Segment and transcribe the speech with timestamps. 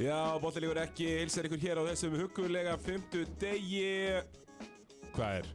[0.00, 3.82] Já, Bóttalífur ekki hilsar ykkur hér á þessum hugulega 50 degi
[5.12, 5.50] Hvað er?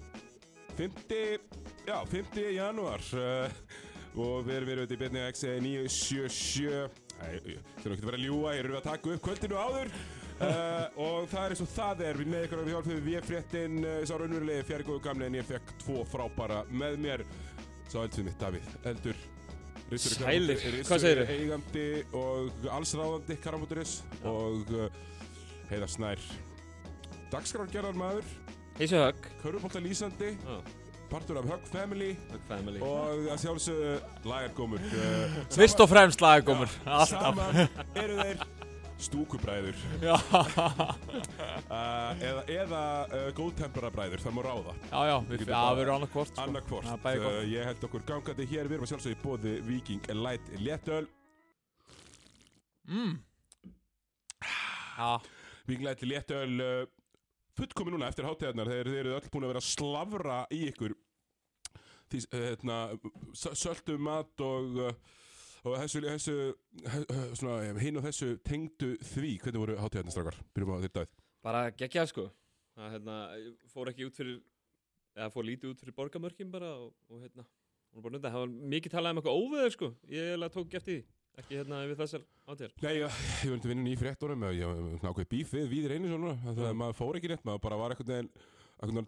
[0.75, 1.39] 50,
[1.88, 3.01] já, 50 janúar.
[3.15, 3.47] Uh,
[4.15, 7.27] og við erum verið í byrni XE 977 Æ,
[7.79, 9.91] það er ekki að vera ljúa, ég eru að taka upp kvöldinu áður
[10.39, 12.20] uh, og það er eins og það er.
[12.21, 15.39] Við með ykkur að við hjálpum við fréttin uh, sá raunverulegi fjari góðu gamli en
[15.39, 17.25] ég fekk tvo frábara með mér.
[17.91, 19.24] Sá eldfið mitt, Davíð, eldur.
[19.86, 21.25] Sælir, hvað segirðu?
[21.27, 21.83] ritstjóri eigandi
[22.18, 24.87] og allsráðandi Karamóturis og uh,
[25.69, 26.24] Heiðar Snær.
[27.29, 28.33] Dagskrárgerðar maður,
[28.79, 29.29] Heisi Högg.
[29.43, 30.33] Körfubólta lýsandi.
[31.05, 32.16] Partur af Hug Family.
[32.31, 32.81] Högg Family.
[32.83, 33.91] Og að sjálfsögðu
[34.25, 34.81] lagargómur
[35.53, 37.13] Fyrst og fremst lagagómur Alltaf.
[37.13, 37.61] Saman
[38.02, 38.41] eru þeir
[39.02, 39.75] stúkubræður.
[40.02, 40.11] Uh,
[42.27, 44.75] eða, eða uh, góðtemperabræður, það má ráða.
[44.91, 45.44] Já, já, við
[46.16, 47.37] hvort annarkvort, bæði gott.
[47.39, 51.05] uh, ég held okkur gangandi hér við erum að sjálfsögðu í bóði Viking Light Léttöl.
[52.89, 53.15] Mm.
[54.95, 55.09] Já,
[55.67, 56.53] Viking Light Léttöl
[57.55, 60.95] fullkomi núna eftir hátíðarnar þegar þeir eru öll búin að vera að slavra í ykkur.
[62.11, 62.80] Því, hérna,
[63.33, 64.75] s- söltu mat og
[65.66, 66.35] og þessu, þessu
[67.39, 70.39] svona, hinn og þessu tengdu því hvernig voru hátíðarnar strákar?
[70.55, 71.13] Byrjum á þér dæð
[71.45, 72.23] Bara geggjað sko.
[72.75, 73.16] Það hérna,
[73.71, 74.39] fór ekki út fyrir
[75.16, 77.45] eða fór lítið út fyrir borgamörkin bara og, og hérna,
[78.02, 79.91] bara það var mikið talað um eitthvað óveður sko.
[80.11, 81.03] Ég tók eftir því
[81.41, 85.30] ekki hérna við þessar átíðar Nei, ég, ég var vinna í fréttunum ég var ákveð
[85.33, 88.30] bífið við reynir svona það að maður fór ekki rétt, maður bara var veginn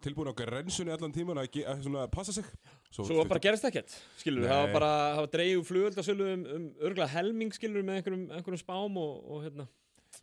[0.04, 2.46] tilbúin á grensunni allan tíman að, að svona passa sig.
[2.90, 6.68] Svo bara gerist ekkert, skilur við, það var bara það var dreigð flugöldasölu um, um
[6.88, 9.68] örgulega helming skilur við með einhverjum, einhverjum spám og, og hérna.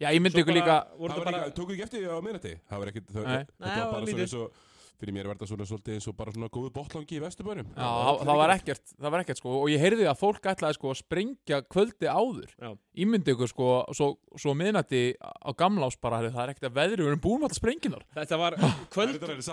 [0.02, 2.90] Já, ég myndi Svo ykkur líka Það tóku ekki eftir því á minnati Það var
[2.92, 4.64] ekkit, það, þetta var það var bara svona eins og
[5.00, 7.72] fyrir mér var þetta svona svolítið eins og bara svona góðu botlangi í vesturbænum.
[7.76, 9.56] Já, það, það var ekkert, það var ekkert sko.
[9.62, 12.56] Og ég heyrði að fólk ætlaði sko að sprengja kvöldi áður.
[12.56, 12.72] Já.
[13.06, 17.04] Ímyndi ykkur sko, svo, svo miðnætti á gamlás bara, heyrðu, það er ekkert að veðri,
[17.04, 18.58] við erum búin alltaf sprenginar þetta var
[18.94, 19.44] Kvöld er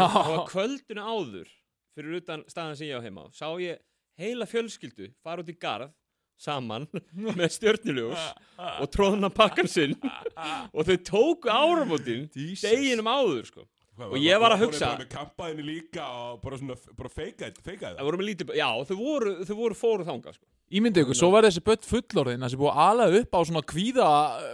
[0.00, 1.48] var kvöldinu áður
[1.94, 3.80] fyrir utan staðan sem ég á heima sá ég
[4.20, 5.92] heila fjölskyldu fara út í garð
[6.40, 6.86] saman
[7.38, 8.22] með stjörnuljós
[8.56, 9.96] og tróðna pakkan sinn.
[10.76, 13.66] Og þau tóku áramótin deginum áður sko
[14.08, 17.98] Og ég var að hugsa- bara með kampaðinni líka og bara svona bara feikaði feikaði
[17.98, 20.46] það voru með lítið, já þau voru, þau voru fóru þangað sko.
[20.70, 23.62] Ímyndi ykkur, svo verði þessi börn fullorðin að sem búið að ala upp á svona
[23.66, 24.08] kvíða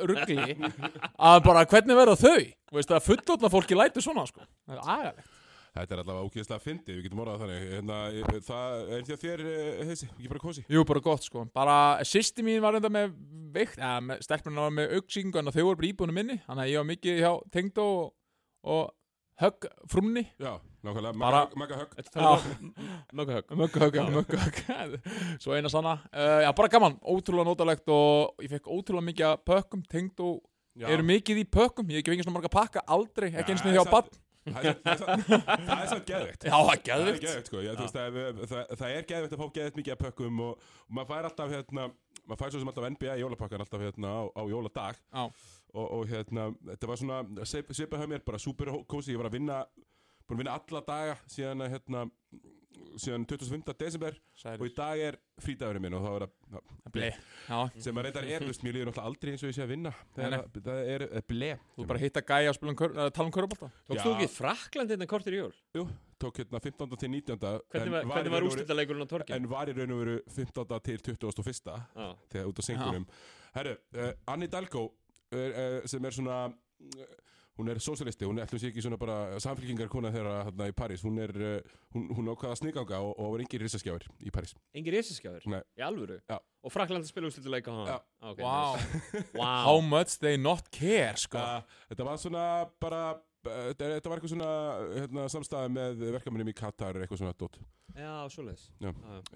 [0.08, 0.56] ruggli
[1.30, 2.44] að bara hvernig verða þau?
[2.72, 4.40] Veist að fullorðna fólki læti svona sko.
[4.66, 5.32] Það er agalegt.
[5.76, 7.64] Þetta er allavega ógeðslega fyndið, við getum orðað þannig.
[7.74, 11.26] Hérna, ég- Það er því að þér, eh, þessi, ekki bara kosi Jú, bara gott
[11.28, 11.42] sko.
[11.52, 13.12] Bara sýsti mín var enda með
[13.52, 16.38] veikt eða stelpunum var með auksíkingu en þau voru bara íbúinu minni.
[16.48, 18.14] Þannig að ég var mikið hjá tengd og,
[18.64, 18.88] og
[19.41, 20.22] högg frumni?
[20.41, 22.74] Já, nákvæmlega, Bara- maga, maga högg Þetta tala um
[23.20, 24.60] möggu högg Möggu högg, já, möggu högg
[25.42, 25.97] Svo eina sanna.
[26.12, 29.82] Uh, Já, bara gaman, ótrúlega nótalegt og ég fekk ótrúlega mikið af pökkum.
[29.92, 30.41] Tengd og
[30.76, 30.88] Já.
[30.92, 31.88] eru mikið í pökkum.
[31.88, 34.66] Ég hef ekki fengið svona marga pakka, aldrei, ekki eins og hjá það- bann Það
[34.70, 35.30] er- það samt-
[35.68, 36.44] það samt geðveikt.
[36.47, 39.94] Já, það er geðvikt sko, það, er- það, það er geðveikt að fá geðveikt mikið
[39.97, 41.86] af pökkum og, og maður fær alltaf hérna,
[42.28, 45.00] maður fær svo sem alltaf NBA jólapakkan alltaf hérna á, á jóladag.
[45.10, 45.24] Já.
[45.76, 49.28] Og, og hérna, þetta var svona svip- svipað hjá mér, bara super kósi, ég var
[49.31, 49.60] að vinna
[50.26, 52.00] búin að vinna alla daga síðan að hérna,
[53.00, 53.75] síðan 25.
[53.78, 54.16] desember
[54.56, 57.09] og í dag er frídagurinn minn og þá er það Ble,
[57.48, 59.92] já, sem að reyndar er, mér líður náttúrulega aldrei eins og ég sé að vinna
[60.16, 63.32] það er, það er, er ble þú bara hitta gæja og um uh, tala um
[63.36, 65.54] körubálta Tókst þú ekki Frakland hérna kortir í jól?
[65.76, 65.86] Jú,
[66.22, 66.97] tók hérna 15.
[66.97, 67.41] til 19.
[67.75, 69.36] Hvernig var, var veru- úrslitaleikurinn á torgin?
[69.38, 70.78] En var í raun og veru 15.
[70.88, 71.75] til 21.
[71.97, 73.09] Já, þegar út á syngunum
[73.56, 75.05] Herru, uh, Dalgo uh, uh,
[75.91, 76.41] sem er svona
[77.56, 80.75] hún er sósalisti, hún er ætlum sé ekki svona bara samfélkingar kona þeirra hérna í
[80.76, 84.53] París hún er, uh, hún, hún ákvaða snigganga og, og var engin risaskjáður í París
[84.76, 85.47] engin resaskjáður?
[85.54, 85.62] Nei.
[85.81, 86.19] Í alvöru?
[86.28, 86.36] Já.
[86.66, 87.88] Og Frakland að spila úrslitaleika á hann?
[87.88, 87.97] Já.
[88.28, 88.76] okay, Wow,
[89.38, 89.62] Wow.
[89.70, 92.44] how much they not care sko uh, Þetta var svona
[92.82, 93.03] bara
[93.80, 94.53] þetta var eitthvað svona
[94.97, 97.59] hérna, samstæði með verkefnum í Katar eitthvað svona dót
[97.97, 98.66] Já, svoleiðis.
[98.82, 98.91] Já.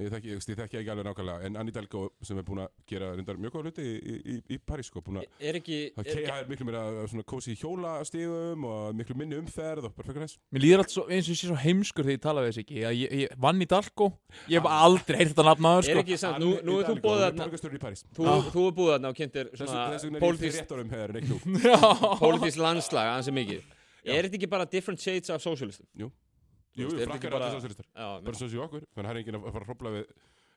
[0.05, 2.69] Ég þekki, ég, ég þekki ekki alveg nákvæmlega en Annie Dalgo sem er búin að
[2.91, 5.79] gera reyndar mjög góða hluti í, í, í, í París sko, búin að Er ekki...
[5.97, 10.41] Það Er, miklu meira svona kósi hjólastígum og miklu minni umferð og bara fyrir næst.
[10.53, 12.65] Mér líður alltaf svo, eins og ég sé svo heimskur þegar ég tala við þessi
[12.67, 14.11] ekki að ég, ég vann í Dalko
[14.51, 17.25] Ég hef aldrei heyrt þetta nafnaður er sko ekki samt, nú, nú er þú búið
[17.25, 17.49] þarna...
[17.49, 18.05] Borgastur í París.
[18.13, 18.45] Þú, Ah.
[18.53, 21.31] þú er búið þarna og kynntir er ég
[22.21, 23.65] pólitískt landslag ansi mikið.
[24.05, 25.87] Er þetta ekki bara different shades af socialistum?
[25.99, 26.11] Jú,
[26.79, 27.87] jú, er frakkar ekki er bara- alltaf sósalistar.
[27.95, 28.85] Já, Bara svo séu okkur.
[28.95, 30.05] Þannig að það er enginn að fara að hrópla við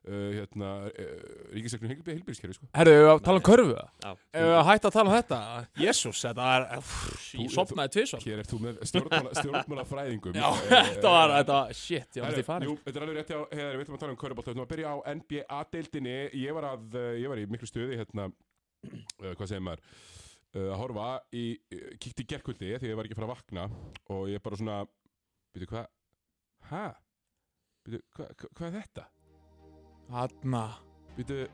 [0.04, 2.68] uh, hérna, uh, ríkisreiknum heilbíðiskerfi sko.
[2.75, 3.92] Herðu, við að tala um körfu það?
[4.04, 4.10] Já.
[4.36, 5.40] Ef við að hætta að tala um þetta?
[5.84, 8.25] Jésús, þetta er, Þú- ég sopnaði tvisvar.
[8.28, 10.48] Hér er þú með stjórnmála, fræðingum Já,
[10.94, 12.68] þetta var, þetta var, shit, ég var Herru, þetta í farið.
[12.68, 14.68] Jú, þetta er alveg rétt hjá, heiðar, við ætlum að tala um körubólt Við ætlum
[14.68, 18.28] að byrja á NBA-deildinni Ég var að, uh, ég var í miklu stuði hérna,
[18.92, 20.23] uh, hvað segir maður uh,
[20.54, 23.64] að horfa í, uh, kíkti í gerkvöldi því ég var ekki að fara að vakna
[24.14, 24.78] og ég bara svona,
[25.56, 25.88] byrju hvað
[26.70, 26.84] hæ?
[27.84, 29.06] Byrju, hvað hva, hva er þetta?
[30.14, 30.64] Hanna,
[31.18, 31.48] Byrju,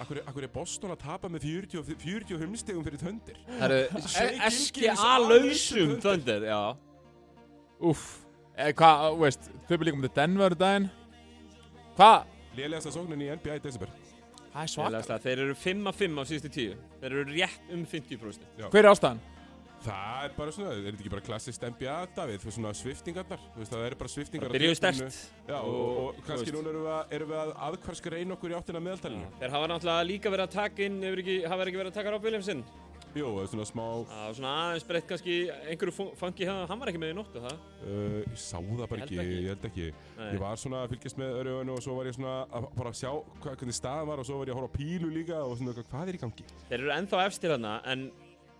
[0.00, 3.36] akkur, er- akkur er Boston að tapa með 40, og- 45 stegum fyrir töndir?
[3.60, 6.00] Herru, Shea SGA Gilgeous lausum Alexander.
[6.06, 6.76] þöndir, já.
[7.80, 8.06] úff.
[8.56, 10.90] Eh, hvað, þú veist, þau byrjum líka um til Denver daginn.
[11.96, 12.26] Hvað?
[12.56, 13.88] Lélegasta sóknin í NBA í desember
[14.56, 14.90] Það er Ég svaka.
[14.94, 16.76] las það, Þeir eru 5 af 5 á síðustu 10.
[17.00, 18.46] Þeir eru rétt um 50%.
[18.72, 19.18] Hver er ástæðan?
[19.86, 22.38] Það er bara svona, er þetta ekki bara klassist NBA, Davíð?
[22.40, 25.18] Þú veist svona sviftingarnar, þú veist það eru bara sviftingar á Það byrjuðu stert.
[25.46, 28.56] Já, og, Og, og, kannski núna erum við erum við að aðkvarska reyna okkur í
[28.56, 29.28] áttina meðaltalinu.
[29.38, 32.64] Þeir hafa náttúrulega líka verið að taka inn, hafa ekki verið að taka Rob Williamson.
[33.16, 35.36] Jú, það er svona smá, Það var svona aðeins breytt kannski
[35.70, 37.62] einhverju fu- funky, hann hann var ekki með í nóttu, það?
[37.86, 39.38] uh, ég sá það bara ekki, ekki.
[39.38, 39.86] ég held ekki.
[40.18, 40.26] Nei.
[40.34, 43.10] Ég var svona að fylgjast með öruðinu og svo var ég svona að bara sjá
[43.14, 45.76] hvað, hvernig staðan var og svo var ég að horfa á pílu líka og svona
[45.80, 46.46] hvað er í gangi?
[46.68, 48.10] Þeir eru ennþá efstir hana, en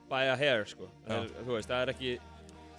[0.09, 0.89] by a hair, sko.
[1.05, 2.17] Þeir, þú veist, það er ekki...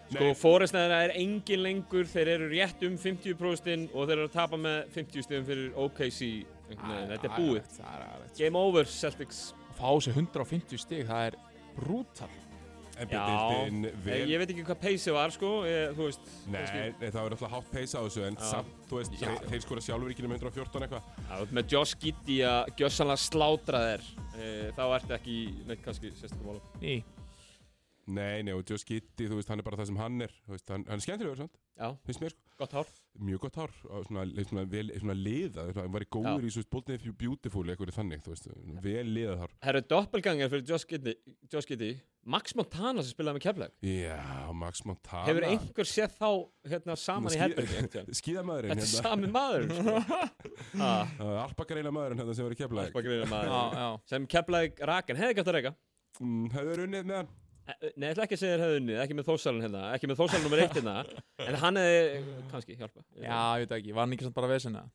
[0.07, 0.35] Sko, Nei.
[0.39, 4.85] Forrest er engin lengur, þeir eru rétt um 50% og þeir eru að tapa með
[4.95, 6.19] 50 stegum fyrir OKC.
[6.69, 7.09] veginn.
[7.11, 7.79] Þetta er búið.
[7.83, 8.05] Er.
[8.37, 9.41] Game over, Celtics.
[9.77, 11.35] Fá sér 150 stig, það er
[11.77, 12.33] brútal.
[12.97, 14.15] NBA-deildin Ég, vel...
[14.25, 15.51] ég veit ekki hvað peysi var, sko.
[15.69, 16.63] Ég, þú veist, Nei,
[16.97, 18.47] nei, það var alltaf hátt peysa á þessu en Já.
[18.50, 19.19] samt, þú veist, Já.
[19.27, 21.12] þeir, þeir skora sjálfur ekki um 114 eitthvað.
[21.19, 24.07] Já, þú ert með Josh Giddy að gjössanlega slátra þér.
[24.33, 25.38] E, þá ertu ekki
[25.69, 26.81] neitt kannski sérstaklega mála.
[26.81, 26.97] Í.
[28.07, 30.54] Nei, nei, og Joe Skitty, þú veist, hann er bara það sem hann er, þú
[30.54, 31.57] veist, hann, hann er skemmtilegur, sant?
[31.77, 32.54] Já, Finnst mér, sko.
[32.62, 32.92] gott hár.
[33.27, 36.63] mjög gott hár og svona, svona, vel, svona liða hann var í góður í svo
[36.71, 38.48] Bolton If Beautiful eitthvað þannig, þú veist,
[38.86, 41.13] vel liðað hár Herru, doppelganger fyrir Josh Giddy,
[41.51, 41.89] Josh Giddy.
[42.27, 43.75] Max Montana sem spilaði með keflag.
[43.88, 44.18] Já,
[44.59, 46.30] Max Montana Hefur einhver séð þá
[46.71, 48.18] hérna saman í Skí- herbergi einhvern tímann?
[48.21, 50.24] Skíðamaðurinn Þetta er hérna sami maður, sko.
[50.88, 51.13] ah,
[51.45, 53.77] Alpakareila maðurinn hérna sem var í keflæk Alpagreina Já, maður.
[53.83, 53.88] já.
[54.12, 55.74] Sem keflaði rakan, hefði gætt að reyka.
[56.19, 57.31] mm, Hefur unnið með hann
[57.97, 60.21] Nei, ég ætla ekki að segja þér hefði unnið, ekki með þósalun hérna, ekki með
[60.21, 60.95] þósalun nummer eitt hérna,
[61.47, 62.21] en hann hefði,
[62.53, 63.03] kannski, hjálpa.
[63.19, 64.85] Já, ég veit ekki, var hann ekki samt bara vesina?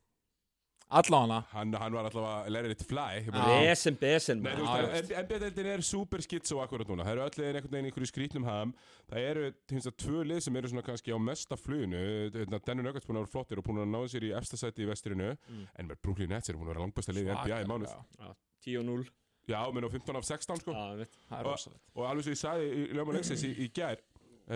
[0.92, 1.38] Allána.
[1.54, 3.30] Hann, hann var alltaf að Ég Já.
[3.32, 7.38] bara- Besen, besen, Nei, þú veist, NBA-deildin er super schizo akkurat núna Það eru öll
[7.40, 8.75] liðin einhvern veginn í einhverju skrítnum ham
[9.08, 12.02] Það eru, finnst það, tvö lið sem eru svona kannski á mesta fluginu
[12.36, 14.84] Hérna, Denver Nuggets búin að vera flottir og búin að náða sér í efsta sæti
[14.84, 15.64] í vesturinu Mm.
[15.80, 17.88] En með Brooklyn Nets eru búin að vera langbæsta lið í NBA í mánuð
[18.20, 18.34] Já,
[18.68, 19.04] 10 og 0.
[19.50, 21.16] Já, menn á 15 af 16 sko Já, veit.
[21.28, 21.84] Það er Og- rosalegt.
[21.96, 24.02] Og alveg svo ég sagði í Ljóma Lexis í, í gær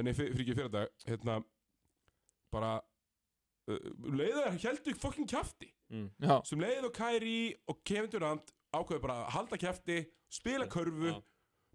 [0.02, 1.38] Nei, fyrir ekki fyrir dag Hérna,
[2.52, 6.08] bara uh, Leiður heldur fokkin kjafti Mm.
[6.18, 10.00] Já, Sem leið og Kyrie og Kevin Durant Ákveður bara að halda kjafti
[10.34, 11.20] Spila körfu Já.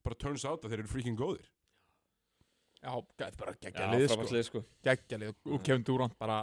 [0.04, 1.46] Bara turns out að þeir eru freaking góðir
[2.82, 4.26] já, þetta er bara Já, geggjalið, sko.
[4.34, 4.62] lið, sko.
[4.84, 5.36] Geggjalið.
[5.54, 6.40] Og Kevin Durant bara,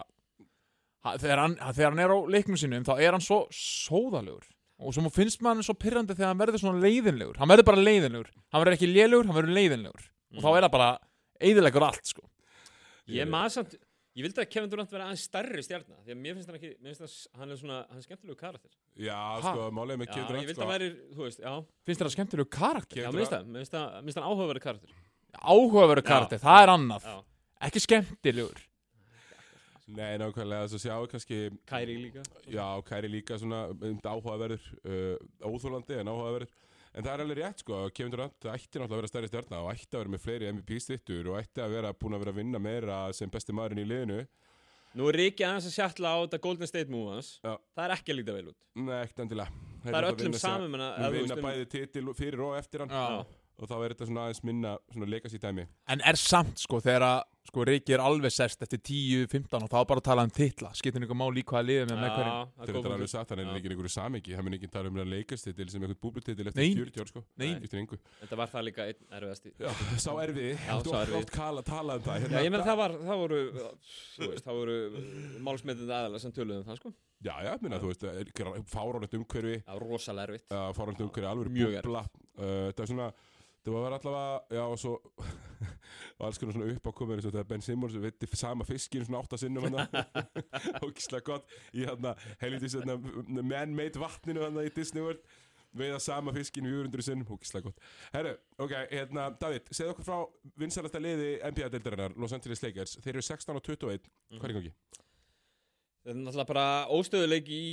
[1.05, 4.47] ha, þegar hann, þegar hann er á leiknum sínum, þá er hann svo sóðalegur.
[4.79, 7.37] Og svo finnst maður hann svo pyrrandi þegar hann verður svona leiðinlegur.
[7.41, 8.29] Hann verður bara leiðinlegur.
[8.55, 10.05] Hann verður ekki lélugur, hann verður leiðinlegur.
[10.37, 10.89] Og þá er það bara
[11.43, 12.23] eiðilegur allt, sko.
[13.11, 13.75] Ég maður samt,
[14.19, 16.71] ég vildi að Kevin Durant vera aðeins stærri stjarnar, því að mér finnst hann ekki,
[16.85, 18.71] mér finnst hann, hann er svona, hann er skemmtilegu karakter.
[18.99, 19.53] Já, Ha?
[19.55, 21.53] sko, málega með Já, Kevin ég Durant vildi sko, að væri, þú veist, já,
[21.89, 23.01] Finnst það skemmtilegu karakter?
[23.03, 24.95] Já, mér finnst hann áhugaverið karakter.
[25.39, 26.09] Áhugaveru Já.
[26.13, 27.03] karakter, það er annað.
[27.09, 27.19] Já,
[27.69, 28.61] Ekki skemmtilegur.
[29.89, 31.37] Nei, nákvæmlega þess að sjá kannski
[31.69, 32.25] Kæri líka.
[32.53, 36.51] Já, Kæri líka svona um, áhugaverður uh, Óþólandi en áhugaverður
[36.99, 39.69] En það er alveg rétt sko, Kevin Durant ætti náttúrulega að vera stærri stjarnar og
[39.75, 42.61] ætti að vera með fleiri MVP-stittur og ætti að vera búin að vera að vinna
[42.65, 44.23] meira sem besti maðurinn í liðinu
[44.99, 47.35] Nú er Riki aðeins að sjalla á þetta Golden State move hans.
[47.45, 47.53] Já.
[47.77, 48.57] Það er ekki að líta vel út.
[48.81, 52.83] Nei, ekkert endilega Þeir Það er öllum saman, Við vinna bæði titil fyrir og eftir
[52.83, 53.05] hann Já.
[53.59, 57.07] og þá er þetta svona aðeins minna svona legacy dæmi En er samt sko þegar
[57.07, 60.33] að sko Riki er alveg sest eftir 10-15 og þá er bara að tala um
[60.37, 60.71] titla.
[60.77, 63.33] Skiptir einhver mál í hvaða liðið með með hverjum það Þetta er er alveg satt,
[63.33, 63.55] hann er Já.
[63.59, 66.77] ekki einhverju samingi hann mun ekki tala um að leikastitil sem einhvern búblutitil eftir Nei.
[66.79, 67.23] 40 ár sko.
[67.49, 67.99] Eftir engu.
[68.21, 69.55] Þetta var það líka einn erfiðasti.
[69.59, 69.69] Já,
[70.05, 72.97] sá erfiði, Já, þú átt kala, tala um það Já, hérna, ég meina það var,
[73.09, 74.79] það voru, veist, það voru
[75.49, 76.95] málsmetið aðalega sem töluðum það, sko.
[77.19, 78.05] Já, já, minna, þú veist,
[78.71, 79.57] fáránlegt umhverfi.
[79.67, 80.53] Það var rosalega erfitt.
[80.77, 82.05] fáránlegt umhverfi, alveg Mjög búbla
[82.39, 83.09] það er svona,
[83.67, 84.93] það var allavega já, og svo
[86.19, 89.39] og alls konar svona uppákomur eins og þegar Ben Simmons veitti sama fiskin svona átta
[89.41, 89.85] sinnum hann
[90.83, 92.11] ógislega gott í hann
[92.43, 92.99] helvitis hérna,
[93.43, 95.23] man-made vatninu hann í Disney World
[95.79, 97.83] veiða sama fiskin 400 sinnum, ógislega gott
[98.15, 100.23] Herru, ok, hérna, David, segð okkur frá
[100.59, 104.75] vinsælasta liði NBA-deildarinnar, Los Angeles Lakers þeir eru 16 og 21, hvað er í gangi?
[106.09, 107.65] Þetta er náttúrulega bara óstöðuleik í,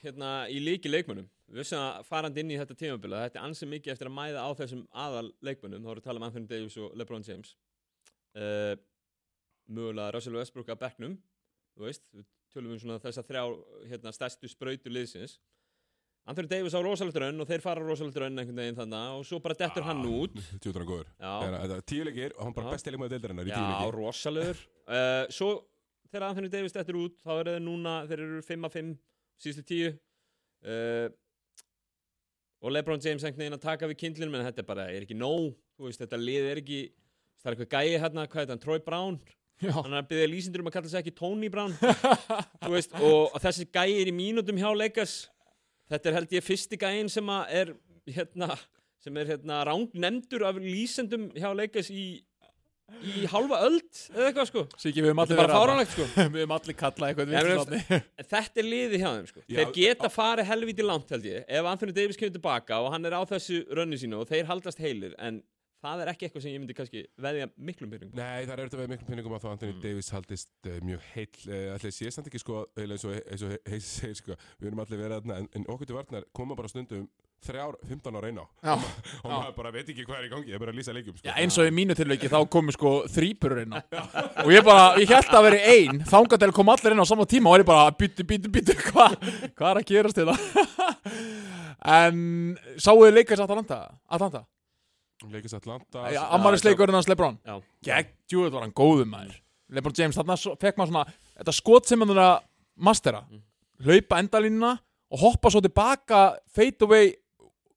[0.00, 1.26] hérna, í líki leikmönnum.
[1.52, 4.44] Við vissum að farandi inn í þetta tímabila, þetta er ansið mikið eftir að mæða
[4.46, 5.82] á þessum aðal leikmönnum.
[5.84, 7.50] Þá erum við að tala um Anthony Davis og LeBron James.
[8.34, 8.74] Uh,
[9.70, 11.12] mögulega Russell Westbrook að bekknum,
[11.76, 12.24] þú veist, við
[12.54, 13.42] tölum um svona þessa þrjá
[13.90, 15.38] hérna, stærstu sprautu liðsins.
[16.28, 19.24] Anthony Davis á rosalegt raun og þeir fara á rosalegt raun einhvern veginn þannig og
[19.28, 20.38] svo bara dettur hann út.
[20.64, 21.32] Tjóðan góður Já.
[21.42, 22.72] Þegar- Þetta er tíu leikir og hann bara Já.
[22.78, 25.50] besti leikmaður deildarinnar í tíu Já, rosalegur uh, Svo
[26.08, 28.94] þegar Anthony Davis dettur út þá eru þeir núna, þeir eru 5-5
[29.44, 31.08] síðustu tíu uh,
[32.64, 35.16] og Lebron James einhvern veginn að taka við kindlunum en þetta er bara, er ekki
[35.20, 35.50] nóg
[35.84, 36.80] veist, þetta lið er ekki
[37.44, 39.18] það er eitthvað gæi hérna, hvað heit hann, Troy Brown?
[39.62, 41.74] Já, hann er að byggja lýsindur um að kalla sig ekki Tony Brown.
[42.72, 45.16] Veist, og, þessi gæi er í mínútum hjá Lakers.
[45.92, 47.74] Þetta er held ég fyrsti gæin sem er
[48.10, 48.54] hérna,
[49.04, 52.06] sem er hérna rángnefndur af lýsendum hjá Lakers í,
[53.04, 54.66] í hálfa öld eða eitthvað sko.
[54.80, 56.08] Siki, við höfum allir sko.
[56.58, 57.34] allir kallað eitthvað
[58.00, 59.44] en þetta er liðið hjá þeim sko.
[59.44, 63.06] Já, þeir geta farið helviti langt held ég ef Anthony Davis kemur tilbaka og hann
[63.06, 65.44] er á þessu rönni sínu og þeir haldast heilir en
[65.84, 68.82] það er ekki eitthvað sem ég myndi kannski veðja miklum byrjum Nei, það er auðvitað
[68.82, 69.82] með miklum pinningum að þá Anthony Mm.
[69.84, 73.44] Davis haldist uh, mjög heill uh, Allir sé samt ekki sko, eiginlega eins og, eins
[73.44, 76.56] og heis segir sko Við erum allir verið þarna en, en okkur til varnar koma
[76.58, 77.08] bara stundum
[77.44, 78.74] þrjár, 15 ára eina Já,
[79.24, 81.18] og maður bara veit ekki hvað er í gangi, ég er bara að lýsa leikjum
[81.18, 81.26] sko.
[81.28, 83.80] Já, eins og í mínu tilveiki þá komu sko þrýpurur á.
[84.46, 86.00] Og ég bara, ég held að veri ein.
[86.08, 88.78] Þangað til kom allir inn á sama tíma og er ég bara byttu, byttu, byttu,
[88.88, 89.18] hvað
[89.58, 91.44] hvað er að gerast til það
[91.84, 92.18] en
[92.80, 94.44] sáuðu leikast Atlanta Atlanta,
[95.32, 97.38] Leikast Atlanta ja, Amarisleikurinn hans Lebron.
[97.46, 97.58] Já.
[97.86, 99.40] gegn, djúið var hann góðum maður.
[99.74, 101.04] Lebron James, þarna fekk maður svona
[101.40, 102.34] þetta skot sem hann er að
[102.88, 103.24] mastera.
[103.84, 104.74] Hlaupa endalínuna
[105.14, 107.14] og hoppa svo tilbaka fade away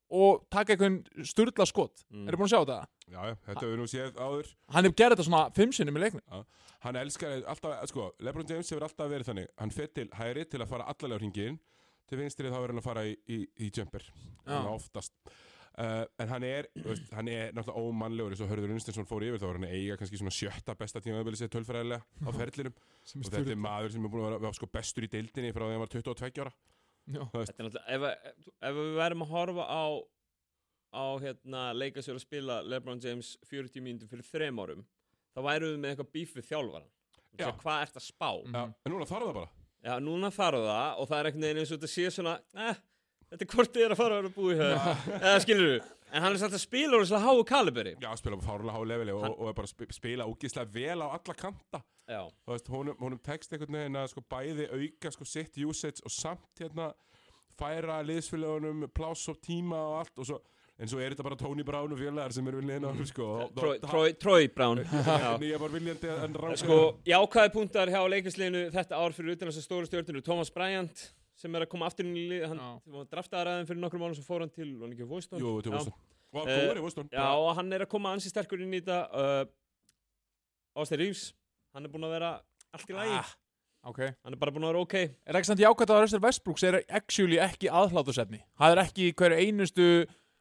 [0.07, 2.05] og taka einhvern sturla skot.
[2.11, 2.27] Mm.
[2.27, 2.91] eru búin að sjá þetta?
[3.07, 4.53] Já, þetta hefur nú séð áður.
[4.75, 6.45] Hann hefur gerð þetta svona fimm sinnum í leiknum.
[6.85, 9.49] Hann elskar alltaf, sko, LeBron James hefur alltaf verið þannig.
[9.59, 11.57] Hann fer til hægri til að fara allalega hringin
[12.07, 14.05] Til vinstri þá er hann að fara í, í, í jumper.
[14.45, 15.13] Þannig oftast
[15.81, 18.35] uh, En hann er, veist, hann er náttúrulega ómannlegur.
[18.35, 21.39] Eins og Hörður Unstensson fór yfir þá er hann eiga kannski svona sjötta besta tímaðabili
[21.39, 22.75] sér tölfræðilega á ferlinum.
[23.21, 25.65] Og þetta er maður sem er búin að vera, vera sko, bestur í deildinni frá
[25.65, 26.53] því að hann var 22 ára.
[27.07, 29.83] Þetta er náttúrulega, ef, ef við verðum að horfa á
[30.97, 34.83] á hérna leika sér að spila LeBron James 40 mínútur fyrir þrem árum
[35.35, 36.93] þá værum við með eitthvað bíf við þjálfaran
[37.37, 37.49] Já.
[37.61, 38.29] hvað ert að spá?
[38.49, 39.49] Já, en núna þarf það bara.
[39.85, 42.79] Já, núna þarf það og það er veginn eins og þetta sé svona eh,
[43.31, 46.23] þetta er hvort þið er að fara að vera búið hér eða skilur við en
[46.23, 47.91] hann er samt að spila úr þess að háu kaliberi.
[47.99, 51.01] Já, spila fárlega há leveli og, Hann- og er bara að sp spila ógislega vel
[51.03, 51.81] á alla kanta.
[52.07, 55.99] Já, Þú veist, honum, honum tekst einhvern veginn að sko bæði auka sko sitt usage
[56.07, 56.93] og samt hérna
[57.59, 60.39] færa liðsfélagunum pláss og tíma og allt og svo
[60.77, 63.53] en svo er þetta bara Tony Brown og félagar sem eru viljandi hann sko og-
[63.57, 64.77] Troy, og- Troy, Troy Brown.
[64.85, 65.33] Já.
[65.35, 69.35] en ég er bara viljandi hann ráða Sko, jákvæði punktar hjá leikisliðinu þetta ár fyrir
[69.35, 71.07] utan þess að stóru stjórnir Thomas Bryant
[71.37, 72.69] sem er að koma aftur inn í lið hann Já.
[72.97, 75.41] var draftaðar aðeins fyrir nokkrum mánu svo fór hann til, var hann ekki Voston?
[75.43, 75.77] Jú, til Já.
[75.77, 75.97] Boston.
[76.37, 77.09] Og Eh, góður í Boston.
[77.13, 79.45] Já, og hann er að koma ansi sterkur inn í þetta uh,
[80.77, 81.27] Austin Reeves
[81.73, 82.31] hann er búinn að vera
[82.75, 83.15] allt í lagi.
[83.21, 83.31] Ah,
[83.89, 83.99] ok.
[84.25, 84.95] Hann er bara búinn að vera ok.
[85.29, 89.13] Er ekki samt jákvæmt að Russell Westbrooks er actually ekki aðhlátusefni Það er ekki í
[89.17, 89.87] hverju einustu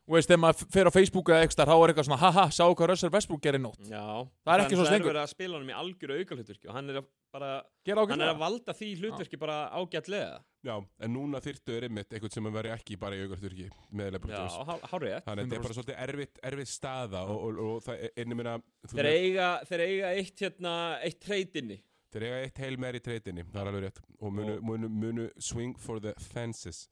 [0.06, 2.62] þú veist, þegar maður fer á Facebook eða eitthvað þá er eitthvað svona haha, sá
[2.66, 3.80] hvað Russell Westbrook gerir í nótt.
[3.90, 4.04] Já,
[4.46, 5.08] Það er ekki svo Það slengur.
[5.08, 7.48] er verið að spila hann í algjöru auka hlutverki og hann er að bara
[7.90, 10.74] hann er að valda því hlutverki bara ágætlega Já,
[11.06, 13.66] en núna þyrftu er einmitt eitthvað sem að vera ekki bara í augarþurki
[14.00, 17.60] með LeBron Já, hárið Þannig að þetta er bara svolítið erfitt, erfitt staða og, og,
[17.66, 18.56] og það er minna
[18.90, 20.72] Þeir eiga, þeir eiga eitt hérna,
[21.06, 21.78] eitt treytinni
[22.16, 23.98] Þeir eiga eitt heil meir í treytinni, það er alveg rétt.
[24.22, 26.84] Og munu, Og- munu, munu swing for the fences.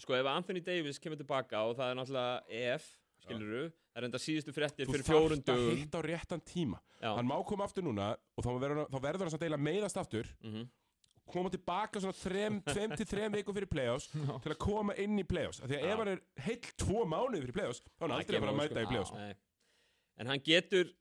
[0.00, 2.86] Sko ef Anthony Davis kemur tilbaka og það er náttúrulega EF,
[3.26, 5.76] skilur du Það er enda síðustu fréttir Þú fyrir fjórun þarft að dögum.
[5.82, 6.78] hitta á réttan tíma.
[7.02, 9.66] Já, Hann má koma aftur núna og þá verður, hann- þá verður hann samt eiginlega
[9.68, 10.30] meiðast aftur.
[10.42, 10.64] Mhm.
[11.32, 15.62] Koma tilbaka svona 2 til 3 viku fyrir play-offs til að koma inn í play-offs.
[15.64, 15.92] Því að Já.
[15.92, 18.60] ef hann er heill 2 mánuði fyrir play-offs þá er hann aldrei að fara að
[18.60, 19.14] mæta í play-offs.
[19.16, 19.32] Nei.
[20.20, 20.92] En hann getur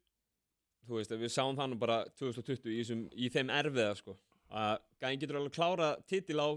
[0.83, 4.17] Þú veist, við sáum það nú bara 2020 í, þessum, í þeim erfiða sko.
[4.53, 6.49] Að gæðin getur alveg klára titil á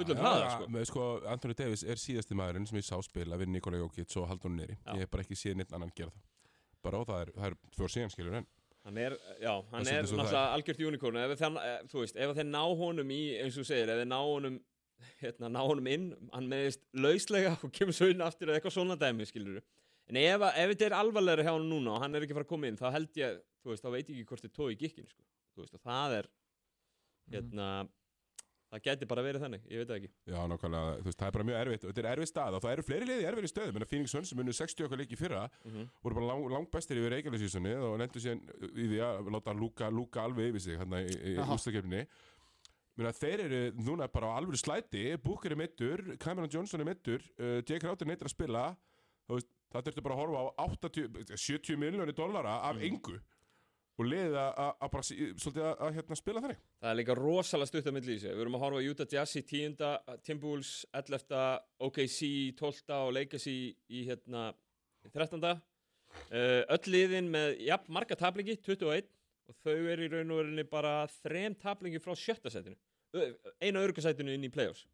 [0.00, 0.66] fullum hraða já, sko.
[0.74, 4.26] með, sko, Anthony Davis er síðasti maðurinn sem ég sá spila við Nikola Jokic og
[4.30, 4.74] Haldur Neri.
[4.90, 6.26] Ég hef bara ekki séð neitt annan gera það.
[6.82, 8.48] Bara og það er, það er fyrir síðan skilur en
[8.80, 11.18] Hann er, já, hann er náttúrulega algjört unicorn.
[11.20, 11.58] Ef þeir,
[12.16, 14.56] eh, þú ná honum í eins og þú segir, ef þeir ná honum
[15.20, 18.96] hérna, ná honum inn, hann meðist lauslega og kemur svo inn aftur eða eitthvað svona
[19.00, 19.60] dæmi, skilur
[20.10, 22.48] en ef, ef þetta er alvarlega hjá hann núna og hann er ekki að fara
[22.48, 24.68] að koma inn, þá held ég þú veist, þá veit ég ekki hvort þið tói
[24.72, 25.24] í gikkin sko.
[25.54, 26.30] þú veist, og það er
[27.34, 27.68] hérna,
[28.70, 30.10] það geti bara verið þannig ég veit það ekki.
[30.30, 32.64] Já, nákvæmlega, þú veist, það er bara mjög erfitt og þetta er erfitt stað og
[32.64, 33.78] það eru fleiri liði erfið í stöðum.
[33.78, 36.44] En að Phoenix Suns sem unnu 60 okkar leiki í fyrra mm voru bara lang,
[36.54, 40.64] langt bestir yfir Reykjavík og nendur síðan í því að láta Luka, Luka alveg yfir
[40.64, 41.56] sig hérna í, í Jaha.
[41.56, 42.04] ústakefni
[42.98, 47.22] Meina, þeir eru núna bara á alvöru slæti Booker er mittur, Cameron Johnson er mittur
[47.40, 48.64] uh, Jake Crowder neitt að spila
[49.30, 53.18] það þurfti bara að horfa á 80, 70 miljónir dollara af engu
[54.00, 57.88] og liðið að- bara sí- svolítið að, hérna, spila þannig Það er líka rosalega stutt
[57.90, 58.32] að milli í sig.
[58.34, 59.76] Við erum að horfa Utah Jazz í 10.
[60.26, 61.60] Timberwolves 11.
[61.88, 62.94] OKC í 12.
[62.96, 63.58] og Lakers í,
[64.08, 64.46] hérna,
[65.04, 65.60] í 13.
[66.30, 69.04] Uh, öll liðin með jafn marga taplingi, 21
[69.50, 72.74] og þau eru í raun og verinni bara þrem taplingi frá sjötta setinu
[73.14, 73.28] Ö,
[73.62, 74.84] eina örgusætinu inn í playoffs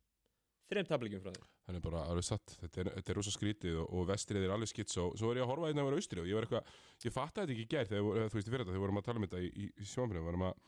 [0.71, 3.93] þrem taplingum frá þeim Þannig bara alveg satt, þetta er, þetta er rosa skrítið og,
[3.93, 6.23] og vestrið er alveg skitt svo, svo er ég að horfa hérna að vera austrið
[6.23, 6.75] og ég var eitthvað,
[7.07, 9.01] ég fattaði þetta ekki í gær þegar, þú veist, í fyrir þetta, þegar við vorum
[9.01, 10.61] að tala um þetta í, í, í sjónfinu, við vorum að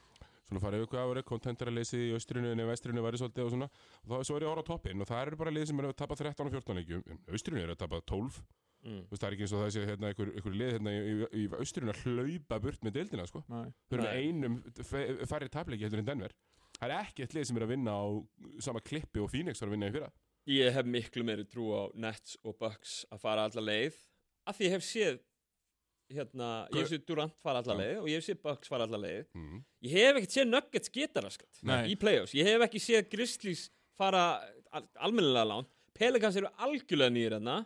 [0.48, 3.68] svona fara yfir hvað voru, kontentaraleysi í austrinu en vestrinu væri svolítið og svona.
[4.04, 5.82] Og þá svo er ég að horfa á toppinn og það eru bara lið sem
[5.82, 9.02] eru að tapa 13 og 14 leikjum, en austrinu eru að tapa 12 mm.
[9.08, 11.02] Þú veist, það er ekki eins og það sé hérna einhver, einhver lið hérna í,
[11.02, 13.44] í, í austrinu að hlaupa burt með deildina, sko.
[13.52, 13.66] Nei.
[13.90, 14.58] Þau eru með einum
[15.28, 16.36] færri tapleiki heldur en Denver
[16.78, 18.06] Það er ekki eitt lið sem er að vinna á
[18.62, 20.10] sama klippi og Phoenix var að vinna í fyrra.
[20.48, 23.96] Ég hef miklu meiri trú á Nets og Bucks að fara alla leið.
[24.48, 25.18] Af því ég hef séð
[26.14, 29.00] hérna, ég hef séð Durant fara alla leið og ég hef séð Bucks fara alla
[29.02, 29.26] leið.
[29.36, 29.64] Mm.
[29.84, 33.66] Ég hef ekkert séð Nuggets geta raskat í playoffs, ég hef ekki séð Grizzlies
[33.98, 34.22] fara
[34.72, 35.72] al almennilega langt.
[35.98, 37.58] Pelicans eru algjörlega nýjir hérna.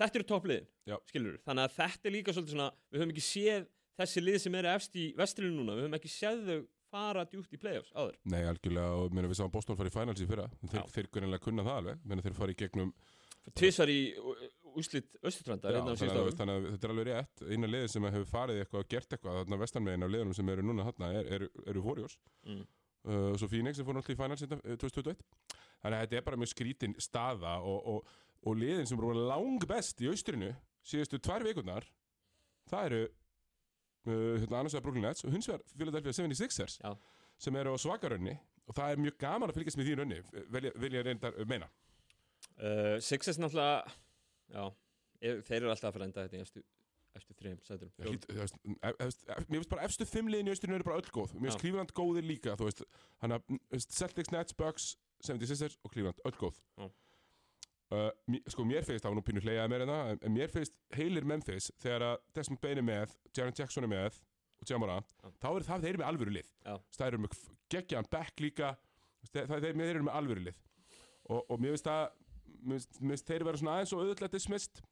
[0.00, 0.68] Þetta eru toppliðin,
[1.08, 3.66] skilur þannig að þetta er líka svolítið svona við höfum ekki séð
[4.00, 5.76] þessi lið sem eru efst í vestrinu núna.
[5.76, 8.18] Við höfum ekki séð þau fara djúpt í playoffs áður.
[8.32, 10.48] Nei, algjörlega, og meina, við sáum Boston fara í finals í fyrra.
[10.66, 12.02] Þeir, þeir kunnilega kunna það alveg.
[12.10, 12.92] Meina, þeir fara í gegnum
[13.56, 14.00] tvisar í
[14.78, 17.44] úslit östutrandar Já, hérna á þannig, að, þannig að þetta er alveg rétt.
[17.48, 20.66] Eina liðið sem hefur farið eitthvað og gert eitthvað þarna vestanmegin af liðunum sem eru
[20.66, 22.18] núna þarna er, eru, eru Warriors.
[22.46, 22.60] Mm.
[23.08, 25.22] uh, svo Phoenix sem fór náttúrulega í finals hérna, uh, 2021
[25.80, 28.10] þannig að þetta er bara mjög skrítin staða og, og,
[28.44, 30.52] og liðin sem eru lang best í austrinu
[30.86, 31.86] síðustu tvær vikurnar
[32.70, 33.00] það eru
[34.06, 36.94] hérna, annars vegar Brooklyn Nets og hins vegar Philadelphia 76ers Já.
[37.38, 40.20] sem eru á svakarönni og það er mjög gaman að fylgjast með því rönni
[40.56, 41.68] vilja, vilja reynda meina
[42.60, 43.88] Uh, Sixers náttúrulega
[44.52, 44.62] já,
[45.20, 46.62] ef, þeir eru alltaf að fara að enda þetta í eftir,
[47.16, 50.48] eftir þrejum sæturum Já, hlýt- þú veist, ef- ef- Mér finnst bara efstu fimm liðin
[50.50, 51.62] í austurinu eru bara öll góð Mér finnst Já.
[51.62, 52.82] Cleveland góðir líka þú veist,
[53.22, 54.90] Þannig að mm, veist, Celtics, Nets, Bucks
[55.24, 56.90] 76ers og Cleveland, öll góð Já.
[57.96, 58.10] Uh,
[58.50, 61.26] Sko mér finnst það var nú pínu hleyjaði mér en það en, mér finnst heilir
[61.28, 64.20] Memphis þegar að Desmond Bain er með, Jaren Jackson er með
[64.60, 65.30] og Jamora, Já.
[65.40, 66.74] þá er það þeir eru með alvöru lið Já.
[66.96, 67.36] það eru með
[67.72, 68.72] geggjaðan back líka
[69.30, 70.58] það, það, þeir, eru með alvöru lið
[71.30, 72.02] og, og mér finnst það
[72.60, 74.82] mér finnst, þeir vera svona aðeins og auðvitað dismissed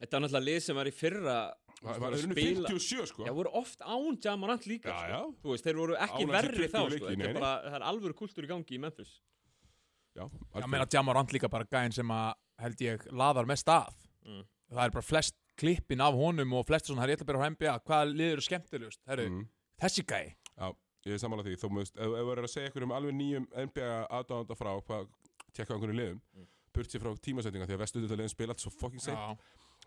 [0.00, 1.32] Þetta er náttúrulega lið sem var í fyrra
[1.80, 5.10] það var spila- 57 sko Já, voru oft án Jamorant líka Já, sko.
[5.10, 5.50] já.
[5.50, 6.92] Veist, þeir voru ekki verri 20 þá sko.
[6.94, 7.40] leiki, nei, er nei.
[7.40, 9.12] bara, það er alvöru kultúr í gangi í Memphis
[10.16, 10.68] Já, Já, algjörlega.
[10.70, 13.88] meina Jamorant líka bara gæðin sem að held ég laðar mest að
[14.26, 14.44] Mm.
[14.70, 17.30] það er bara flest klippin af honum og flest svona, það er ég ætla að
[17.30, 19.48] byrja á NBA hvaða liður eru skemmtilegust, herru, Mm.
[19.80, 20.74] þessi gæi Já,
[21.06, 23.46] ég er samanlega því, þú veist, ef þú verður að segja ykkur um alveg nýjum
[23.56, 25.08] NBA aðdáðanda frá hvað,
[25.54, 26.46] tjekka á einhvern liðum, Mm.
[26.74, 29.36] burt sér frá tímasetninga því að vestu þetta liðin spila allt svo fucking seint, Já,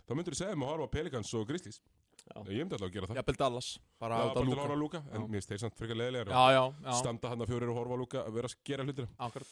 [0.08, 1.80] þá myndur þú segja um að horfa á Pelicans og Grizzlies.
[2.24, 2.42] Já.
[2.48, 3.16] Ég myndi alltaf að gera það.
[3.20, 5.28] jafnvel Dallas bara Já, út bara af til að lúka horfa á Lúka, en Já.
[5.28, 7.94] mér finnst þeir samt frekar leðilegar Já, já, já, standa hann að fjórir og horfa
[7.94, 9.08] á Lúka að vera að gera hlutina.
[9.20, 9.48] akkurat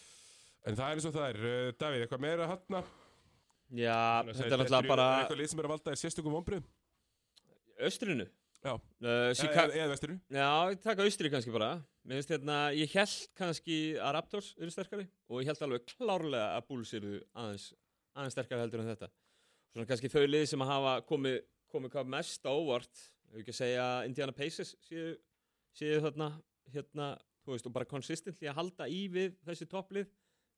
[0.68, 2.84] En það er eins og það er, uh, Davíð, eitthvað meira hann
[3.72, 3.98] Já,
[4.28, 6.66] þetta er náttúrulega bara Eitthvað lið sem er að valda er sérstökum vonbrið?
[7.88, 8.28] Östrinu
[8.62, 8.74] Já.
[8.76, 10.20] uh, Eða Chicago eða vesturinu?
[10.30, 11.72] Já, ég taka Austri kannski bara
[12.06, 16.58] Mér finnst hérna, ég held kannski að Raptors eru sterkari og ég held alveg klárlega
[16.58, 17.72] að Bulls eru aðeins,
[18.18, 19.10] aðeins sterkari heldur en þetta
[19.72, 21.40] Svona kannski þau lið sem að hafa komið
[21.72, 26.28] komið hvað mest á óvart ef ekki að segja að Indiana Pacers séu, þarna
[26.74, 27.14] hérna,
[27.46, 30.10] þú veist, og bara consistently að halda í við þessi topplið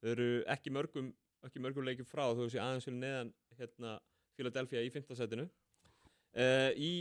[0.04, 1.14] þau eru ekki mörgum
[1.48, 3.98] ekki mörgum leikjum frá þú veist, aðeins fyrir neðan hérna,
[4.38, 5.48] Philadelphia í 15 setinu.
[6.34, 6.92] Uh, í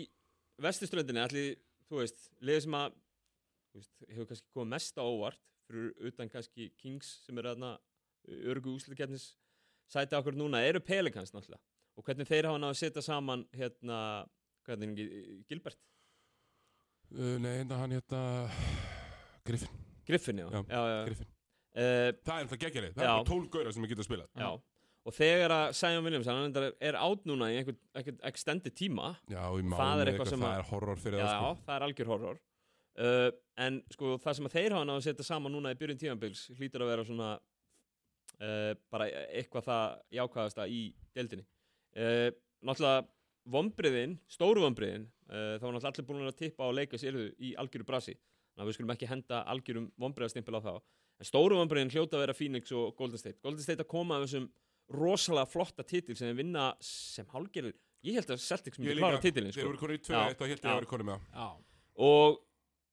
[0.63, 1.55] vestuströndinni allir,
[1.89, 2.97] þú veist, liðið sem að
[3.79, 7.73] veist, hefur kannski komið mest á óvart fyrir utan kannski Kings sem eru þarna
[8.53, 9.33] örgu úsliðkeppnis
[9.93, 11.63] sæti okkur núna, eru Pelicans náttúrulega.
[11.99, 13.99] Og hvernig þeir hafa náðu að setja saman hérna,
[14.67, 15.15] hvernig er
[15.51, 15.81] Gilbert?
[17.13, 18.23] Uh, nei, hérna hann hérna,
[19.47, 21.05] Griffin, Griffin, já, Já, já, já.
[21.09, 21.33] Griffin.
[21.73, 23.09] Uh, Það er alltaf geggjalið, það Já.
[23.09, 24.29] er bara 12 gaurar sem geta spilað.
[24.37, 24.49] já.
[25.03, 29.41] og þegar að Sæjón Williams hann er átt núna í einhvern, einhvern extended tíma Já,
[29.51, 31.65] í Það mánu er eitthvað sem það að- er horror fyrir já, það, sko.
[31.67, 32.37] það er algjör horror
[33.03, 33.31] uh,
[33.67, 36.45] en sko það sem að þeir hafa náðu að setja saman núna í byrjun tímabils
[36.61, 40.81] hlýtur að vera svona uh, bara eitthvað það jákvæðasta í
[41.17, 41.47] deildinni
[42.63, 43.03] náttúrulega
[43.53, 47.57] vombriðin, stóru vombriðin uh, þá var náttúrulega allir búin að tippa á leikas yrðu í
[47.59, 50.73] algjöru brasi þannig að við skulum ekki henda algjörum vombriðastimpil á þá
[51.21, 53.41] en stóru vombriðin hljóta að vera Phoenix og Golden State.
[53.45, 54.49] Golden State að koma af þessum
[54.93, 59.21] rosalega flotta titil sem þeir vinna sem hálgerður ég held að Celtics myndi líka, klára
[59.23, 59.69] titilin Þeir sko.
[59.71, 61.23] voru konið í 2-1 Já, og held að voru konið með.
[61.23, 61.39] Það.
[61.39, 61.49] Já,
[62.09, 62.41] og,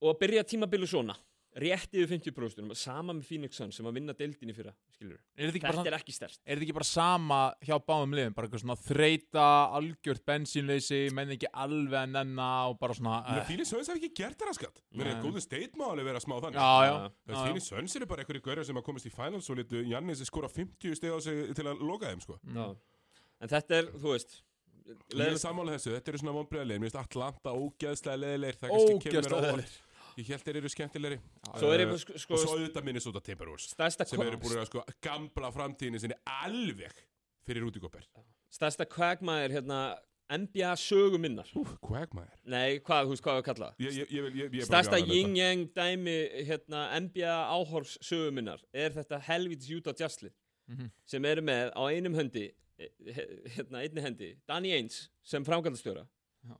[0.04, 1.16] og að byrja tímabilu svona
[1.64, 5.72] rétt yfir 50% sama með Phoenix Suns sem að vinna deildinni fyrra skilur Er þetta
[5.72, 8.36] ekki er ekki stert er þetta ekki bara sama hjá báðum liðum?
[8.38, 9.46] Bara eitthvað svona þreita,
[9.80, 13.22] algjört bensínleysi, menn ekki alveg að nenna og bara svona...
[13.28, 15.24] Uh, Phoenix Suns hef ekki gert það raskat Mér er Nei.
[15.26, 16.94] Golden State máli vera smá þannig já, já.
[17.06, 17.40] Já.
[17.40, 20.52] Phoenix Suns eru bara einhverju görður sem að komast í finals og litu Jannis skora
[20.52, 22.40] 50 steg á sig til að loka þeim sko.
[23.40, 24.40] En þetta er, þú veist
[24.90, 28.58] Ég er sammála þessu, þetta eru svona vonbreiðarlegir Mér finnst Atlanta ógeðslega leðilegir
[30.20, 31.20] Ég held þeir eru skemmtilegri
[31.56, 34.68] svo er ég Uh, sko, Og svo auðvitað Minnesota Timberwolves stærsta, sem eru búin að
[34.72, 36.94] sko gamla framtíðinni sinni alveg
[37.48, 38.06] fyrir Góper
[38.52, 39.80] stærsta kvagmaður hérna
[40.30, 41.48] NBA söguminnar
[41.82, 44.52] Quagmire nei, hvað, veist hvað við kalla það?
[44.60, 46.18] Er stærsta að yin-yang dæmi
[46.50, 50.30] hérna, NBA áhorfs söguminnar er þetta helvítis Utah Jazzli
[50.70, 50.92] Mhm.
[51.10, 52.44] sem eru með á einum höndi
[52.78, 52.90] eh,
[53.58, 56.04] hérna, einni hendi Danny Ainge sem framkvæmdastjóra
[56.46, 56.54] Já.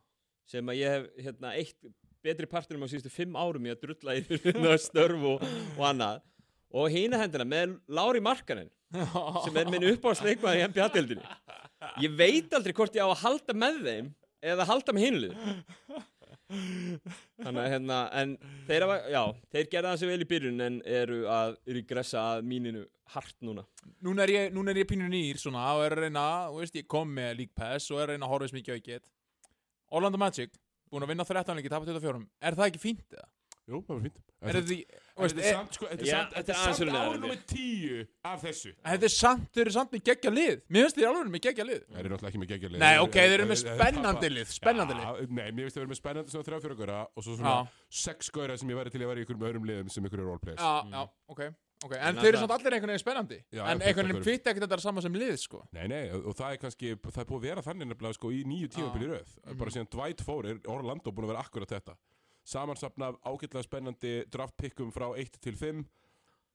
[0.50, 1.78] sem að ég hef hérna, eitt
[2.26, 6.22] betri partinum á síðustu fimm árum í að drulla hérna, störf og, og annað.
[6.70, 11.26] Og hína hendina með Lári Markanen sem er minn uppáðsleikmaður í NBA-deildinni
[12.04, 14.08] ég veit aldrei hvort ég á að halda með þeim
[14.52, 15.36] eða halda með hinlið
[16.50, 18.32] þannig að hérna en
[18.66, 19.22] þeir, hafa, já,
[19.54, 23.64] þeir gerða það sér vel í byrjun en eru að regressa að míninu hart núna.
[24.06, 26.80] Núna er ég, núna er ég pínur nýr svona og er að reyna, þú veist,
[26.82, 28.88] ég kom með League Pass og er að reyna að horfa eins mikið og ég
[28.90, 29.06] get.
[29.94, 30.58] Orlando Magic,
[30.92, 32.24] búin að vinna 13 leiki, tapa 24.
[32.42, 33.28] Er það ekki fínt eða?
[33.70, 36.08] Jú, það var fínt Er þetta því, þú veist, Þetta er samt, sko, þetta er
[36.10, 37.22] Já, samt, þetta þetta er er aðeins samt fyrir neðan ár þetta.
[37.22, 37.98] nummer tíu
[38.30, 40.62] af þessu þetta er samt, þeir eru samt með geggja lið.
[40.74, 41.84] Mér finnst þeir alveg með geggja lið.
[41.90, 44.98] Það eru náttúrulega ekki með geggja lið Nei, ok, þeir eru með spennandi lið, spennandi
[44.98, 45.30] lið.
[45.30, 47.70] Nei, mér finnst þeir eru með spennandi svona þrjá fjóra góra og svo svona Já,
[48.08, 50.64] sex góra sem ég væri til að vera í einhverjum öðrum liðum sem einhverju roleplayers
[50.66, 51.04] já, já,
[51.36, 51.44] ok,
[51.86, 51.94] ok.
[51.96, 53.40] En En þeir eru samt allir einhvern veginn spennandi.
[53.52, 54.24] Já, En einhvern veginn hverjum.
[54.24, 55.64] fitt ekkert þetta sama sem lið, sko.
[55.72, 58.44] Nei, nei, og það er kannski, það er búið að vera þannig nefnilega sko í
[58.44, 59.58] nýju í röð Mhm.
[59.58, 61.96] bara síðan Dwight fór er Orlando búin að vera akkurat þetta
[62.44, 65.86] samansapna af ágætlega spennandi draft pickum frá 1 til 5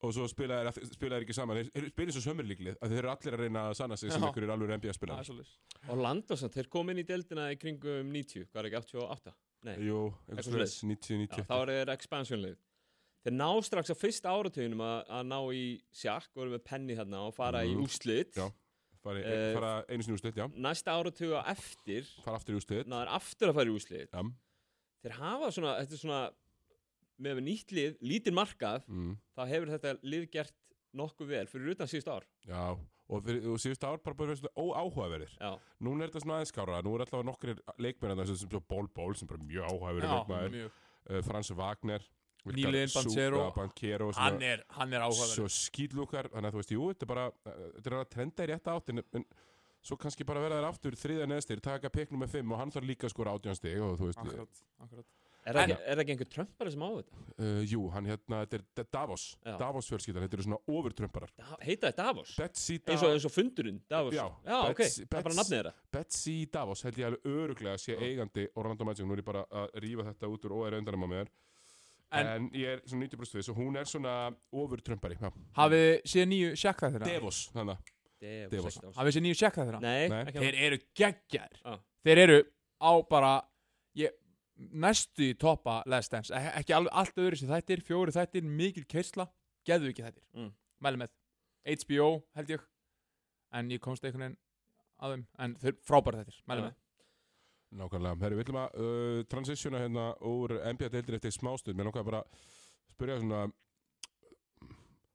[0.05, 3.33] og svo spila þeir, ekki saman þeir, þeir spila svo sömurlíklið að þeir eru allir
[3.37, 4.27] að reyna að sanna sig sem Já.
[4.29, 5.55] einhverjir alveg NBA spilar svolítið.
[5.89, 9.33] og Landosson, þeir kom inn í deildina í kringum 90, hvað er ekki 88?
[9.65, 12.57] Nei, Jú, Eitthvað eitthvað slags, 90, já, 90 þá er þeir expansionlið
[13.25, 15.65] þeir ná strax á fyrsta áratuginum að, ná í
[15.97, 17.85] sjakk og eru með penni þarna og fara í Mhm.
[17.87, 18.51] úslit Já.
[19.03, 20.47] fara, Eh, fara einu sinni úrslit, já.
[20.55, 22.87] Næsta áratuga eftir fara aftur í úrslit.
[22.87, 24.23] náður aftur að fara í úslit Já,
[25.05, 26.31] þeir hafa svona, þetta er svona
[27.21, 30.55] með nýtt lið, lítinn markað mm, þá hefur þetta lið gert
[30.95, 32.25] nokkuð vel fyrir utan síðust ár.
[32.47, 32.77] Já
[33.09, 35.35] og, fyrir, og síðust ár bara búin að vera óáhugaverðir
[35.85, 39.15] Núna er þetta svona aðeins skára, nú er alltaf nokkrir leikmenn þarna sem Ból Ból
[39.15, 39.81] sem bara mjög
[40.51, 40.71] mjög.
[41.11, 42.01] uh, Frans Wagner
[42.45, 44.13] Nýliðinn Banchero.
[44.19, 45.35] Hann er, hann er áhugaverð.
[45.39, 48.51] svo skýtlúkar þannig að þú veist, jú, þetta er bara þetta er að trenda í
[48.53, 49.25] rétta átt en, en
[49.85, 52.89] svo kannski bara verða þær aftur þriðja neðstir taka peknum með fimm og hann þarf
[52.89, 55.07] líka að skora átján stig og þú veist, Akkurat, akkurat.
[55.45, 57.23] er það ekki, er ekki einhver trömpari sem á þetta?
[57.37, 59.57] uh, jú, hann hérna, þetta er Davos Já.
[59.61, 62.35] Davos fjölskyldan, þetta eru svona ofurtrömparar Da- heita þetta Davos?
[62.41, 65.41] Betsy, eins da og, eins og fundurinn Davos Já, ok, Bets- það er bara Bets-
[65.43, 69.29] nafnið þeirra Betsy Davos held ég alveg öruglega sé eigandi Orlando Magic, nú er ég
[69.33, 71.29] bara að rífa þetta út úr og er undanum á mér
[72.21, 74.15] En- en, ég er svona 90% viss og hún er svona
[74.53, 75.31] ofurtrömpari já.
[75.57, 77.07] Hafið þið séð nýju sjakka þeirra?
[77.11, 77.79] Devos, þannig
[78.25, 78.75] Devos, Devos.
[78.81, 78.97] Davos.
[78.97, 79.81] Hafið þið séð nýju sjakka þeirra?
[79.81, 80.21] nei, Nei.
[80.25, 81.79] ekki Þeir eru geggjar Já.
[82.05, 82.39] Þeir eru
[82.81, 83.33] á bara
[83.97, 84.11] ég,
[84.57, 88.85] Næstu í toppa Last Dance Ek- Ekki alveg allt öðru sem þættir Fjóri þættir, mikil
[88.87, 89.27] keisla
[89.67, 90.53] Geðu ekki þættir Mm.
[90.81, 91.11] Mæli með
[91.83, 92.61] HBO held ég
[93.53, 94.37] En ég komst einhvern veginn
[95.03, 96.67] að þeim En þeir frábæra þættir Mæli Já.
[96.69, 96.75] með
[97.75, 101.75] Nákvæmlega, herri, við ætlum að uh, transitiona hérna úr NBA-deildin eftir smástund.
[101.75, 102.45] Mér langar bara að
[102.95, 103.41] spyrja svona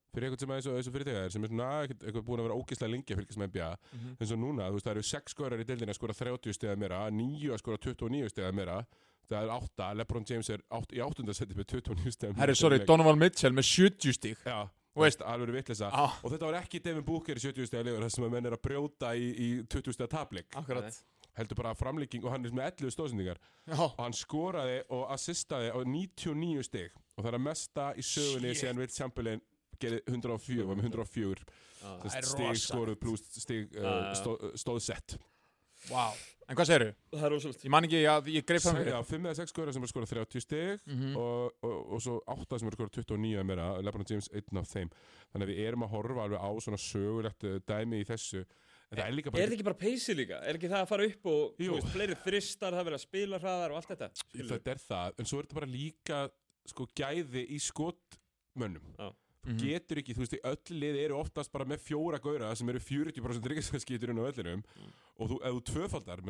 [0.10, 2.24] fyrir eitthvað sem er eins og, eins og fyrir þegar sem er svona ekkert- eitthvað
[2.28, 4.16] búin að vera ógislega lengi að fylgjast með NBA Mhm.
[4.20, 6.76] eins og núna, þú veist, það eru 6 skorar í deildinni að skora 30 stiga
[6.76, 8.86] meira, 9 að skora 29 stiga meira,
[9.30, 11.34] það er 8 LeBron James er átt, í 8.
[11.34, 15.22] seti með 29 stiga Herri, sorry, Donovan Mitchell með 70 stík Já, Þú veist.
[15.94, 18.46] ah, Og þetta var ekki Devin Booker í 70 stiga legur þar sem að menn
[18.48, 20.90] er að brjóta í, í 20 stiga tablik Akkurat
[21.40, 23.40] heldur bara framlíking og hann er með 11 stóðsendingar
[23.80, 26.92] og hann skoraði og assistaði á 99 stig.
[27.18, 29.42] Og það er að mesta í sögunni síðan Will Chamberlain
[29.80, 31.46] gerði 104, var með 104
[31.80, 31.92] Já.
[32.04, 32.66] Það er stig rosalegt.
[32.68, 35.16] skoruð pluss stig Já, uh, stó, stóðsett
[35.94, 36.12] wow
[36.50, 36.84] En hvað er
[37.30, 37.62] rosalegt.
[37.62, 38.96] Ég man ekki, ég, ég greip fram fyrir.
[38.96, 41.12] Já, 5 eða 6 skorar sem er skorað 30 stig Mhm.
[41.22, 44.66] og, og, og svo 8 sem er skorað 29 eða meira, LeBron James einn af
[44.72, 44.90] þeim.
[45.30, 48.42] Þannig að við erum að horfa alveg á svona sögulegt uh, dæmi í þessu
[48.98, 50.40] er Er þetta ekki bara peysi líka?
[50.50, 53.06] Er ekki það að fara upp og þú veist, fleiri þristar, það er verið að
[53.06, 54.10] spila hraðar og allt þetta?
[54.24, 54.50] Skilurðu?
[54.56, 56.22] þetta er það, en svo er þetta bara líka
[56.70, 59.10] sko gæði í skotmönnum Já.
[59.50, 59.58] Mhm.
[59.62, 63.48] getur ekki, þú veist, öll lið eru oftast bara með fjóra gaura sem eru 40%
[63.48, 64.64] ríkisskýturinn á vellinum
[65.20, 66.22] og þú, ef þú tvöfaldar,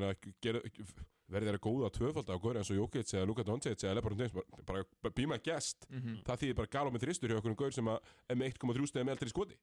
[1.30, 4.18] verður þeirra góða að tvöfalda á gaura eins og Jókits eða Luka Doncic eða Lebron
[4.20, 4.34] James,
[4.66, 6.24] bara, be my guest Mhm.
[6.26, 8.88] það þýðir bara galó með þristur hjá okkur um gaur sem að er með 1,3
[8.88, 9.56] stegum eldri í skoti.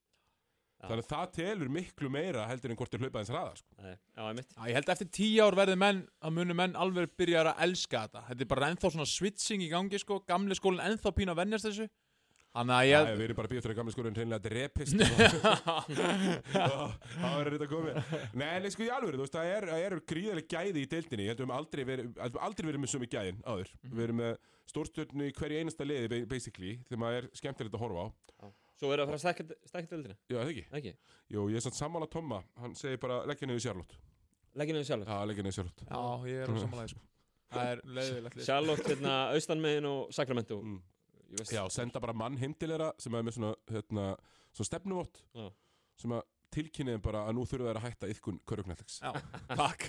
[0.84, 3.70] Þannig að það telur miklu meira heldur en hvort er hlaupaðins hraða sko.
[3.82, 4.50] Nei, Já, einmitt.
[4.56, 7.62] Já, ég held að eftir tíu ár verði menn að munu menn alveg byrja að
[7.66, 8.24] elska þetta.
[8.28, 10.20] Þetta er bara ennþá svona switching í gangi sko.
[10.28, 11.88] Gamli skólinn ennþá pína að venjast þessu.
[12.56, 14.96] Þannig að Já, ég við erum bara býjast fyrir gamli skórin hreinlega drepist.
[16.56, 17.98] Það er þetta komið.
[18.40, 21.26] Nei, en sko í alvöru, þú veist, það er, er gríðarlega gæði í deildinni.
[21.26, 23.72] Ég held að við höfum aldrei verið, aldrei aldrei verið með sömu gæðin áður.
[23.92, 24.38] Við erum með
[24.72, 28.06] stórstjörnu í hverju einasta liði, ba- basically Þegar maður er skemmtilegt að horfa
[28.40, 30.64] á Svo er það að fara að stækja, stækja döldina Já, það ekki?
[30.78, 30.94] Ekki?
[31.32, 34.00] Jú, ég er samt sammála Tomma, hann segir bara leggja niður Charlotte.
[34.56, 35.12] Leggja niður Charlotte?
[35.16, 35.86] Já, leggja niður Charlotte.
[35.88, 37.04] Já, ég er á samanlega sko
[37.46, 40.58] Það er leiðilegt Charlotte, hérna, austanmegin og Sacramento.
[40.60, 40.80] Mm.
[41.50, 44.06] Já, senda bara mann heim til þeirra sem er með svona, hérna,
[44.54, 45.46] svona stefnuvott Já.
[46.02, 49.12] sem að tilkynniðum bara að nú þurfa þeir að hætta yðkun körugnættiks Já,
[49.60, 49.86] takk.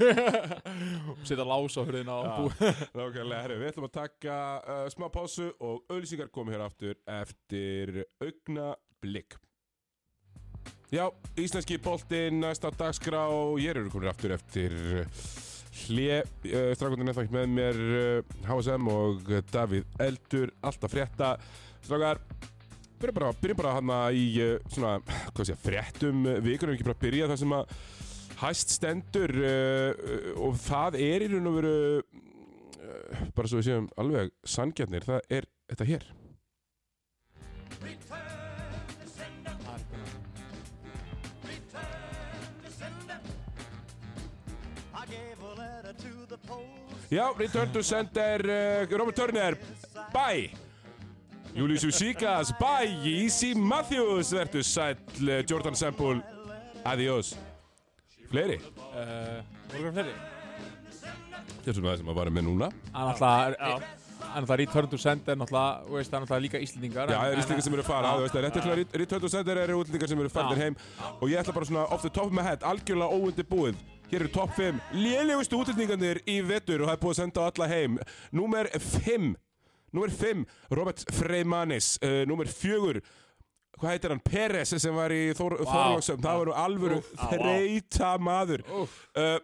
[1.27, 5.49] Sitta lás á hurðina og bú Nákvæmlega, herru, við ætlum að taka uh, smá pásu
[5.63, 8.71] og auðlýsingar komum hér aftur eftir augna
[9.03, 9.37] blik.
[10.91, 11.05] Já,
[11.39, 13.25] íslenski boltinn næsta dagskrá,
[13.59, 14.75] ég eru komin aftur eftir
[15.85, 21.35] hlje, uh, strafgundin er þá ekki með mér uh, HSM og Davíð Eldur, alltaf frétta,
[21.85, 22.23] strákar,
[23.01, 24.97] byrjum bara, byrjum bara hana í uh, svona,
[25.31, 27.73] hvað sé, fréttum uh, vikunum, ekki bara byrja það sem að
[28.41, 29.91] hæst stendur uh,
[30.45, 35.37] og það er í raun og veru uh, bara svo við séum alveg sangjarnir, það
[35.39, 36.07] er þetta hér.
[47.07, 49.55] Já, Return to Sender, uh, Robert Turner,
[50.11, 50.66] bye
[51.57, 56.19] Julius Usikas, bye Easy Matthews, verður sæll uh, Jordan Semple,
[56.85, 57.31] adios
[58.29, 58.59] Fleiri?
[58.91, 59.39] Uh,
[59.71, 60.13] Voru það fleiri?
[61.63, 62.69] Þetta svona það sem að vara með núna.
[62.93, 63.87] Hann alltaf
[64.37, 67.09] alltaf return to sender þú veist, hann alltaf líka Íslendingar.
[67.09, 68.13] Já, það er íslendingar sem eru að fara, Já.
[68.13, 70.67] þú veist, það er Return to Sender eru útlendingar sem eru farnir Já.
[70.67, 70.79] heim.
[71.17, 74.23] Og ég ætla bara svona off the top of my head, algjörlega óundi búið Hér
[74.23, 77.67] eru topp 5 lélegustu útlendingarnir í vetur og það er búið að senda á alla
[77.73, 77.97] heim.
[78.31, 79.33] Númer 5
[79.95, 80.45] Númer 5,
[80.75, 81.93] Robert Freymanis.
[82.03, 83.01] Uh, Númer 4
[83.77, 84.21] Hvað heitir hann?
[84.25, 85.67] Peres sem var í Þór, Vá.
[85.69, 87.11] Þorlóksöfn Það var nú alvöru Úff.
[87.13, 87.35] Á, vá.
[87.35, 88.63] þreita maður.
[88.73, 89.37] Uh,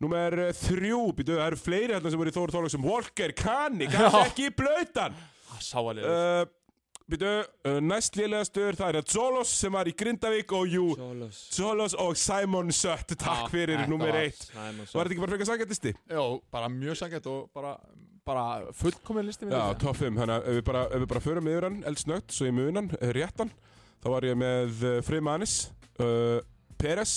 [0.00, 4.22] Númer 3 Býtu, það eru fleiri hérna sem voru í Þór Þorlóksöfn Walker, Kani, kannski
[4.30, 5.12] ekki í blöytan
[5.52, 6.40] Ah, Sáalið uh,
[7.10, 7.30] Býtu,
[7.68, 12.16] uh, næst lélegastur Það er Zolos sem var í Grindavík og jú, Solos Zolos og
[12.16, 13.12] Simon Sött.
[13.20, 15.92] Takk fyrir var- 1 Simon Var þetta ekki bara frekar sagættisti?
[16.16, 17.74] Jó, bara mjög sangjart og bara,
[18.30, 18.44] bara
[18.80, 21.50] fullkomið listi mér Já, topp 5, þannig að ef við bara, ef við bara förum
[21.52, 23.50] yfir hann eldsnögt, svo ég mun hann, eh, réttan
[24.00, 25.56] þá var ég með uh, Freymanis
[26.00, 26.38] uh,
[26.80, 27.14] Peres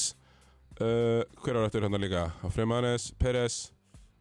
[0.82, 2.26] uh, hver var þetta hann líka?
[2.52, 3.60] Freymanis, Peres,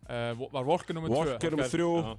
[0.09, 2.13] uh, Var Volker nummer 2 Walker nummer 3 Já.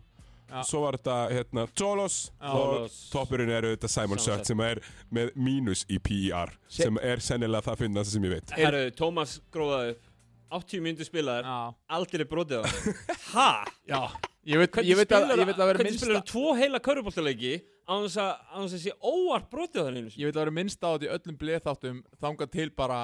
[0.54, 0.62] Já.
[0.70, 2.50] svo var þetta hérna Já.
[2.52, 4.46] og toppurinn er auðvitað Simon Sött.
[4.46, 8.52] sem er með mínus í PER Se- sem er sennilega það finnast sem ég veit.
[8.60, 10.10] Herru, Tómas gróðaði upp.
[10.54, 11.56] 80 myndu spilaðar Já,
[11.98, 12.64] Aldrei brotið á
[13.34, 13.48] Ha?
[13.90, 14.02] já
[14.44, 17.54] Ég veit, ég veit að, ég veit að vera Hvernig minnst spilar tvo heila körfuboltaleiki
[17.88, 20.18] á þess að á þess að sé óvart brotið á það?
[20.20, 22.98] Ég veit að vera minnst á þetta í öllum bleðþáttum þangað til bara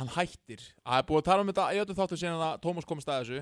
[0.00, 0.62] hann hættir.
[0.82, 3.10] Að það er búið að tala um þetta í öllum þáttum síðan að Tómas komist
[3.10, 3.40] að þessu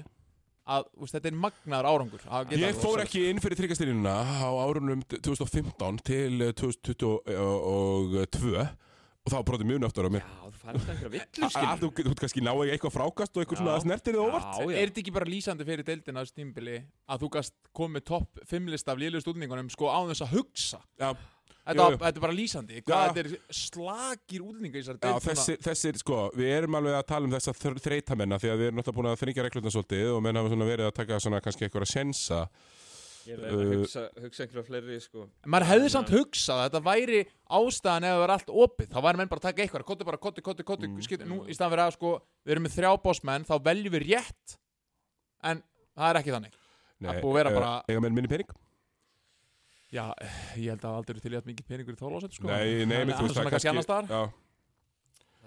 [0.69, 2.23] að þú veist, þetta er magnaður árangur
[2.61, 8.69] Ég fór ekki inn fyrir tryggastyrjunina á árunum 2015 til eh, 2022
[9.29, 10.29] og þá brotið mjög nöftur á mér.
[10.29, 13.61] Já, færst einhverja villu Að skil þú þú kannski ná ekki eitthvað frákast og eitthvað
[13.63, 13.79] svona Já.
[13.79, 14.53] að snertir þið óvart.
[14.59, 14.77] Já, já.
[14.83, 16.77] Er þetta ekki bara lýsandi fyrir deildina á þessu tímbili
[17.09, 20.81] að þú gast komið topp 5 lista af liðlega stúdningunum sko á þess að hugsa?
[21.01, 21.13] Já,
[21.69, 21.99] Þetta, Jú, jú.
[22.01, 22.79] þetta er bara lýsandi.
[22.89, 26.95] Hvað er slagir útlendinga í þessari já deild svona- þessir, þessir, sko, við erum alveg
[26.97, 29.73] að tala um þessa þr- þreytamenn því að við erum náttúrulega búin að þringja reglutna
[29.75, 32.39] svolítið og menn hafa svona verið að taka svona kannski eitthvað að sensa
[33.29, 36.81] Ég er að Uh, hugsa, hugsa einhverja fleiri sko maður hefði samt hugsað að þetta
[36.87, 37.19] væri
[37.59, 40.21] ástæðan ef það var allt opið þá væri menn bara að taka eitthvað, kottu bara,
[40.23, 40.97] kottu, kottu, kottu Mm.
[40.97, 41.29] mm.
[41.29, 42.13] nú í staðan fyrir að sko
[42.47, 44.57] við erum með þrjá bossmenn, þá veljum við rétt
[45.53, 45.63] en
[45.99, 46.57] það er ekki þannig
[46.99, 48.49] Það er búið að vera eh, bara- Eiga menn minni pening?
[49.93, 50.05] já,
[50.57, 53.07] ég held að aldrei til í að mikið peningur í þólásett sko Nei, nei, Það
[53.09, 54.09] mitt, er svona kannski annars staðar.
[54.09, 54.33] Já,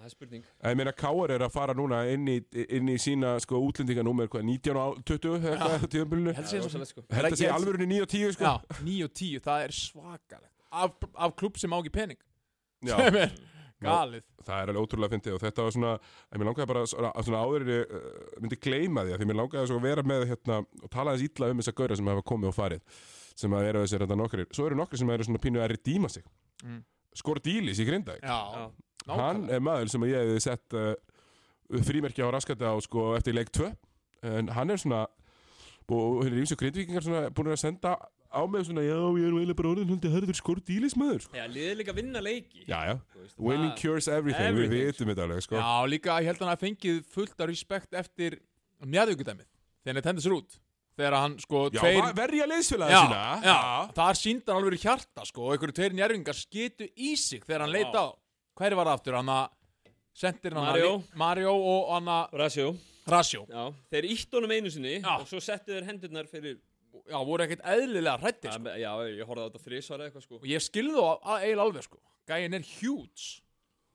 [0.02, 0.46] Það er spurning.
[0.66, 2.40] Ég meina Káar er að fara núna inn í,
[2.74, 6.58] inn í sína sko útlendinganúmer hvað, 19 og 20 eða eitthvað tíðanbylunu Held Það sé
[6.58, 7.04] svo- rosalegt sko.
[7.12, 8.50] Að sé Ég- alvörunni 9 og 10 sko.
[8.50, 10.52] Já, 9 og 10, það er svakalegt.
[10.72, 10.92] Af,
[11.28, 12.18] af klubb sem á ekki pening.
[12.82, 13.36] Já, sem er
[13.86, 14.26] galið.
[14.42, 15.92] Það er alveg ótrúlega fyndið og þetta var svona,
[16.32, 19.28] en mér langaði bara svona, svona áður en ég uh, myndi gleyma því að því
[19.30, 22.10] mér langaði svo að vera með hérna og tala þess illa um þessa gaura sem
[22.10, 22.82] hafa komið og farið
[23.42, 26.10] sem að eru þessir þetta nokkrir, svo eru nokkrir sem eru svona pínu að redíma
[26.14, 26.26] sig.
[26.66, 26.82] Mm.
[27.22, 28.24] Skordílis í Grindavík.
[28.24, 28.66] Já, Já.
[29.08, 30.94] Hann er maður sem ég hefði sett uh,
[31.88, 33.72] frímerki á raskata á sko eftir leik 2
[34.32, 35.06] en hann er svona
[35.92, 37.96] og hérna er ímsu grindvíkingar svona búin að senda
[38.32, 41.36] á mig svona já ég er eiginlega bara orðin hundi hörður Skordílis maður sko.
[41.36, 42.64] Já, liðið líka vinna leiki.
[42.64, 42.94] Já já.
[43.36, 45.60] Winning cures everything, Everything, við vitum þetta alveg sko.
[45.60, 48.38] Já, líka ég held að hann fengið fullt af respekt eftir
[48.88, 49.50] mjæðugudæmið
[49.84, 50.58] þegar hann tendur sér út.
[51.02, 53.22] Þegar hann sko Já, tveir verja liðsfélaga já, sína.
[53.44, 53.58] já,
[54.00, 57.72] það síndar alveg í hjarta sko og einhverju tveir njærvingar skitu í sig þegar hann
[57.74, 57.78] Já.
[57.80, 58.08] leita á
[58.60, 59.46] hverju var það aftur, hann að
[60.22, 60.92] sendir hann Mario.
[61.00, 62.68] að Mario og hann að Rasjó
[63.12, 65.14] Rasjó Já, þeir ítt honum einu sinni Já.
[65.20, 66.58] og svo settu þeir hendurnar fyrir
[67.10, 68.74] já, voru ekkert eðlilega hrættir Já, sko.
[68.78, 70.36] já ég horfði á þetta þrísvara eitthvað sko.
[70.42, 71.98] Og ég skilði þá að eiginlega alveg sko.
[72.30, 73.30] Gæin er huge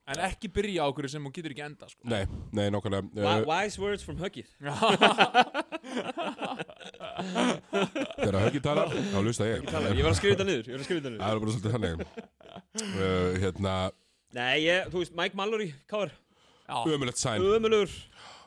[0.06, 2.02] en ekki byrja á okkur sem hún getur ekki enda sko.
[2.08, 3.02] Nei, nei, nákvæmlega.
[3.12, 4.44] Wi- uh, Wise words from Huggy.
[8.16, 9.62] Þegar höggi talar, þá lusta ég.
[9.66, 11.22] Ég var að skrifa þetta niður, ég var að skrifa þetta niður.
[11.22, 11.94] Það er bara svolítið þannig.
[12.76, 13.74] Uh, hérna,
[14.36, 16.12] Nei, ég, þú veist, Mike Mallory, káður
[16.66, 17.92] já, ömulegt sæn Ömulur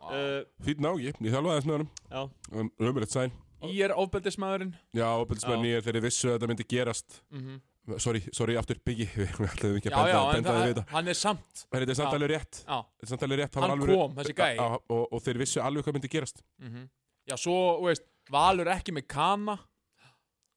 [0.06, 2.22] uh, fýtt nági, ég þjálfaði þess með Já,
[2.54, 7.18] hann ömulegt sæn í er ofbeldismæðurinn já, ábyrðismenni þegar þeir vissu að þetta myndi gerast.
[7.34, 7.58] Mm
[7.98, 10.68] sorry, sorry, aftur byggi við ætlaðum ekki já, að já, benda, en benda þið við
[10.68, 11.64] það, þetta hann er samt.
[11.64, 12.18] En þetta er samt Já.
[12.18, 12.60] alveg rétt.
[12.60, 14.52] Já, Þetta er samt alveg rétt Hann var alveg, kom, þessi gæi.
[14.60, 16.44] Já, og, og þeir vissu alveg hvað myndi gerast.
[16.62, 16.86] Mm
[17.30, 19.58] já, svo, þú veist, Valur ekki með Kana.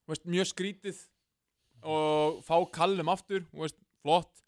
[0.03, 1.03] Þú veist, mjög skrítið.
[1.83, 4.45] Og fá Kallum aftur, þú veist, flott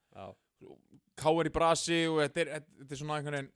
[1.14, 3.52] já Káar í brasi og þetta er, þetta er svona einhvern veginn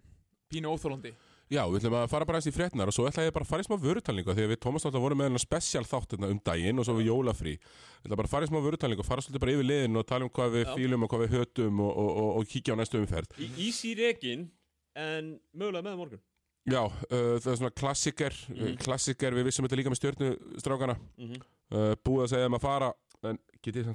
[0.49, 1.15] pínu óþólandi
[1.49, 3.49] Já, við ætlum að fara bara eins í fréttnar og svo ætla ég bara að
[3.49, 6.29] fara í smá vörutalningu því að við Tómas alltaf vorum með hennar spesial þátt hérna
[6.29, 9.09] um daginn og svo við jólafrí Við ætla bara að fara í smá vörutalningu og
[9.09, 10.75] fara svolítið bara yfir liðin og tala um hvað við Já.
[10.77, 13.95] fílum og hvað við hötum og, og, og, og kíkja á næstu umferð Í- Easy
[13.97, 14.51] rekin
[14.93, 16.21] en mögulega með morgun
[16.69, 18.61] Já, uh, það er svona klassiker mm.
[18.61, 18.77] Mhm.
[18.85, 21.41] klassiker, við vissum þetta líka með stjörnustrákana mm -hmm.
[21.73, 22.93] uh, búið að segja þeim að fara
[23.25, 23.89] en getið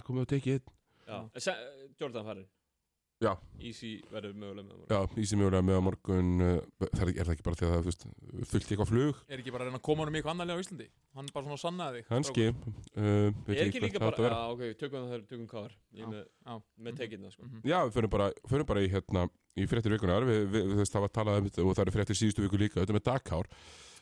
[3.24, 3.32] Já.
[3.64, 4.90] Easy verður mögulega með morgun.
[4.92, 7.74] Já, í sem mjögulega með morgun uh, það er, er það ekki bara því að
[7.74, 8.06] það veist,
[8.52, 9.22] fullt eitthvað flug?
[9.30, 10.88] Er ekki bara að reyna að koma honum í eitthvað annarlega á Íslandi?
[11.14, 14.98] Hann bara svona sannaði þig Kannski uh, Er ekki líka bara, að já ok, tökum
[15.00, 15.78] það þær, tökum er
[16.10, 17.48] með, með tekinn það sko.
[17.48, 17.64] Mhm.
[17.70, 21.06] Já, við förum bara, förum bara í, hérna, í fréttir vikunar við, við, við, það
[21.06, 23.52] var talað um þetta og það eru fréttir síðustu viku líka, þetta með Dagkár.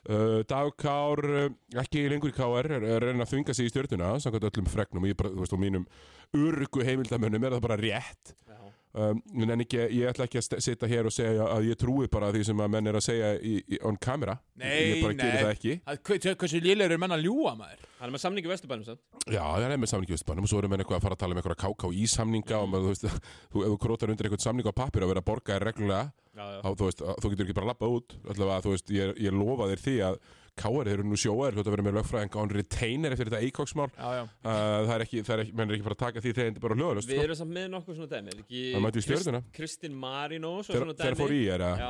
[0.01, 3.73] Uh, Dagkár, uh, ekki lengur í KR er, er að reyna að þvinga sig í
[3.73, 5.03] stjórnuna samkvæmt öllum fregnum.
[5.05, 5.86] Og ég bara, veist, og mínum
[6.34, 8.34] urgu heimildamönnum er það bara rétt.
[8.49, 12.08] Já, um, en ekki, ég ætla ekki að sitja hér og segja að ég trúi
[12.12, 14.38] bara því sem að menn er að segja í, í, on camera.
[14.62, 15.23] Nei, ég bara nei.
[15.25, 15.75] geri það ekki.
[15.86, 17.86] Það- hve- hversu lélegur er menn að ljúa maður?
[18.01, 19.01] Hann er með samningi vesturbænum samt.
[19.30, 21.36] Já, það er með samningi Vestbænum og svo erum við eitthvað að fara að tala
[21.36, 24.65] um eitthvað KKÍ samninga og maður, þú veist, þú, ef þú krótar undir eitthvað samning
[24.65, 26.60] á pappir að borga þér reglulega Já, já.
[26.63, 28.15] þá, þú veist, að- þú getur ekki bara að labba út.
[28.34, 30.19] Allavega, þú veist, ég, ég lofa þér því að
[30.59, 33.87] KR þeir eru nú sjóaðir, veist að vera með lögfræðing on retainer eftir þetta eikóksmál
[33.87, 36.59] uh, það er ekki, það er ekki, menn er ekki fara að taka því þetta
[36.59, 39.43] er bara lögulust, Við erum samt með nokkuð svona dæmi Það mætti í Stjörnuna.
[39.55, 41.85] Kristinn Marino dæmi fór í er að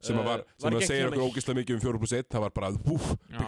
[0.00, 2.44] sem að var, Eh, sem að segja okkur ógislega mikið um 4 plus 1 það
[2.46, 2.70] var bara,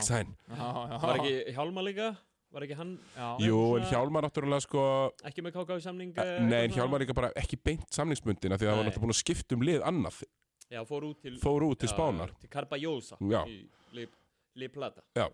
[0.05, 0.99] sign Já, já.
[1.01, 2.09] Var ekki Hjálmar líka?
[2.53, 3.29] Var ekki hann Já.
[3.41, 4.83] Jú, en Hjálmar náttúrulega sko
[5.25, 6.13] ekki með KK samning?
[6.21, 9.17] eh, nei, Hjálmar líka bara ekki beint samningsbundin af því að það var náttúrulega búin
[9.17, 10.23] að skipta um lið annað
[10.73, 13.41] Já, fór út til fór út til já, Spánar Til Carbajosa Já.
[13.49, 13.65] Í
[13.97, 14.07] Le,
[14.61, 15.27] Le Plata Já,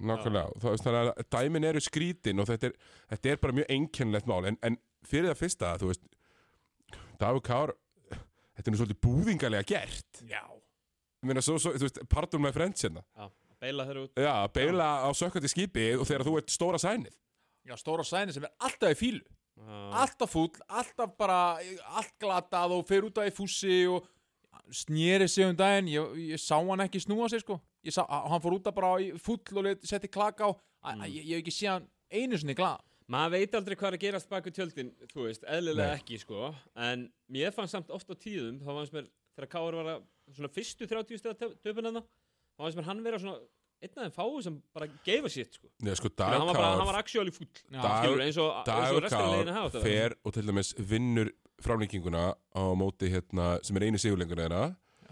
[0.00, 2.76] Nákvæmlega, það veist þannig að dæmin eru skrítin og þetta er,
[3.14, 4.42] þetta er bara mjög einkennlegt mál.
[4.50, 6.06] En, en fyrir það fyrsta, þú veist
[7.20, 7.74] Dagur Kár
[8.10, 10.22] þetta er nú svolítið búðingarlega gert.
[10.28, 10.44] Já.
[11.26, 13.04] meina svo, svo þú veist, pardon my friends hérna.
[13.16, 14.20] Já, beila þeir út.
[14.20, 17.16] Já, beila á sökkandi skipi og þegar þú ert stóra sænið.
[17.66, 19.24] Já, stóra sæni sem er alltaf í fílu
[19.56, 19.76] Já.
[20.02, 21.56] alltaf fúll, alltaf bara
[21.96, 24.04] allt glatað og fer út af í fússi og
[24.72, 28.42] snýri sig um daginn ég, ég sá hann ekki snúa sig sko ég sá, hann
[28.42, 31.00] fór út af bara í fúll og setti klaka á Mm.
[31.00, 31.06] mm.
[31.10, 32.78] ég, ég hef ekki séð hann einu sinni glað
[33.10, 35.98] Maður veit aldrei hvað er að gerast baku tjöldin, þú veist, eðlilega Nei.
[36.00, 36.48] ekki, sko.
[36.74, 39.06] En mér fannst samt oft á tíðum, þá fannst mér,
[39.38, 40.00] þegar Káur var að,
[40.34, 43.38] svona fyrstu 30 stegar töpun hann, þá fannst mér hann vera svona,
[43.78, 45.70] einn af þeim fáu sem bara geifa sitt, sko.
[45.86, 47.46] Nei, sko, Skilur, hann var bara, hann var actually fúll.
[47.70, 51.30] Dag- eins og, og leginu hafa Kár fer og til dæmis vinnur
[51.64, 54.64] frámlíkinguna á móti hérna, sem er eini sigurlengur þeirra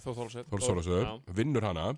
[0.05, 0.61] Þór.
[0.61, 1.93] Sólasöf, vinnur hana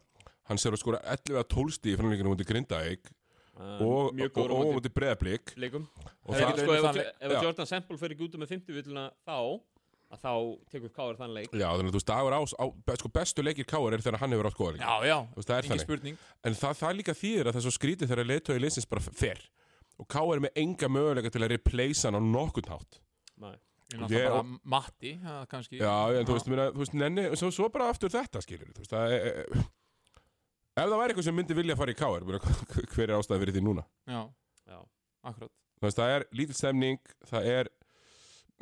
[0.46, 3.08] hann ser að skora 11 að 12 stíð í frámlíkinguna mútið Grindavík
[3.56, 4.12] og,
[4.76, 5.86] móti Breðablík leikum.
[6.24, 7.40] og Það er sko, ef, ef já.
[7.40, 9.38] Jordan Semple fer ekki út með 50 villuna þá,
[10.12, 10.32] að þá
[10.74, 11.50] tekur Káur þann leik.
[11.56, 12.64] Já, þannig að þú veist, dagur ás, á,
[13.00, 14.86] sko, bestu leikir Káar er þegar hann hefur átt góða leikir.
[14.86, 15.18] Já, já,
[15.56, 15.86] er þannig.
[15.86, 19.06] spurning En það, það líka þýðir að það er svo skrítið þegar leiðtói liðsins bara
[19.08, 19.42] fer.
[19.96, 23.00] Og Káar er með enga möguleika til að replace hann á nokkun hátt.
[23.40, 23.56] Nei.
[23.86, 27.26] Ég er náttúrulega bara Matti, það kannski Já, en þú veist, minna, þú veist, nenni,
[27.38, 29.60] svo, svo bara aftur þetta, skilur þú veist, það er...
[30.76, 32.26] Ef það væri eitthvað sem myndi vilja fara í Káar,
[32.92, 33.84] hver er ástæði fyrir því núna?
[34.10, 34.22] Já,
[34.66, 34.80] Já.
[35.30, 36.98] akkurat Þú veist, það er lítil stemning,
[37.30, 37.70] það er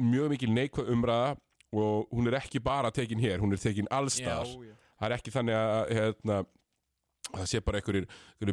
[0.03, 1.33] mjög mikil neikvæð umræða
[1.75, 4.45] og hún er ekki bara tekin hér, hún er tekin allstar
[5.01, 6.37] það er ekki þannig að hérna,
[7.35, 8.07] það sé bara einhverjir,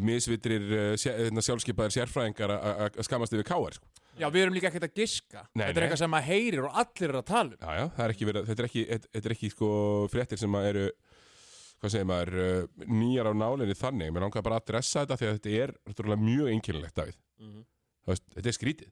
[0.08, 0.68] misvitrir
[1.02, 3.86] sé, hérna, sjálfskeipaðir sérfræðingar að- að að skamast yfir káar sko.
[4.20, 5.46] Já, við erum líka ekkert að giska.
[5.56, 5.84] Nei, Þetta er nei.
[5.88, 7.58] eitthvað sem maður heyrir og allir eru að tala um.
[7.62, 9.70] Já, já, það er ekki verið, þetta er ekki, þetta þetta er ekki sko,
[10.12, 10.86] fréttir sem að eru
[11.82, 15.28] hvað segir maður, uh, nýjar á nálinni þannig, mér langar bara að adressa þetta því
[15.32, 17.64] að þetta er náttúrulega mjög einkennilegt Davíð, Mhm.
[18.02, 18.92] Þú veist, þetta er skrítið.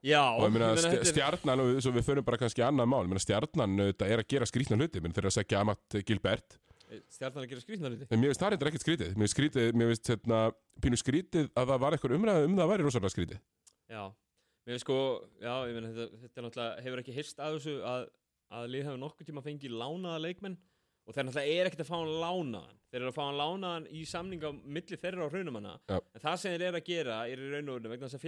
[0.00, 2.38] Já, og ég meina ég meina, st þetta er- stjarnan, og svo við förum bara
[2.40, 5.28] kannski annað mál, ég meina stjarnan þetta er að gera skrítna hluti, menn þeir eru
[5.28, 6.56] að segja Amat Gilbert,
[7.10, 8.06] Stjarnan að gera skrýtnar hluti.
[8.10, 9.10] En mér finnst það reyndar ekkert skrítið.
[9.14, 10.38] Mér finnst skrítið, mér finnst hérna
[10.82, 13.38] pínu skrítið að það var eitthvað umræða um það væri rosalega skrítið.
[13.90, 14.02] Já,
[14.66, 14.96] mér finnst sko,
[15.38, 18.02] já, ég meina þetta, þetta er náttúrulega, hefur ekki hyrst af þessu að,
[18.58, 20.56] að lið hefur nokkuð tíma fengið lánaða leikmenn
[21.06, 22.76] og þeir náttúrulega er ekkert að fá hann lánaðan.
[22.90, 25.98] Þeir eru að fá hann lánaðan í samning á milli þeirra og hraunumanna Já.
[25.98, 28.24] en það sem þeir eru að gera er í raun og verið vegna þess að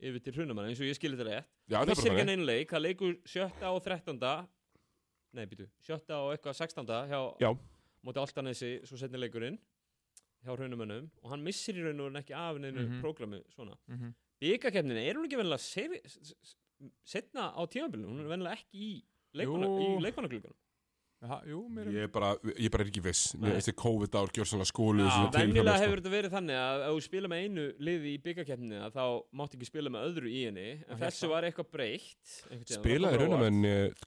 [0.00, 0.38] yfir til Mhm.
[0.40, 2.46] hrunumanna eins og ég skilir þetta rétt Já, það er missir bara ekki þannig einn
[2.46, 4.48] leik, það leikur sjötta og þrettanda
[5.34, 7.50] nei, býtu, sjötta og eitthvað sextanda hjá Já.
[8.04, 9.58] móti Altanesi, svo setni leikurinn
[10.44, 13.02] hjá raunumönnum og hann missir í raun og veru ekki af neinu Mhm.
[13.02, 13.76] prógrami svona.
[13.88, 14.14] mm -hmm.
[14.40, 15.36] Byggakeppnin er hún ekki
[16.06, 16.54] s-
[17.04, 19.02] setna á tímabilinu, hún er vennilega ekki í
[19.34, 19.98] leikmanna, Jú.
[19.98, 20.00] í
[21.18, 22.28] leikmannagluggan Jú, mér Ég er bara,
[22.62, 23.32] ég bara er ekki viss.
[23.42, 25.84] Þessi COVID-ár gjör svona skólu mér, Vennilega sko.
[25.88, 29.02] hefur þetta verið þannig að ef þú spila með einu liði í byggakeppninu þá
[29.40, 31.70] mátt ekki spila með öðru í henni en Og þessu var eitthvað
[32.68, 33.58] tímann, Spilaði það raunum en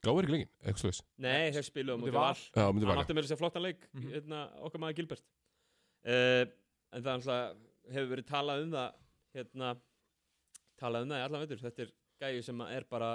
[0.08, 1.04] gáði ekki lengin Eitthvað óvart.
[1.28, 1.68] Nei, þeir
[2.00, 2.24] Móti móti Val.
[2.24, 4.10] val Já, myndi hann vara átti með þess að flottan leik Mhm.
[4.16, 5.26] hérna, okkar maður Gilbert
[6.08, 6.46] uh,
[6.96, 7.56] en það alltaf
[7.92, 8.92] hefur verið talað um það
[9.36, 9.76] hérna,
[10.80, 11.92] talað um það í allan veitur þetta er
[12.24, 13.12] gæði sem er bara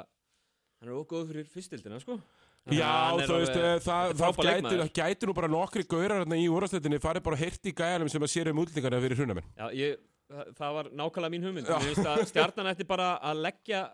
[0.82, 2.20] hann er ógóð fyrir fyrstildina sko
[2.66, 2.90] Já,
[3.20, 4.80] er þú veist, eh, það, er það frábær gæti, leikmaður.
[4.82, 8.22] það gæti nú bara nokkri gaurar hérna í úrastættinni farið bara hirt í gæjanum sem
[8.26, 10.00] að sér um útlendingarna fyrir hrunamenn Já, ég,
[10.58, 11.68] það, var nákvæmlega mín hugmynd.
[11.70, 13.84] Mér finnst að stjarnan ætti bara að leggja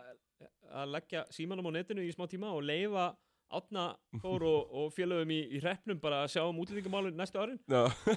[0.73, 3.11] að leggja símanum á netinu í smá tíma og leifa
[3.53, 3.83] átna
[4.23, 7.59] Þór og, og félögum í, í hreppnum bara að sjá um útlendingamálun næstu árin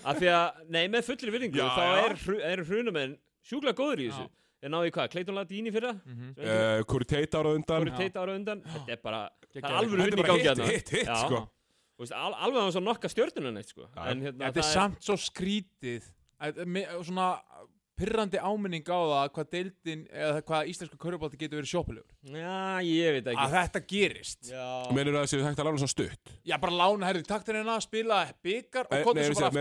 [0.01, 3.13] af því að, nei, með fullri virðingu þá er, hru- eru hrunumenn
[3.45, 4.33] sjúklega góður í þessu Já.
[4.63, 5.93] En náðu í hvað, Clayton Ladini fyrra?
[6.05, 6.35] Mhm.
[6.35, 7.85] sem enginn- uh, Kuri Teit ára undan.
[7.85, 8.63] Voru teita ára undan.
[8.63, 10.73] Þetta er bara, það er alveg í bara gangi hitt, þarna.
[10.73, 11.21] hitt, hitt, Já.
[11.27, 11.49] sko
[11.97, 13.87] Þú veist, al, alveg að hann svo nokka stjörnuna neitt sko.
[13.97, 16.03] En hérna, Þetta er það samt svo skrítið
[16.43, 17.41] að- me- Svona
[17.97, 23.15] pyrrandi áminning á það hvað deildin eða hvað íslensku körubálti getur verið sjópulegur já, ég
[23.17, 23.41] veit ekki.
[23.41, 24.43] Að þetta gerist.
[24.53, 26.33] Já, Menur það að þessi hægt að lána svona stutt?
[26.45, 29.57] Já, bara lána, herri, takk til hérna spila byggar og Eh, Nei, svo bara aftur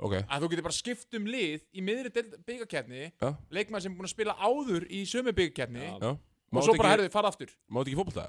[0.00, 2.10] þú að þetta þú getur bara skipt um lið í miðri
[2.46, 5.96] byggarkeppni já, leikmann sem er búin að spila áður í sömu byggarkeppni Já.
[6.00, 6.12] já.
[6.52, 7.50] og svo bara, herri, fara aftur.
[7.70, 8.24] Mátt ekki fótbolta?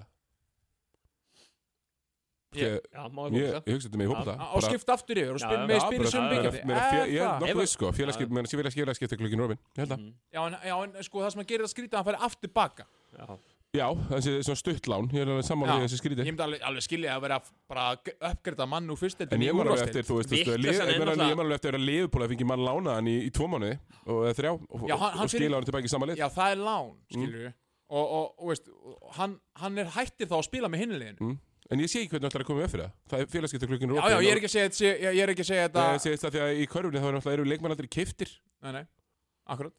[2.51, 2.81] Ég-
[3.15, 4.33] má Ég, ég hugsa þetta með í fótbolta.
[4.57, 6.67] Og skipt aftur yfir og spil, með já, spila í bara- sömu já, já, byggarkeppni
[6.67, 8.29] Meina, fjö- Ég er nokkuð sko, félagskip,
[8.99, 9.57] skipta Robin.
[9.71, 10.13] Ég held að Mhm.
[10.33, 12.49] Já, en, já, en sko það sem að gera það skrítið að hann færi aftur
[12.53, 12.85] baka
[13.71, 13.87] já.
[14.09, 17.21] Þessi svona stuttlán, ég er alveg í þessi Ég skrítið myndi alveg, alveg skilja að
[17.23, 17.85] vera að bara
[18.31, 21.07] uppgreita mann úr fyrsteldin En ég man alveg eftir, þú veist, þú veist, ég man
[21.07, 21.77] alveg- náttúrulega- ég man alveg eftir
[22.25, 25.23] að fengi mann lánaðan í, í tvo mánuði og eða þrjá og, Já, hann- hann
[25.23, 26.17] og fyrir- skila hann tilbaki í sama lið.
[26.19, 27.15] Já, það er lán, Mm.
[27.15, 27.53] skilur
[27.91, 28.67] og, og, og veist,
[29.15, 31.37] hann, hann er hættir þá að spila með hinliðinu mm.
[31.71, 32.91] En ég sé ekki hvernig það ætlar að koma upp fyrir það.
[33.07, 35.29] Það er félagskipta klukkin Já, já, ég er ekki að segja, þetta- ég, ég er
[35.31, 37.45] ekki að segja þetta Ég segist það því að í körfunni þá er náttúrulega eru
[37.47, 38.29] leikmann aldrei kiftir
[38.61, 38.83] Nei, nei,
[39.47, 39.71] akkurat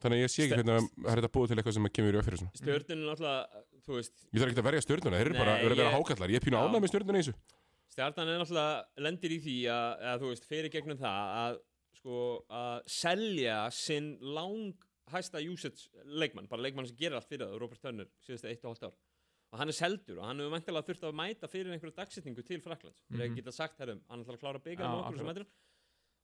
[0.00, 2.14] Þannig að ég sé ekki hvernig að það er þetta búið til eitthvað sem kemur
[2.14, 3.40] í upp fyrir svona stjörnin er náttúrulega
[3.84, 6.40] þú veist, Ég þarf ekki að verja stjörnuna, þeir eru bara að vera hákallar Ég
[6.40, 6.62] er pínu Já.
[6.64, 7.34] ánægð með stjörnuna í þessu.
[7.90, 8.74] Stjarnan er náttúrulega
[9.04, 11.54] lendir í því að, að þú veist, fyrir gegnum það að
[12.00, 12.16] sko,
[12.48, 14.74] að selja sinn lang
[15.10, 18.70] hæsta usage leikmann, bara leikmann sem gerir allt fyrir það Robert Turner, síðustu eitt og
[18.72, 18.94] hálft ár.
[19.50, 22.60] Og hann er seldur og hann hefur mæntilega þurft að mæta fyrir einhverju dagsetningu til
[22.62, 23.34] Fraklands mm -hmm.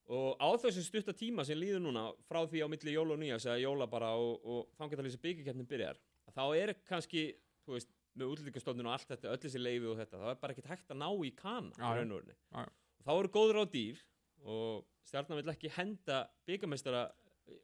[0.07, 3.47] Og á þessu stutta tíma sem líður núna frá því á milli jóla og nýjas
[3.49, 7.29] eða jóla bara og, og þessi byggjakeppnin byrjar að þá er kannski,
[7.67, 10.55] þú veist með útlýtingastofnun og allt þetta, öll þessi leifi og þetta þá er bara
[10.55, 14.03] ekkert hægt að ná í kana og þá eru góður á dýr
[14.47, 17.07] og stjarnan vil ekki henda byggamestara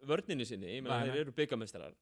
[0.06, 1.94] vörninni sinni, ég meina þeir eru byggamestarar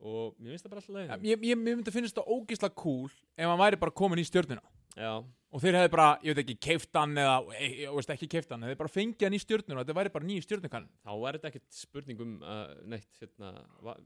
[0.00, 2.76] og mér finnst það bara alltaf Ja, leið Ég, ég, ég myndi finnst þetta ógislega
[2.80, 4.62] cool ef hann væri bara komin í stjörnuna.
[4.96, 5.12] Já,
[5.50, 8.52] og þeir hefði bara, ég veit ekki, keift hann eða, e, ég veist ekki keift
[8.54, 10.88] hann, þeir bara fengið hann í stjörnuna og þetta væri bara nýju stjörnukann.
[11.06, 12.60] Þá er þetta ekkert spurning um uh,
[12.92, 13.52] neitt, hérna
[13.86, 13.96] va,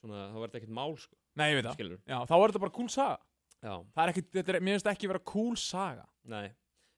[0.00, 1.92] svona, þá er þetta ekkert mál sko, Nei, ég veit það.
[2.02, 3.20] Já, þá er þetta bara cool saga.
[3.58, 6.08] Já, Það er ekkit, þetta er, mér finnst það ekki vera cool saga.
[6.30, 6.48] Nei,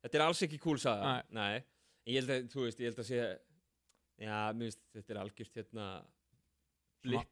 [0.05, 1.11] þetta er alls ekki cool saga.
[1.11, 1.37] Nei.
[1.37, 1.61] nei,
[2.09, 3.21] ég held að, þú veist, ég held að sé
[4.21, 5.91] já, mér finnst, þetta er algjört hérna
[7.05, 7.29] blip,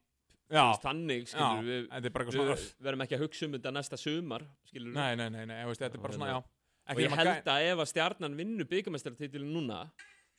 [0.48, 2.54] Já, þú veist, þannig, já, skilur við þetta bara við svona
[2.86, 5.82] verðum ekki að hugsa um þetta næsta sumar skilur Nei, nei, nei, nei, ég veist,
[5.82, 6.57] þetta er bara svona, já
[6.94, 9.84] og ég held að ef að stjarnan vinnur byggamestaratitilin núna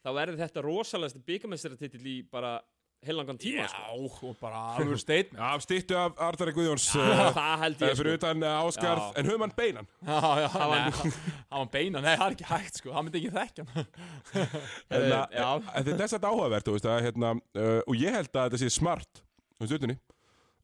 [0.04, 2.58] þá verður þetta rosalegasti byggamestaratitil í bara
[3.00, 4.28] heilangan tíma Já, sko.
[4.28, 8.16] og bara alveg steinn Já, stýttu af Arðari Guðjóns það, uh, held uh, ég Fyrir
[8.18, 8.20] sko.
[8.20, 9.14] utan uh, Áskarð Já.
[9.22, 10.18] En höfum hann beinan já,
[10.52, 11.14] Það var- nei,
[11.54, 13.88] hann var beina, nei, það er ekki hægt sko, hann myndi ekki þekkja hann
[14.90, 15.48] Eh, já.
[15.56, 18.62] en Þetta er þetta áhugavert þú veist, að, hérna, uh, Og ég held að þetta
[18.66, 19.24] sé smart
[19.62, 19.96] veist, utanni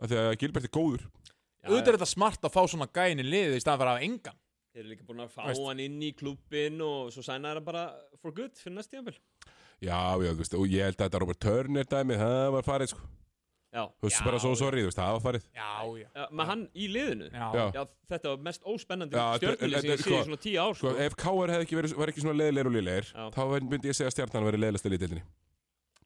[0.03, 3.23] að Því að Gilbert er góður Já, Auðvitað er þetta smart að fá svona gæin
[3.23, 4.41] í liðið í staðan fyrir að hafa engan
[4.76, 5.61] Þeir eru líka búin að fá Veist.
[5.69, 7.84] hann inn í klubbin og svo sæna þeirra bara
[8.19, 9.15] for good fyrir næst tíðanbel.
[9.80, 12.91] Já, já, þú veist Og ég held að þetta Robert Turner dæmi Það var farið,
[12.95, 13.01] sko
[13.76, 13.82] Já.
[13.99, 16.61] Þú veist, bara svo sorry, þú veist, það var farið Já, já Já, með hann
[16.71, 17.26] í liðinu.
[17.32, 17.65] Já, Já.
[17.76, 17.82] Já,
[18.13, 20.59] þetta var mest óspennandi Já, þetta- stjörnulið sem þetta- ég sé sko- í svona tíu
[20.63, 21.01] ár, Sko, sko.
[21.07, 23.26] ef Káar hefði ekki verið, var ekki svona leiðilegir og liðlegir Já.
[23.36, 25.23] Þá væri- myndi ég segja að stjarnan verið leiðilegsta liðdeildinni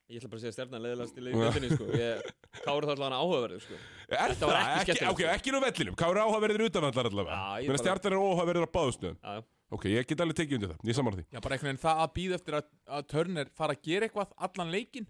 [0.09, 1.87] Ég ætla bara að segja stjarnan leðilegast í liðinu, sko.
[1.93, 2.21] Ég,
[2.65, 3.75] Káur þá allavega áhugaverður, sko.
[4.09, 4.53] Er það?
[4.57, 5.33] ekki skemmtilegt, Ok, sko.
[5.35, 9.33] ekki nú vellinum Káar áhugaverðir utanvallar allavega Já, að bara- stjarnan er óhugaverðir á Já,
[9.37, 9.43] já.
[9.69, 12.01] Ok, ég get alveg tekið undir það, ég samála því Já, bara einhvern veginn það
[12.01, 15.05] að býða eftir að, að Turner fara að gera eitthvað allan leikin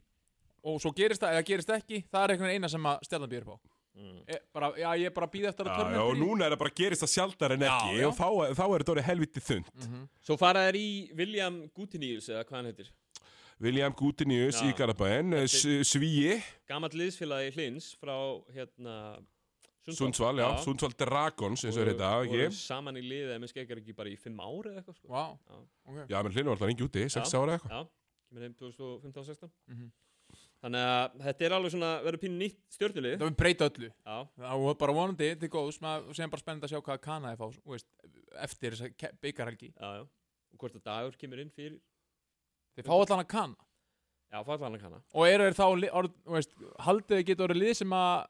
[0.68, 3.30] og svo gerist það eða gerist ekki það er einhvern veginn eina sem að stjarnan
[3.32, 3.60] býður på
[4.00, 4.20] Mm.
[4.32, 6.45] e, bara, Já, ég er bara að býða eftir að Já, Turner já, og núna
[6.45, 8.08] er það bara gerist það sjaldar en Já, ekki já.
[8.08, 10.04] og þá, þá er þetta orðið helviti þund Mhm.
[10.24, 12.88] Svo fara þær í William Gutinius, eða hvað hann heitir.
[13.60, 16.38] William Gutinius í Garabæn Svíi,
[16.70, 18.16] Gamall liðsfélagi Hlins frá,
[18.55, 18.93] hérna,
[19.89, 22.49] Sundsvall, já, Sundsvall Dragons eins og er þetta, ekki?
[22.55, 25.10] saman í liðið með skeggar ekki bara í fimm ári eða eitthvað, sko.
[25.10, 25.57] Vá, Já.
[25.89, 25.97] ok.
[26.14, 27.39] Já, menn hlinu var alltaf lengi úti, 6 Já.
[27.41, 27.74] ára eða eitthvað.
[27.74, 29.89] Já, kemur heim 2015-16 Mhm.
[30.62, 33.88] Þannig að þetta er alveg svona verður pínu nýtt stjórnulið Það vil breyta öllu.
[34.05, 37.32] Já, Það var bara vonandi til góðs maður sem bara spennandi að sjá hvað Kana
[37.32, 37.88] er fá veist,
[38.43, 40.03] eftir þess að byggarhelgi já, já.
[40.53, 41.80] Og hvort að dagur kemur inn fyrir
[42.80, 43.55] Þeir fá allan að Kana
[44.30, 44.99] Já, falla hann að kanna.
[45.17, 45.65] Og eru þeir þá
[46.21, 46.51] þú veist,
[46.86, 48.27] haldið þið geta orðið lið sem að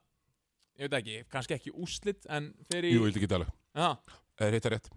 [0.80, 3.90] ég veit ekki, kannski ekki úslit en fyrir Jú, vildi ekki tala, Já,
[4.40, 4.88] eða rétt að rétt.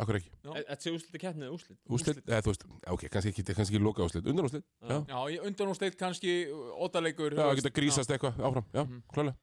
[0.00, 0.50] Akkur ekki, Já.
[0.60, 3.82] Þetta sé úsliti keppnið eða úslit úslit, eða þú veist Ok, kannski ekki, kannski ekki
[3.82, 6.34] loka úslit, undan úslit Já, já, í undanúslit kannski
[6.76, 9.00] ótaleikur já, geta grísast eitthvað áfram, já, Mhm.
[9.16, 9.34] klálega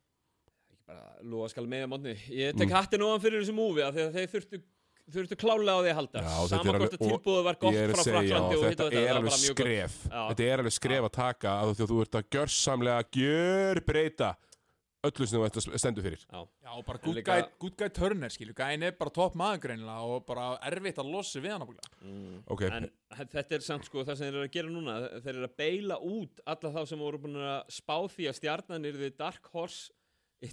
[0.69, 1.03] Ekki bara
[1.33, 2.13] lofa skal með að mótni.
[2.29, 2.73] Ég tek Mm.
[2.77, 4.61] hattin ofan fyrir þessu múfi af Því að þeir þurftu
[5.13, 6.23] þurftu klálega á því að halda.
[6.23, 9.29] Já, þetta Sama er hvort að tilbúðu var gott frá Fraklandi þetta þetta er alveg
[9.29, 9.61] bara mjög gott.
[9.61, 10.01] skref.
[10.15, 14.33] Þetta er alveg skref að taka að þú, þú ert að gjörsamlega gjörbreyta
[15.07, 16.23] öllu sem þú ert að stendur fyrir.
[16.25, 20.07] Já, Já, og bara guy, good guy Turner skilju, gæin er bara topp maður greinilega
[20.09, 22.39] og bara erfitt að losa við hann mm.
[22.51, 25.47] Ok, En þetta er samt sko það sem þeir eru að gera núna Þeir eru
[25.47, 29.15] að beila út alla þá sem voru búin að spá því að stjarnan er við
[29.21, 29.93] Dark Horse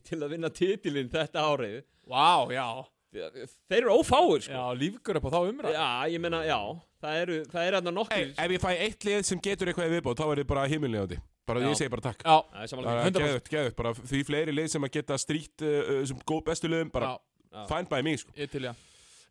[0.04, 1.82] til að vinna titilinn þetta árið.
[2.08, 2.68] Vá, já,
[3.14, 4.56] Þeir eru ófáir sko.
[4.56, 6.58] Já, lífgur upp á þá umræð Já, ég meina, já,
[7.04, 9.90] það eru, það eru þarna Hey, nokkrir ef ég fæ eitt lið sem getur eitthvað
[9.90, 11.66] í viðbót þá er þið bara himminlegandi bara Já.
[11.68, 12.24] ég segi bara takk.
[12.24, 13.20] Já, Það er samanlega 100%.
[13.20, 16.90] geðut, geðut, bara því fleiri lið sem að geta strýtt uh, sem góð bestu liðum,
[16.94, 17.14] bara
[17.68, 18.32] fine by me sko.
[18.38, 18.72] ég til já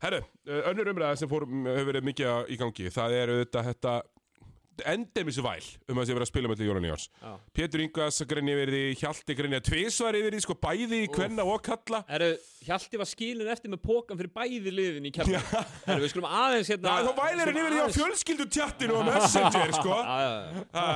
[0.04, 3.94] Herru, uh, önnur umræða sem fór, hefur verið mikið í gangi það er auðvitað þetta
[4.90, 7.32] endemis væl um að sé verið að spila með Jólan Jóns Já.
[7.56, 11.46] Pétur Ingvars grenni verið í Hjalti grenni að tvisvar yfir því sko bæði í kvenna
[11.46, 12.30] og kalla Herru,
[12.66, 15.42] Hjalti var skilin eftir með pókan fyrir bæði liðin í kemna
[15.86, 19.06] Herru, við skulum aðeins hérna Já, þá vælir hann yfir því á fjölskyldu tjattinu og
[19.10, 19.98] messenger sko.
[20.00, 20.66] Já, já, já.
[20.74, 20.86] Ha,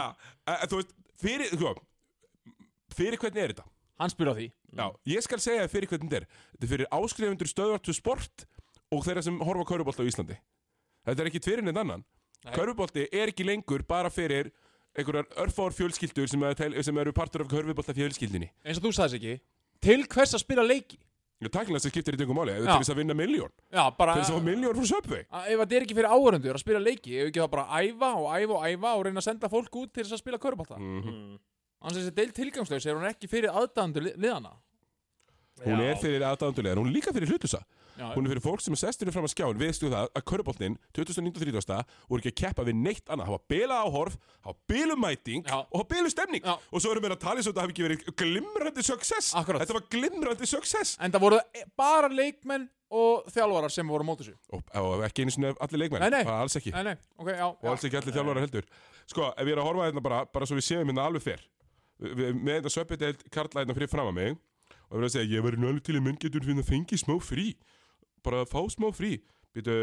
[0.54, 1.74] eh, Þú veist, fyrir, sko
[2.98, 3.66] fyrir hvernig er þetta?
[3.98, 4.46] Hann spyr á því.
[4.78, 6.26] Já, ég skal segja þér fyrir hvernig þetta er.
[6.54, 8.44] Þetta er fyrir áskrifundur stöðvartu sport
[8.94, 10.36] og þeirra sem horfa á kaurubolt á Íslandi.
[11.08, 12.04] Þetta er ekki fyrir neitt annan
[12.46, 12.54] Nei.
[12.54, 14.52] Kaurubolti er ekki lengur bara fyrir
[14.98, 19.18] einhverjar örfár fjölskyldur sem, er, sem eru partur af kaurubolta fjölskyldinni eins og þú sagðis
[19.18, 19.36] ekki
[19.82, 20.98] Til hvers að spila leiki
[21.38, 22.64] Ég takkilega sem skiptir í dengum máli, Já.
[22.66, 25.60] til þess að vinna miljón Já, bara Til þess að fá miljón frá að ef
[25.60, 28.26] þetta er ekki fyrir áhörundur að spila leiki ef ekki það bara að æfa og
[28.34, 30.88] æfa og æfa og reyna að senda fólk út til þess að spila mm.
[30.98, 31.12] Mhm.
[31.12, 31.36] Mm.
[31.78, 34.56] Annars þessi deil tilgangslaus er hún ekki fyrir aðdæðandur liðana
[35.64, 35.90] Hún Já.
[35.90, 37.60] er fyrir aðdáðandulega, hún er líka fyrir hlutusa.
[37.98, 40.24] Já, Hún er fyrir fólk sem er sestur fram að skjáin Við stu það að
[40.30, 43.26] köruboltinn 2030 voru ekki að keppa við neitt annað.
[43.26, 46.54] Það var bila áhorf, það var bilumæting og það var bilustemmning Já.
[46.70, 49.32] Og svo erum við að tala eins og þetta hafi ekki verið glimrandi success.
[49.34, 49.64] Akkurat.
[49.64, 50.94] Þetta var glimrandi success.
[51.02, 51.42] En það voru
[51.82, 54.38] bara leikmenn og þjálfarar sem voru á móti þessu.
[54.54, 56.06] Og, og ekki einu sinni allir leikmenn.
[56.06, 56.34] Nei, nei.
[56.38, 56.72] Alls ekki.
[56.78, 58.68] Nei, nei, ok, já, Og alls ekki allir þjálfarar heldur.
[59.10, 61.44] Sko, ef ég er að horfa hérna bara, bara svo við séum hérna alveg fyrr
[61.98, 64.38] við, Með þetta söpjadeild karla hérna fyrir fram að mig
[64.88, 67.16] Og við erum að segja, ég nú alveg til að menn getur finna fengið smá
[67.22, 67.48] frí
[68.24, 69.18] Bara að fá smá frí
[69.54, 69.74] Býtu,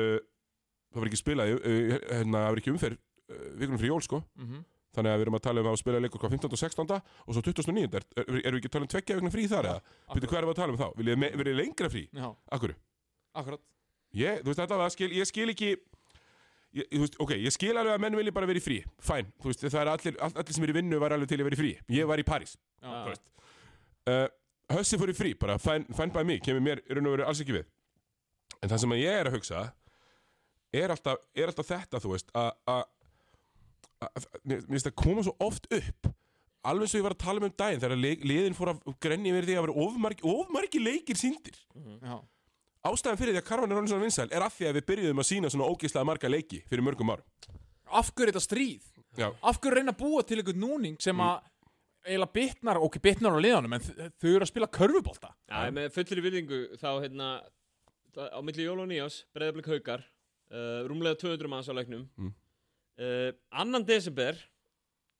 [0.93, 1.75] það var ekki spilað uh,
[2.09, 4.65] Hérna, það var ekki umferð uh, Vikunum fyrir jól, sko mm -hmm.
[4.95, 6.51] Þannig að við erum að tala um að spila leikur hvað 15.
[6.55, 6.91] og 16.
[7.27, 7.83] Og svo 29.
[7.83, 9.81] Er, er, erum við ekki að tala um tveggja vegna frí þar eða?
[10.15, 10.87] Býtu, hvað erum við að tala um þá?
[11.35, 12.03] Vil ég lengra frí?
[12.15, 12.75] Já, Akkur?
[13.35, 13.61] akkurat
[14.15, 15.69] Ég, þú veist, allavega, skil, ég skil ekki
[16.75, 19.51] ég, veist, ok, ég skil alveg að menn vilja bara vera í frí Fæn, þú
[19.51, 21.57] veist, það er allir, all, allir sem er í vinnu var alveg til að vera
[21.57, 23.25] í frí Ég var í París veist.
[24.07, 24.27] uh,
[24.73, 27.27] Hössi fór í frí, bara fæn, fæn bæ mig Kemur mér í raun og veru
[27.29, 27.67] alls ekki við.
[28.63, 29.63] En það sem að ég er að hugsa
[30.75, 32.83] er alltaf, er alltaf þetta, þú veist að
[34.43, 36.09] mér mér finnst það koma svo oft upp
[36.65, 39.31] alveg svo ég var að tala um um daginn þegar leik, liðin fór að grenni
[39.31, 41.57] yfir því að vera ofmargi, ofmargi leikir síndir
[42.01, 42.17] Já.
[42.89, 45.21] ástæðan fyrir því að Karvan er orðin svona vinsæl er af því að við byrjuðum
[45.23, 47.27] að sína svona ógeðslega marga leiki fyrir mörgum árum.
[47.85, 48.87] Af hverju er þetta stríð?
[49.15, 51.37] Já, Af hverju reyna að búa til einhvern núning sem að
[52.05, 55.31] eiginlega bitnar, ok, bitnar á liðanum en þau eru að spila körfubolta.
[55.49, 57.29] Já, með fullri virðingu þá hérna
[58.15, 60.03] á milli jól og nýjás, breyðablik haukar
[60.53, 62.05] uh, rúmlega 200 manns á leiknum.
[62.19, 62.33] Mm.
[63.01, 64.37] uh, annan desember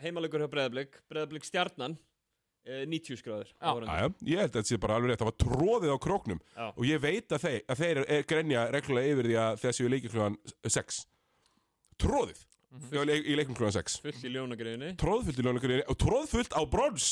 [0.03, 3.53] heimalegur hjá breyðablik breyðablik stjarnan uh, 90 skráður
[4.27, 6.41] ég held að þetta sé bara alveg rétt það var tróðið á króknum.
[6.55, 6.67] Já.
[6.71, 10.13] og ég veit að þeir, að þeir er grenja reglulega yfir því að þessi leiki
[10.13, 11.01] klugan 6
[12.01, 12.45] tróðið
[12.91, 14.93] í, leik, í leikum klugan 6 fullt í ljónagriðinni.
[15.01, 17.09] Tróðfullt í ljónagriðinni og tróðfullt á brons.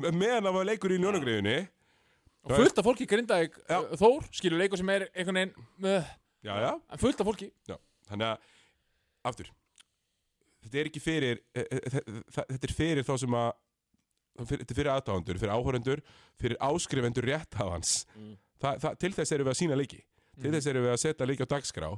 [0.00, 1.58] Meðan það var leikur í ljónagriðinni
[2.46, 3.78] og fullt af fólki grindaði Já.
[4.00, 6.12] Þór, skilur leikur sem er einhvern veginn uh,
[7.02, 7.50] fullt af fólki.
[7.68, 7.76] Já
[8.10, 8.52] þannig að,
[9.30, 9.50] aftur.
[10.60, 12.04] Þetta er ekki fyrir e- e- þe-
[12.36, 13.50] þetta er fyrir þá sem að
[14.40, 16.02] fyrir, þetta er fyrir aðdáðandur, fyrir áhórendur
[16.40, 17.94] fyrir áskrifendur rétthafans.
[18.16, 18.34] Mm.
[18.60, 20.02] Þa, það, til þess erum við að sína leiki.
[20.40, 21.90] Til þess erum við að setja leiki á dagskrá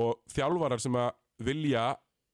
[0.00, 1.10] og þjálfarar sem að
[1.44, 1.84] vilja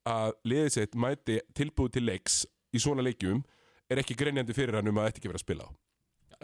[0.06, 2.38] að liðið sitt mæti tilbúið til leiks
[2.74, 3.42] í svona leikjum
[3.90, 5.70] er ekki grenjandi fyrir hann um að þetta ekki vera að spila á.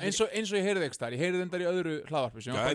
[0.02, 2.54] Eins og, eins og ég heyrði ekki þar, ég heyrði endar í öðru hlaðvarpi sem
[2.56, 2.70] var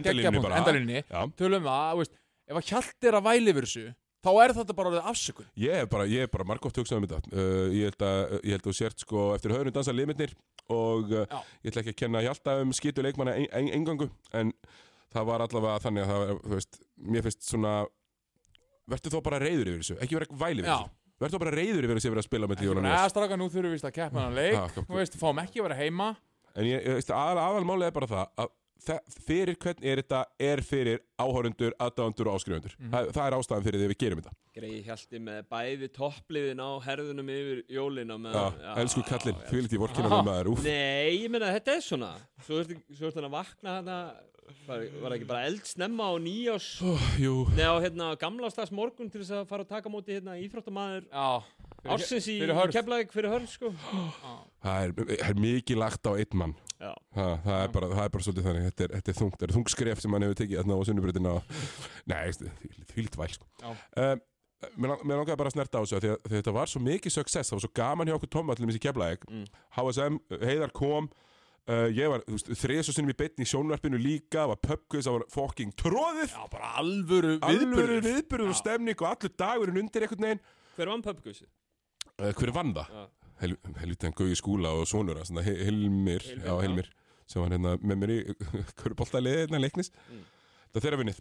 [1.08, 3.86] Já, tölum um það, veist, ef að hjalt er að væli yfir þessu
[4.28, 5.50] þá er þetta bara orðið afsökun.
[5.62, 7.32] Ég er bara, ég er bara margótt hugsað um þetta.
[7.32, 10.36] Uh, ég, held að, ég held að sért sko eftir höfðunum dansa limitnir
[10.74, 14.52] og uh, ég ætla ekki að kenna Hjalta um skitu leikmanna en, en, engangu en
[15.16, 16.82] það var allavega þannig að það, veist,
[17.16, 17.76] mér finnst svona
[18.90, 20.78] verður þó bara reyður yfir þessu ekki vera væli yfir Já.
[20.78, 20.94] þessu.
[21.18, 23.68] Verður þó bara reyður yfir þessu yfir að spila með tíu eða straka nú þurfum
[23.72, 24.54] við víst að keppa hann leik.
[24.54, 26.16] Já, kom- þú veist, fáum ekki að vera heima.
[26.56, 28.50] En ég, ég veist, aðal, aðalmálið er bara það að
[28.88, 32.92] þe- fyrir hvern er þetta er fyrir áhórundur, aðdáðundur og áskrifundur Mhm.
[32.94, 34.34] það, það er ástæðan fyrir því við gerum þetta.
[34.58, 39.82] Greið hjalti með bæði toppliðin á herðunum yfir jólina með, Já, elsku kallinn, því lítið
[39.84, 40.14] vorkina Já.
[40.22, 40.64] með maður úf.
[40.64, 42.12] Nei, ég meina þetta er svona.
[42.46, 43.98] Svo ertu svo ertu hann að vakna þarna
[44.68, 49.10] Var, var ekki bara eldsnemma á nýjás Oh, jú, Nei, á hérna gamla staðs morgun
[49.12, 51.28] til þess að fara að taka móti hérna íþróttamaður já,
[51.96, 52.38] Ársins í,
[52.74, 53.72] keflaðik fyrir hörð sko.
[54.64, 54.94] Það er,
[55.30, 56.56] er mikið lagt á einn mann.
[56.78, 58.66] Já, það, það, er bara, það er bara svolítið þannig.
[58.70, 60.88] Þetta er, þetta er þungt, þetta er þung skref sem hann hefur tekið þarna á
[60.90, 61.36] sunnubröðina
[62.12, 63.48] Nei, því lítið væl sko.
[63.68, 64.26] Um,
[64.74, 66.54] Mér lang- mér langaði bara að snerta á þessu af því að, því að þetta
[66.56, 69.44] var svo mikið success, það var svo gaman hjá okkur Tomma til þessi keflaðeg, Mm.
[69.78, 71.10] HSM, Heiðar kom
[71.68, 75.26] uh, ég var þriðs og sinnum í beinni í sjónvarpinu líka, var pubquiz, það var
[75.34, 80.28] fucking tróðið já, bara alvöru alvöru viðburður viðbyrður og stemning og allur dagurinn undir einhvern
[80.28, 80.44] veginn
[80.78, 81.50] hver vann pubquizið?
[82.22, 82.94] uh, hver vann það?
[82.98, 83.06] Já.
[83.38, 83.52] Hel,
[83.84, 86.62] helvitaðan Gauði skúla og sonur hans, svona He- Hilmir, Hilmir, já já.
[86.66, 86.88] Hilmir
[87.28, 88.20] sem var hérna með mér í
[88.82, 90.24] körubóltaliði hérna leiknis Mm.
[90.74, 91.20] það þeirra vinnið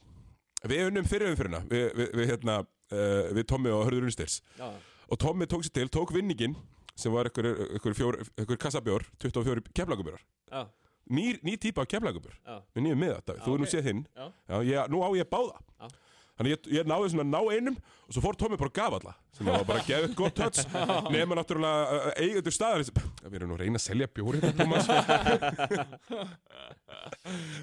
[0.70, 4.70] við unnum fyrir umfyrirna við, við, við hérna uh, við Tommi og Hörður Unnstils Já,
[5.10, 6.54] og Tommi tók sér til, tók vinningin
[6.96, 10.66] sem var einhver, einhver, fjór, einhver kassabjór 24 keflagubjórar já,
[11.12, 12.58] ný, ný típa af keflagubjór já.
[12.74, 13.60] Með nýjum miða, þú okay.
[13.60, 14.02] nú séð hinn.
[14.16, 14.58] Já.
[14.66, 15.60] Ég, nú á ég báða.
[15.80, 15.94] Já.
[16.36, 19.12] Þannig ég, ég náði svona ná einum og svo fór Tommi bara að gafa alla
[19.32, 20.66] sem var bara að gefa eitt gott touch.
[21.14, 24.86] Nema náttúrulega uh, eigendur staðar við erum nú að reyna að selja bjóri þetta Thomas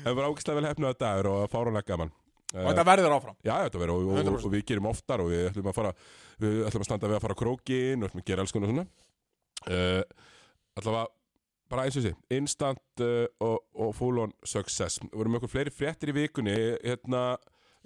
[0.02, 2.14] en var ákvæmstlega vel hefnaða dagur og fáranlega gaman.
[2.54, 3.38] Og þetta verður áfram?
[3.46, 4.48] Já, þetta verður og, og, 100%.
[4.50, 5.94] og við gerum oftar og við ætlum að fara
[6.42, 8.90] við ætlum að standa við að fara krókin og gera alls konar svona
[9.68, 10.02] uh,
[10.80, 11.06] allavega
[11.74, 15.00] bara eins og sé instant uh, og, og full on success.
[15.02, 16.54] Við vorum okkur fleiri fréttir í vikunni
[16.84, 17.24] hérna,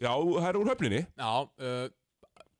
[0.02, 1.04] já, það er úr höfninni.
[1.18, 1.86] Já, uh,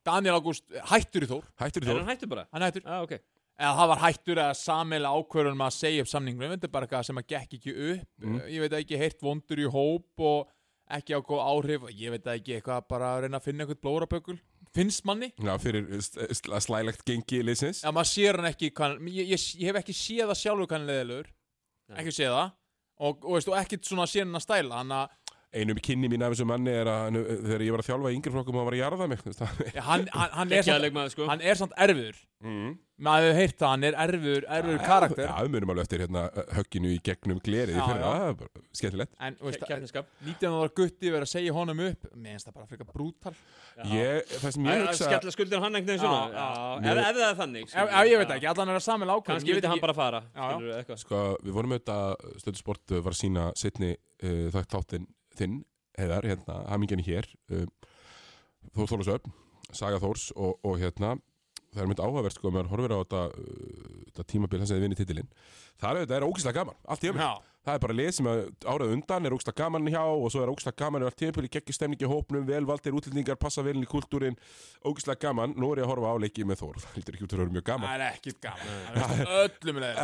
[0.08, 2.00] Daniel Ágúst hættur í Þór, hættur í Er þór.
[2.06, 2.46] hann hættu bara?
[2.54, 2.86] hann hættur.
[2.88, 3.18] Já, ok.
[3.58, 7.08] Eða það var hættur að sammeila ákvörðunum að segja upp samningnum, þetta er bara eitthvað
[7.10, 8.38] sem að gekk ekki upp, Mm.
[8.54, 10.48] ég veit ekki heirt vondur í hóp og
[10.94, 11.88] ekki á góð áhrif.
[11.98, 14.38] Ég veit ekki eitthvað bara að reyna að finna eitthvað blórabökul,
[14.76, 15.32] finnst manni.
[15.40, 17.84] Já, fyrir sl- sl- slælegt gengi liðsins.
[17.84, 20.78] Já, maður sér hann ekki hann- ég, ég, ég hef ekki séð það sjálfur hvað
[20.78, 21.28] hann leðilegur
[21.90, 21.98] Nei.
[22.04, 22.52] ekki séð það.
[23.00, 24.78] Og, og, veist, og ekkert svona séð hann að stæla.
[24.82, 25.10] Hann, að,
[25.62, 28.18] einum kynni mín af þessu manni er að hann, þegar ég var að þjálfa í
[28.18, 30.52] yngri flokkum og hann var að jarða mig þú veist, það- ja, hann, hann, hann,
[30.58, 31.30] er samt, sko.
[31.32, 32.24] hann er samt erfiður.
[32.38, 32.76] Mm.
[33.02, 35.26] maður hefur heyrt það, hann er erfiður erfiður karakter.
[35.26, 36.22] Já, við munum alveg eftir hérna,
[36.54, 38.36] högginu í gegnum glerið er
[38.78, 39.16] skemmtilegt.
[39.26, 42.70] En veist, Kjarniskap 19 ára gutti verið að segja honum upp mér finnst það bara
[42.70, 43.34] frekar brútal.
[43.90, 47.76] Ég, það sem ég hugsa Skella skuldir hann ef, ef það er þannig
[48.10, 50.24] ég veit ekki, allan er að samil ákvörðum Kannski vildi hann bara fara.
[50.98, 53.94] Sko, við vorum auðvitað, Stöðu Sport uh, var að sína setni
[54.54, 55.06] þátt þáttinn
[55.38, 55.62] þinn,
[55.98, 57.66] heiðar, hérna, hamingjan hér, uh,
[58.76, 59.34] Þór Þólasöfn,
[59.72, 61.16] Saga Þórs og, og hérna,
[61.74, 65.00] það er mynd áhugavert, sko, meðan horfir á þetta, uh, þetta tímabil hans eða vinni
[65.00, 65.32] titilinn.
[65.82, 67.24] Það er er ógíslega gaman, allt í ömur.
[67.68, 70.52] Það er bara lið sem að árað undan er ógsta gaman hjá og svo er
[70.54, 73.74] ógsta gaman er allt tímpil í geggjur stemningi í hópnum, vel valdir útlendingar, passa vel
[73.76, 74.38] inn í kultúrin,
[74.88, 75.52] ógsta gaman.
[75.60, 77.56] Nú er ég að horfa á leiki með Þór, það heldur ekki út að vera
[77.58, 77.90] mjög gaman.
[77.90, 78.72] Það er ekkit gaman.
[79.18, 80.00] Er öllum leið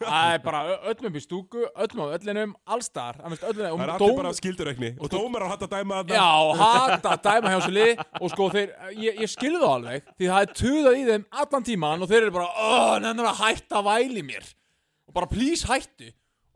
[0.00, 0.60] Það er bara
[0.92, 3.18] öllum í stúku Öllum á öllinum, allstar.
[3.18, 6.02] Það Það er er allir bara skildurekni og dómar á hatt að dæma.
[6.10, 6.28] Já,
[6.60, 10.30] hata að dæma hjá sér lið Og sko þeir, ég, ég skilði það alveg Því
[10.30, 12.50] það er tuðað í þeim allan tíman Og þeir eru bara,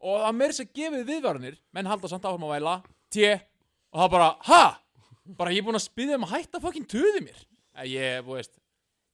[0.00, 2.78] mér Og það meir sér gefið viðvarnir Menn halda samt áfram að væla
[3.10, 3.36] Tje,
[3.92, 4.64] og það bara, ha?
[5.38, 7.46] Bara ég er búin að spyðja um að hætta fucking tuði mér?
[7.86, 8.60] Ég, þú veist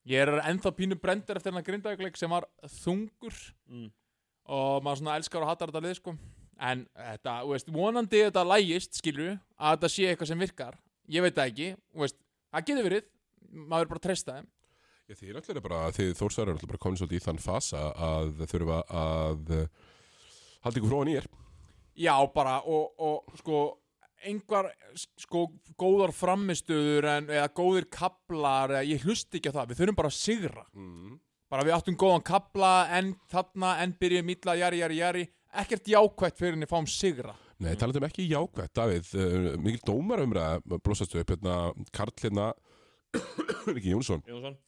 [0.07, 2.47] Ég er ennþá pínu brendur eftir hennar grindaugleik sem var
[2.79, 3.37] þungur.
[3.67, 3.89] Mm.
[4.47, 6.13] og maður svona elskar og hattar þetta lið sko.
[6.63, 10.77] En þetta, þú veist, vonandi þetta lægist, skilur að þetta sé eitthvað sem virkar.
[11.11, 12.19] Ég veit það ekki, þú veist,
[12.55, 13.09] það getur verið.
[13.57, 14.47] Maður er bara að treysta þeim.
[15.07, 17.83] Já, þið er allir bara, þið Þórsar er allir bara komin svolítið í þann fasa
[18.07, 19.53] að þurfa að
[20.67, 21.29] halda ykkur fróðan í er.
[21.97, 23.61] já, bara, og, og sko
[24.27, 24.69] einhver,
[25.21, 25.47] sko,
[25.79, 30.13] góðar framistöður en, eða góðir kaplar, eða ég hlusti ekki á það við þurfum bara
[30.13, 30.67] að sigra.
[30.75, 31.17] Mm.
[31.53, 35.27] bara við áttum góðan kapla en þarna, en byrjum illa, jari, jari, jari.
[35.57, 37.37] Ekkert jákvætt fyrir henni fáum sigra.
[37.63, 41.61] Nei, talandum ekki jákvætt, Davíð, uh, mikil dómarumræða blósastu upp, hérna,
[41.95, 42.51] Karl hérna,
[43.77, 44.59] ekki Jónsson, Jónsson.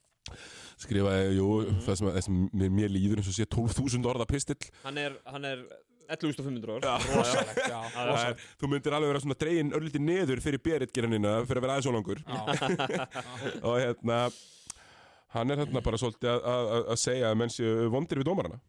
[0.79, 1.49] Skrifaði, jú,
[1.83, 4.61] það sem, það sem mér, mér líður eins og sé 12.000 orða pistill.
[4.85, 5.65] Hann er, hann er
[6.09, 7.07] 11.500 ár.
[7.13, 11.89] Rosalegt, þú myndir alveg vera svona dregin örlítið neður fyrir beritgerðanina fyrir að vera aðeins
[11.91, 12.23] og langur.
[13.69, 14.19] Og hérna,
[15.37, 18.29] hann er hérna bara svolítið að- að að- að segja að menn séu vondir við
[18.31, 18.61] dómarana.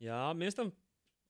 [0.00, 0.72] Já, minnst hann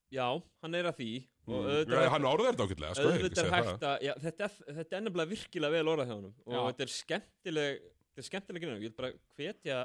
[0.09, 0.25] Já,
[0.65, 1.11] hann er að því.
[1.49, 2.09] Og Mm.
[2.13, 6.07] hann orðar þetta ákveðlega, sko, að að þetta, er, þetta er nefnilega virkilega vel orðað
[6.09, 6.35] hjá honum.
[6.47, 9.79] Og þetta er skemmtileg þetta er skemmtileg grein ég vil bara hvetja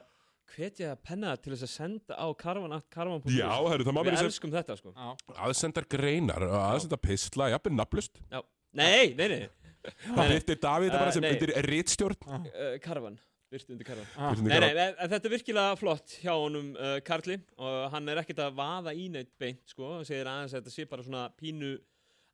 [0.54, 4.10] hvetja penna til þess að senda á karvan at karvan.is Já, herru, það má við
[4.12, 5.10] verið elskum þetta sko já.
[5.48, 8.20] aðsendar greinar, aðsendar pistla, jafnir nafnlust.
[8.32, 8.42] Já.
[8.78, 9.44] nei, nei, nei,
[10.08, 11.32] Það nei, byrtir Davíð Eh, bara sem nei.
[11.36, 12.20] undir ritstjórn.
[12.30, 13.18] uh, karvan
[13.54, 14.32] virtu undir karvan Ah.
[14.34, 18.22] Nei, undir nei, en, þetta er virkilega flott hjá honum uh, Karli og hann er
[18.24, 21.26] ekkert að vaða í neitt beint sko, hann segir aðeins að þetta sé bara svona
[21.38, 21.74] pínu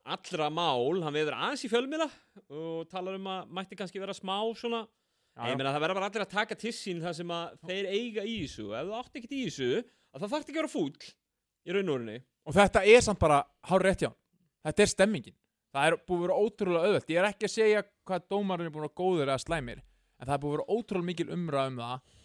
[0.10, 2.08] allra mál, hann veður aðeins í fjölmiðla
[2.56, 4.86] og talar um að mætti kannski vera smá svona,
[5.48, 8.26] ég meina það verður bara allir að taka til sín það sem að þeir eiga
[8.28, 11.10] í þessu, ef þú átt ekkert í þessu að það þarf ekki að vera fúll
[11.70, 12.18] í raunúrinni
[12.50, 14.12] og þetta er samt bara hár rétt hjá
[14.66, 15.38] þetta er stemmingin.
[15.70, 17.12] Það er búið að vera ótrúlega auðvelt.
[17.14, 19.82] Ég er ekki að segja hvað dómarinn er búin að góður eða slæmir
[20.20, 22.16] en það er búið að vera ótrúlega mikil umræð um það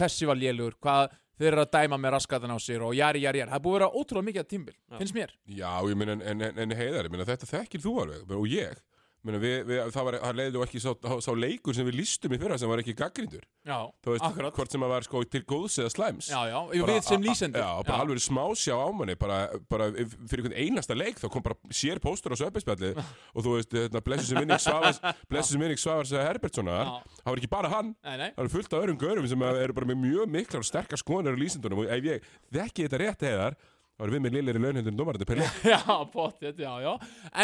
[0.00, 3.40] þessi var lélugur hvað þeir eru að dæma með raskatan á sér og jari, jari,
[3.40, 3.50] jari.
[3.52, 5.34] Það er búið að vera ótrúlega mikið að tímbil finnst mér.
[5.46, 8.82] Já, ég meina, en, en, en heiðar, ég meina, þetta þekkir þú alveg, og ég.
[9.20, 10.90] Við, við, það var, það leiði þú ekki sá,
[11.20, 13.42] sá leikur sem við lístum í fyrra sem var ekki gaggrindur.
[13.68, 14.54] já, veist, akkurat.
[14.56, 16.30] hvort sem að var sko til góðs eða slæms.
[16.32, 17.60] já, já, já Bara við sem lýsendur.
[17.60, 21.58] Já, bara alveg smásjá á manni bara, bara fyrir einhvern einasta leik þá kom bara
[21.68, 22.94] sér póstur á söpinspjalli
[23.36, 26.88] og þú veist, hérna, blessu sem vinning Svavars blessu sem vinning Svavars Herbertssonar.
[26.88, 27.18] Já.
[27.20, 27.92] það var ekki bara hann.
[28.00, 30.70] Nei, nei, það er fullt af öðrum gaurum sem eru bara með mjög miklar og
[30.70, 33.60] sterkar skoðanir á lýsindunum og ef ég þekki þetta rétt heiðar
[34.00, 35.80] þá erum við með lillir í launhundin dómarandi per leik já,
[36.14, 36.92] potið, já, já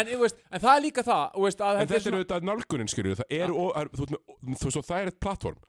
[0.01, 2.89] en, veist, en það er líka það þú veist, en þetta er svona auðvitað nálgunin
[2.89, 5.59] skilur það er, og, er þú, með- þú, svo, það er eitt plattform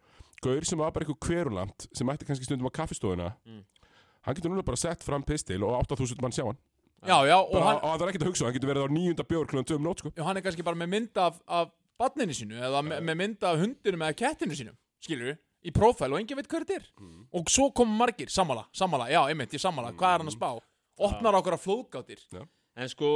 [0.48, 3.60] gaur sem var bara eitthvað kverulant sem ætti kannski stundum á kaffistofuna Mm.
[4.24, 6.58] hann getur núna bara sett fram pistil og 8000 mann sjá hann
[7.04, 8.88] já, já, og bara, hann, og það er ekkert að hugsa, hann getur verið á
[8.96, 10.10] nýjunda bjór klunum töfum nót sko.
[10.18, 11.68] Já, hann er kannski bara með mynd af, af
[11.98, 14.74] barninu sínu eða me, með mynd af hundinum eða kettinu sínum,
[15.06, 16.88] skilur við, í prófæl og enginn veit hvað þetta er.
[16.98, 17.20] Mm.
[17.38, 20.50] Og svo koma margir, sammála, sammála, já, einmitt, ég sammála, hvað er hann að spá?
[21.06, 22.24] Opnar okkur að flóðgáttir.
[22.78, 23.10] en sko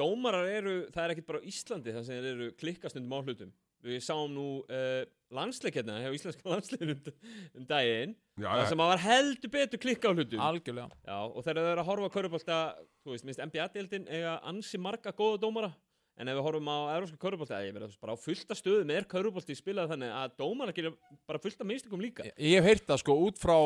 [0.00, 3.52] dómarar eru, það er ekkert bara Íslandi þar sem þeir eru klikkastundum á hlutum
[3.84, 5.02] við sáum nú uh,
[5.34, 10.42] landsleikjarna hjá íslenska landsleikinu um, daginn það sem að var heldur betur klikka á hlutum.
[10.44, 10.88] Algjörlega.
[11.04, 12.58] Já, og þegar þau eru að horfa á körubólta,
[13.04, 15.72] þú veist, minnst NBA-deildin eiga ansi marga góða dómara.
[16.20, 19.56] En ef við horfum á európska körubólta, ég verða bara á fullta stöðum er körubólti
[19.56, 20.96] spilað þannig að dómara gerir
[21.28, 22.26] bara fullta mistökum líka.
[22.28, 23.56] Ég, ég hef heyrt það, sko, út frá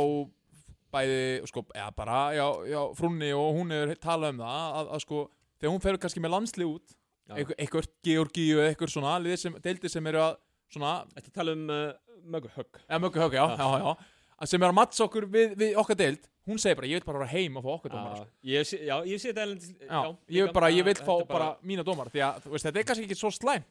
[0.95, 1.19] bæði,
[1.51, 5.23] sko, eða bara, já, já, frunni og hún hefur talað um það, að, að sko,
[5.59, 7.39] þegar hún fer kannski með landslið út, Já.
[7.57, 10.35] einhver Georgíu eða einhver svona, liðir sem, deildir sem eru að,
[10.75, 11.87] svona, Þetta tala um uh,
[12.35, 12.81] mögu högg?
[12.85, 13.95] Eða möggu högg, já, já, já,
[14.35, 17.07] að sem eru að mattsa okkur við, við okkar deild, hún segir bara, ég vil
[17.09, 18.29] bara vera heim og fá okkar dómara, sko.
[18.51, 21.49] Ég sé, já, ég sé þetta erlendis Já, ég, vil bara, ég vil fá bara.
[21.65, 23.71] mína dómar því að þú veist, þetta er kannski ekki svo slæmt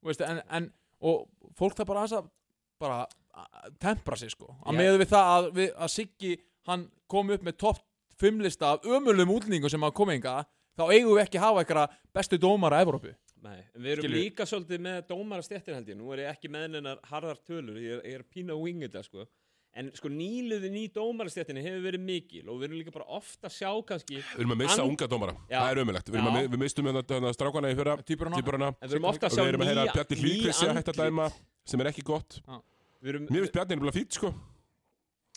[0.00, 0.70] þú veist, en, en,
[1.04, 2.30] og fólk það bara aðeins að
[2.80, 2.98] bara
[3.82, 4.78] tempra sig sko að Já.
[4.80, 6.32] meðu við það að, við, að Siggi
[6.68, 7.82] hann kom upp með topp
[8.18, 10.36] 5 lista af ömulum útlendingum sem að koma inga
[10.78, 14.02] þá eigum við ekki að hafa eitthvað bestu dómara að Evrópu Nei, en við erum
[14.02, 14.18] Skilju.
[14.18, 17.76] líka svolítið með dómara stjettir held ég Nú er ég ekki með hennar harðar tölur
[17.78, 19.28] Ég er, ég er pína að winga þetta sko
[19.78, 23.54] en sko nýluðin í dómarastjættinni hefur verið mikil og við erum líka bara ofta að
[23.60, 25.58] sjá kannski Við erum að missa An- unga dómara, Já.
[25.60, 26.48] það er ömulegt Við, erum að Já.
[26.54, 28.70] við mistum hérna hérna strákana í fyrra Týpurana.
[28.80, 30.74] Við erum ofta að sjá við erum að heyra ný- Bjarni ný Hlíðkvist sé að
[30.80, 31.12] hætta að andlit.
[31.12, 31.28] dæma
[31.68, 32.62] sem er ekki gott erum,
[33.02, 34.32] Mér finnst Bjarni er bara fýtt sko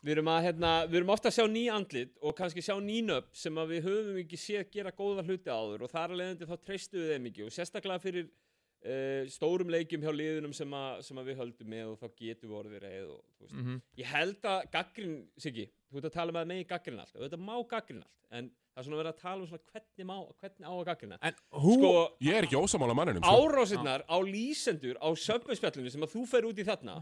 [0.02, 3.02] við erum að hérna, við erum ofta að sjá ný andlit og kannski sjá ný
[3.06, 6.48] nöfn sem að við höfum ekki séð gera góða hluti áður og þar að leiðandi
[6.50, 11.04] þá treystu við þeim ekki og sérstaklega fyrir uh, stórum leikjum hjá liðunum sem, að,
[11.06, 13.54] sem að við höldum með og þá getum við orðið reið og, veist.
[13.60, 13.78] Mhm.
[14.02, 17.24] ég held að gaggrin, Siggi þú ert að tala með að megi gaggrin allt og
[17.28, 20.18] þetta má gaggrin allt en það er svona verið að tala um svona hvernig, má,
[20.42, 21.90] hvernig á að gaggrina En hú sko
[22.24, 23.34] Ég er ekki ósamála manninum sko.
[23.38, 27.02] árásinnar á lýsendur á söpveispjallinu sem að þú fer út í þarna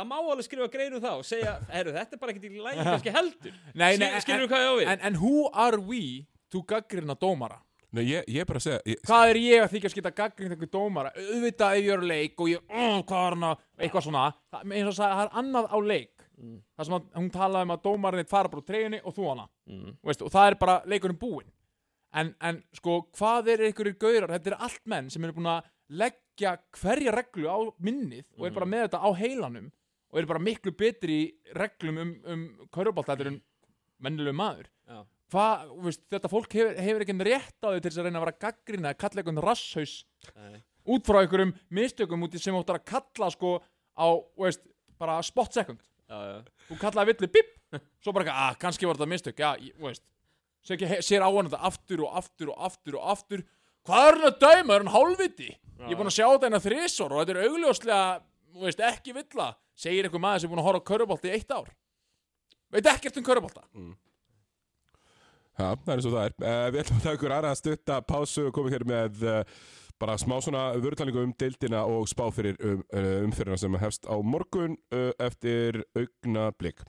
[0.00, 2.62] það má alveg skrifa grein um það og segja herru, þetta er bara ekkert í
[2.66, 4.86] lægi kannski heldur Nei, nei, Skil- skilurðu hvað ég á við?
[4.94, 6.02] En, en who are we
[6.50, 7.60] to gaggrina dómara?
[7.90, 10.14] Nei, ég, ég er bara að segja ég, Hvað er ég að þykja að skita
[10.14, 11.10] gaggrina einhver dómara?
[11.18, 14.24] Auðvitað ef ég er á leik og ég, uh, hvað er hann að, eitthvað svona
[14.54, 16.54] það, eins og að sagði, það er annað á leik Mm.
[16.72, 19.42] Það sem að hún talaði um að dómarinn fara bara úr treyjunni og þú hana
[19.68, 19.90] mm.
[20.08, 21.50] Veistu, og það er bara leikurinn búinn
[22.16, 25.68] en, en sko, hvað er einhverjir gaurar þetta er allt menn sem eru búin að
[26.00, 29.68] leggja hverja reglu á minnið og er bara með þetta á heilanum
[30.10, 31.20] og eru bara miklu betri
[31.56, 32.44] reglum um, um
[33.14, 33.40] er en
[34.00, 34.70] mennilegu maður.
[35.30, 38.40] Þú veist, þetta fólk hefur, hefur ekki rétt á því til að reyna að vera
[38.46, 39.92] gaggrina að kalla einhvern rasshaus
[40.34, 40.56] Nei.
[40.90, 43.52] út frá einhverjum mistökum út í sem áttar að kalla sko
[43.94, 44.08] á,
[44.40, 44.66] veist,
[44.98, 45.82] bara spot second.
[46.66, 47.54] Þú kallaði villu bip
[48.02, 49.38] svo bara, eitthvað, ah, kannski var þetta mistök.
[49.38, 50.02] Já, ég, veist
[50.66, 53.44] sér, ekki, sér á hann þetta aftur og aftur og aftur og aftur.
[53.86, 55.50] Hvað er hann að dæma, er hann hálfviti?
[55.80, 58.00] Ég er búin að sjá þetta hérna þrísor og þetta er augljóslega,
[58.58, 61.52] veist, ekki villa segir einhver maður sem er búin að horfa á körubólta í eitt
[61.54, 61.70] ár.
[62.70, 63.66] Veit ekkert um körubólta
[65.60, 66.34] Já, það er og það er.
[66.40, 69.58] Uh, Við ætlum að taka ykkur aðra stutta pásu og komum hér með uh,
[70.00, 74.16] bara smá svona vörutalningu um deildina og spá fyrir um, uh, umfyrirna sem hefst á
[74.24, 74.78] morgun
[75.20, 76.80] eftir augna blik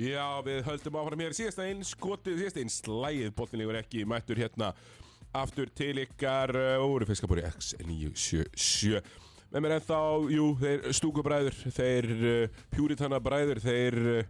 [0.00, 1.34] Já, við höldum áfram hér.
[1.36, 4.72] Síðasta einn skotið, síðasta einn slæðið bóttinlegur ekki mættur hérna
[5.36, 9.04] aftur til ykkar úr fiskabúri X977
[9.52, 9.98] með mér ennþá,
[10.32, 14.22] jú, þeir stúkubræður þeir uh, pjúritanabræður þeir uh,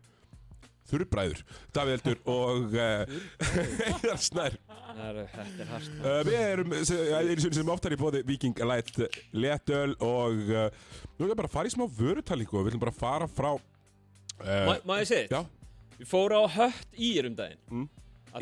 [0.92, 1.42] þurrbræður
[1.72, 3.12] Davíð Eldur og uh,
[3.54, 4.56] Heiðar Snær.
[4.92, 8.24] Það er, þetta er harst uh, Við erum se- einu sinni sem oftar í bóði
[8.28, 8.98] Viking Light
[9.32, 10.66] Letöl og uh,
[11.16, 13.30] nú erum við bara að fara í smá vörutalíku og við ætlum bara að fara
[13.30, 13.52] frá
[14.42, 15.98] Má, uh, má ég segja Já, þetta?
[16.02, 17.60] Við fórum á hött ír um daginn.
[17.70, 17.88] Mm.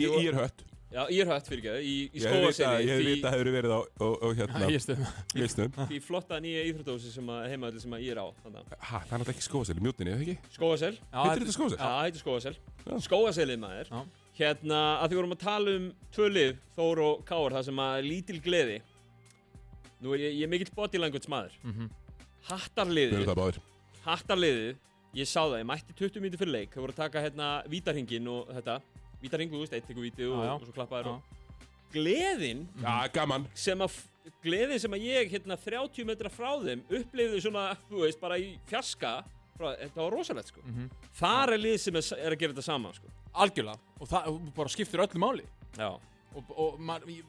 [0.01, 2.88] Í, í er hött Já, ír hött fyrir ekki, í, í Ég vita, skóaseri ég
[2.91, 5.03] hefði því, vita að hefur verið á, á, á hérna ég stuð
[5.38, 8.72] listum því flotta nýja íþróttósi sem að heimaðalli sem að ég er á þannig.
[8.74, 10.51] Ha, það er náttúrulega ekki skóðseli, mjútinni, eða ekki?
[10.57, 11.78] Skóasel Heitir þetta skóðseli?
[11.78, 12.55] Já, það heitir skóasel.
[13.07, 14.03] Skóaselið maður Já.
[14.41, 17.99] Hérna, að því vorum að tala um tvö lið, Þór og Káar, það sem að
[18.11, 18.78] lítil gleði
[20.01, 21.91] Nú er ég, ég er mikill body language maður Mhm.
[21.91, 23.59] Við Hattarliðið það
[24.07, 24.78] Hattarliðið,
[25.20, 28.26] ég sá það, ég mætti 20 mínútur fyrir leik Þau voru að taka hérna vítarhingin
[28.32, 28.78] og þetta
[29.23, 30.55] Vítarhing, þú veist, eitt tekur víti og, Já, já.
[30.57, 31.23] og svo klappaður og
[31.93, 33.99] Gleðin Já, gaman sem að
[34.45, 38.53] Gleðin sem að ég hérna 30 metra frá þeim upplifði svona, þú veist, bara í
[38.71, 39.14] fjaska
[39.59, 40.91] frá, Þetta var rosalegt sko Mhm.
[41.18, 44.68] Þar er lið sem er, er að gera þetta sama sko algjörlega og það bara
[44.73, 45.45] skiptir öllu máli
[45.79, 45.91] Já,
[46.35, 47.23] og, og maður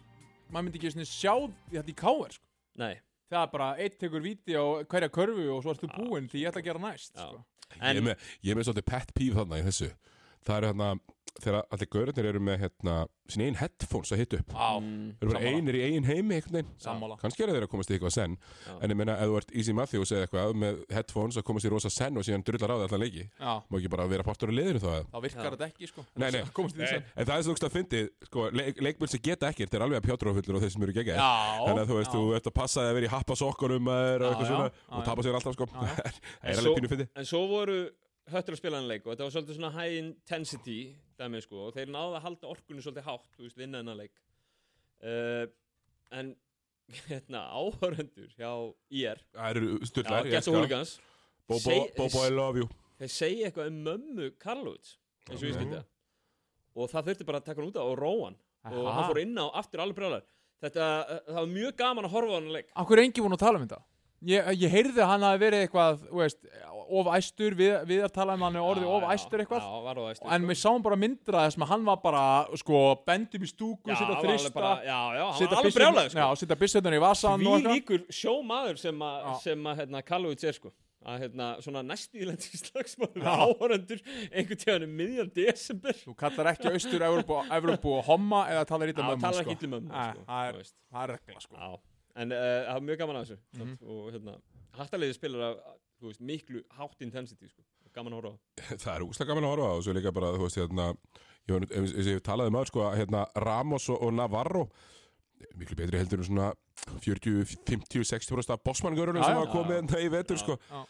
[0.51, 1.33] mað myndi ekki svona sjá
[1.71, 2.45] þetta í káir sko.
[2.81, 2.95] nei
[3.31, 6.49] það er bara eitt tekur víti á hverja körfu og svo ertu búinn því ég
[6.51, 7.27] ætla að gera næst Já.
[7.27, 7.43] sko.
[7.71, 9.91] Ég er En, með, ég er með svolítið pet peeve þarna í þessu
[10.47, 10.91] Það er hérna,
[11.41, 12.95] þegar allir gaurarnir eru með hérna,
[13.31, 14.51] sín einn headphones að hitta upp.
[14.51, 16.39] Á, Þeir eru bara einir í eigin heimi
[17.21, 18.35] Kannski eru þeir að komast í eitthvað senn.
[18.65, 18.73] Já.
[18.83, 21.71] En ég meina, ef þú ert Easy Matthews eða eitthvað með headphones að komast í
[21.71, 24.57] rosa senn og síðan drullar á það allan leiki Má ekki bara vera partur af
[24.57, 25.05] liðinu þá eða?
[25.13, 25.51] þá virkar Já.
[25.55, 26.05] þetta ekki sko.
[26.15, 26.41] Nei, nei.
[27.21, 30.09] En það er svo að fyndið, sko, leik, leikmenn sem geta ekkert er alveg að
[30.09, 31.31] pjátrafullur og þeir sem eru geggjað Já.
[31.61, 32.17] Þannig að þú veist, já.
[32.17, 34.67] þú ert að passa að vera í happa sokkunum maður og svona
[35.07, 35.69] tapa sér alltaf, sko.
[36.51, 37.79] Er en svo voru
[38.29, 40.77] höttur að spila hann leik og þetta var svolítið svona high intensity
[41.17, 44.13] dæmi sko og þeir náðu að halda orkunni svolítið hátt, þú veist, vinna hennar leik.
[45.01, 45.49] Uh,
[46.11, 46.35] En
[47.07, 48.51] hérna, áhöröndur hjá
[48.89, 50.99] IR Gets elska Hooligans.
[51.47, 52.67] Bobo, I love you.
[52.99, 54.97] Þeir segja eitthvað um mömmu Karlovits
[55.29, 55.87] eins og ég það.
[56.75, 58.37] Og það þurfti bara að taka hann út á og róa hann.
[58.71, 60.27] Og hann fór inn á aftur alveg brjálar
[60.61, 62.67] Þetta, uh, það var mjög gaman að horfa á hann leik.
[62.83, 63.79] Akkur er engi búin að tala um þetta?
[64.29, 66.43] Ég, ég heyrði að hann hafi verið eitthvað veist,
[66.99, 69.61] of æstur, við, við að tala um hann er orðið Já, of já, æstur eitthvað.
[69.63, 69.81] Já,
[70.11, 72.23] æstur En við sáum bara myndra þess að hann var bara
[72.61, 74.51] sko, bendum í stúku, setja þrista
[75.37, 76.19] setja var alveg byssuna- brjálaður sko.
[76.97, 77.75] Í vasan eitthvað.
[77.79, 80.73] líkur sjómaður sem að, sem að hérna, Karlovits er sko.
[81.01, 83.31] Að hérna, svona næstíðlendi slagsmáður Já.
[83.41, 85.95] áhöröndur einhvern tíðan um miðjan desember.
[85.97, 87.01] Þú kallar ekki austur
[87.57, 89.55] Evrópu og homma eða talar mömmu talar sko.
[89.79, 90.59] um sko, það er-
[91.07, 91.55] er regla sko.
[91.57, 91.71] Já,
[92.21, 93.57] en uh, það var mjög gaman að þessu Mhm.
[93.63, 94.35] samt, og hérna,
[94.77, 95.73] hattarleiði spilar þú
[96.09, 97.61] veist, miklu hátt intensity sko.
[97.93, 98.37] gaman að horfa á
[98.83, 100.87] Það er úslega gaman að horfa á og svo líka bara, þú veist, hérna
[101.51, 104.63] ég, eins og ég talaði um aður, sko, að, hérna Ramos og, og Navarro
[105.57, 106.49] miklu betri heldur en svona
[107.01, 109.39] 40, 50, 60% af bossmanngörunum Já, sem já.
[109.41, 110.43] var komið hérna í vetur, Já.
[110.45, 110.81] sko Já.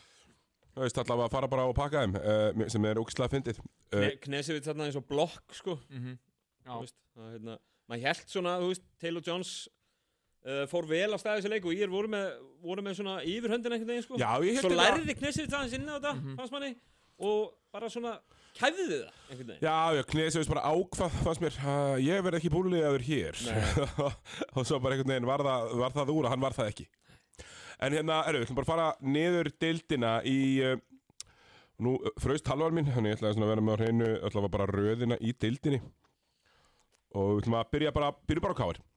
[0.71, 3.65] Það veist, allavega að fara bara og pakka þeim uh, sem er ógislega fyndið uh,
[3.91, 6.13] Kne, Knesevit þarna eins og blokk sko Mhm.
[6.63, 6.71] Já.
[6.71, 7.57] þú veist, að, hérna,
[7.91, 9.51] maður held svona, þú veist, Taylor Jones
[10.45, 12.27] uh, fór vel á staði þessi leik og ég voru með,
[12.65, 14.19] voru með svona yfirhöndin einhvern veginn sko.
[14.21, 14.31] Já,
[14.61, 16.35] svo lærði Knesevit aðeins inn á þetta Mhm.
[16.39, 16.75] fannst manni
[17.21, 18.13] og bara svona
[18.57, 19.61] kæfði það einhvern veginn.
[19.61, 23.35] Já, já, Knesevits bara ákvað fannst mér, uh, ég verð ekki búliðaður hér.
[24.57, 26.87] Og svo bara einhvern veginn var það, var það úr og hann var það ekki.
[27.81, 30.75] En hérna, erum við ætlum bara að fara niður deildina í uh,
[31.81, 34.67] nú uh, fraust halvar mín, þannig ég ætlaði að vera með á hreinu ætlaði bara
[34.69, 35.79] röðina í deildinni.
[37.17, 38.90] Og við ætlum að byrja bara, byrja bara á káir Mm.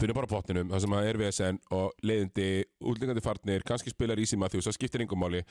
[0.00, 2.48] Byrja bara á pottinum, það sem að er VSN og leiðindi,
[2.92, 5.44] útlingandi farnir kannski spilar Easy Matthews, það skiptir yngum máli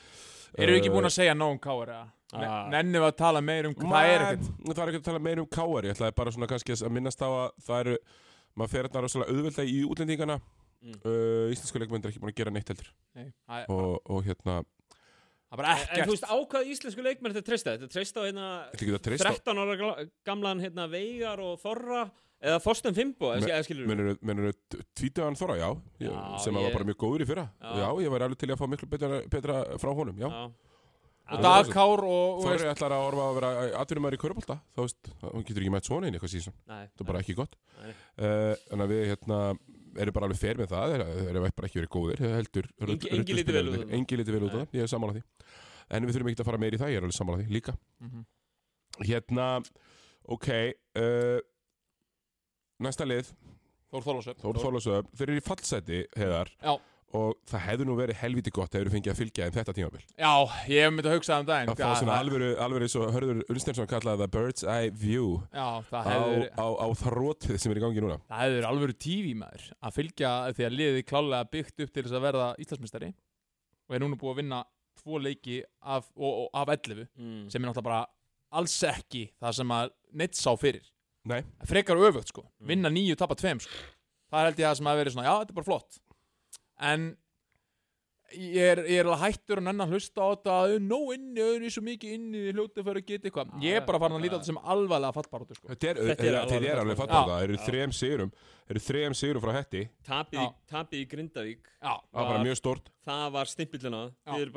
[0.56, 2.02] Erum við ekki búin að segja nóg um eða?
[2.36, 2.68] Ah.
[2.72, 5.40] Nennum við að tala meir um hvað er ekkert Það er ekkert að tala meir
[5.42, 7.98] um káar Ég ætlaði bara svona kannski að minnast á að það eru
[8.56, 10.40] maður fer hérna rosalega auðvelda í útlendingana
[10.86, 10.96] Mm.
[11.02, 13.30] uh, Íslensku leikmenn er ekki búin að gera neitt heldur Nei,
[13.72, 14.58] og, og hérna,
[15.48, 18.26] það er bara en, en þú veist ákvað íslensku leikmenn þetta treysta þetta treysta á
[18.26, 19.94] hérna þetta ekki það treyst á 13 ára
[20.28, 22.02] gamlan hérna Veigar og Þorra
[22.42, 24.52] eða Þorsten Fimbo eða skilur Menur, menur
[24.98, 25.70] tvítuðan Þorra, já,
[26.04, 27.72] Já, sem ég- var bara mjög góður í fyrra Já.
[27.80, 27.88] já.
[28.04, 30.28] ég væri alveg til að fá miklu betra, betra frá honum já.
[30.28, 30.50] Já.
[31.26, 33.48] Og Dag Kár og, Þorri ætlar að orfa að vera
[33.82, 37.08] atvinnumæður í Körbólta þá veist, hann getur ekki mætt svona inn eitthvað síðan það er
[37.08, 39.40] bara ekki gott uh, en að við hérna
[39.98, 43.56] erum bara alveg fer með það þeir eru bara ekki verið góðir heldur Engi- lítið
[43.58, 43.94] vel út á það.
[43.98, 44.60] engi lítið vel út Nei.
[44.60, 45.22] það, ég er sammála því
[45.96, 47.74] en við þurfum ekki að fara meir í það, ég er alveg sammála því líka
[48.06, 48.24] Mhm.
[49.10, 49.48] hérna,
[50.28, 50.48] ok
[50.94, 51.38] uh,
[52.82, 53.30] næsta lið.
[53.92, 56.72] Þór Þorlásöf Þór Þorlásöf, þeir eru í fallseti heðar Já.
[57.16, 60.00] og það hefði nú verið helviti gott ef þeir fengið að fylgja þeim þetta tímabil.
[60.18, 60.32] Já,
[60.68, 63.40] ég hef myndið að hugsa um daginn að fá svona alvöru, alvöru eins og Hörður
[63.46, 67.80] Unnsteinsson kallaði það bird's eye view Já, það á, hefur á, á þrótið sem er
[67.80, 68.18] í gangi núna.
[68.26, 72.02] Það hefur verið alvöru tífi maður að fylgja því að liðið klálega byggt upp til
[72.08, 73.12] þess að verða Íslandsmeistari
[73.86, 74.60] og er núna búið að vinna
[74.98, 77.46] tvo leiki af, og, og, af 11 Mm.
[81.26, 82.66] Að Nei, frekar öfugt sko, Mm.
[82.70, 83.72] vinna nýju tapa tveim sko.
[84.32, 85.98] það held ég það sem að verið svona já, þetta er bara flott.
[86.80, 87.16] En
[88.36, 91.40] ég er, ég er alveg hættur og nenn að hlusta á þetta að nóg inni,
[91.66, 93.52] er svo mikið inni hljótið fyrir að geta eitthvað.
[93.62, 95.68] Ég er bara farin að líta á þetta sem alvarlega fallbaróttu sko.
[95.70, 97.22] þetta er, Þetta er þetta alveg er, alveg Já.
[97.22, 98.32] það, þeir eru þrem sigurum
[98.66, 99.82] þeir eru þrem sigurum frá hetti.
[100.10, 100.48] Tapið, í,
[101.06, 104.50] Grindavík já, það var bara Var- mjög stort það var stimpillina þeir eru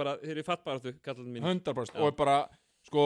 [1.29, 1.99] mín 100% Já.
[2.01, 2.49] og er bara
[2.89, 3.05] sko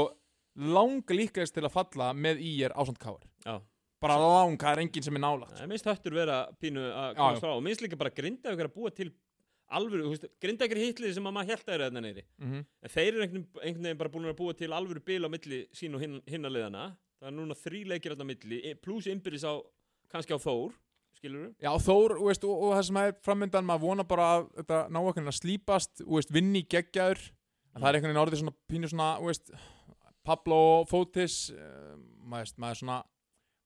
[0.55, 3.59] lang líkast til að falla með í er ásand káar Já.
[4.03, 7.07] bara lang, það er enginn sem er nála Það er minnst höttur vera pínu að
[7.13, 7.43] Já, komast já.
[7.45, 9.09] frá og minnst líka bara Grindavík er að búa til
[9.73, 12.59] alvöru, þú veist, Grindavík er hitlið sem að maður held að eru þarna neyri mm
[12.83, 15.61] en þeir eru einhvern, einhvern veginn bara búin að búa til alvöru bil á milli
[15.73, 16.87] sín og hin, hinna liðana
[17.23, 19.53] það er núna þrý leikir á milli e- pluss innbyrðis á,
[20.11, 20.73] kannski á Þór
[21.17, 21.53] skilur?
[21.61, 24.81] Já, Þór, þú veist, og, og það sem er framöndan, maður vona bara að þetta
[24.91, 27.21] ná okkur að slípast, þú veist, vinni í geggjaður,
[27.73, 29.53] að það er einhvern veginn orðið svona pínu svona, þú veist,
[30.23, 32.99] Pablo Fótis, uh, maður veist, maður svona,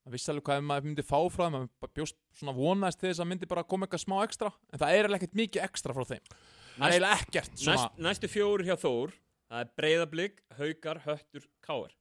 [0.08, 3.22] maður vissi alveg hvað maður myndi fá frá þeim, maður bjóst svona vonaðist til þess
[3.24, 6.06] að myndi bara koma eitthvað smá ekstra, en það er eiginlega ekkert mikið ekstra frá
[6.08, 6.26] þeim.
[6.32, 9.14] Það er Næst, eiginlega ekkert næst, næstu fjóru hjá Þór
[9.48, 11.94] það er breyðablík, haukar, höttur, káar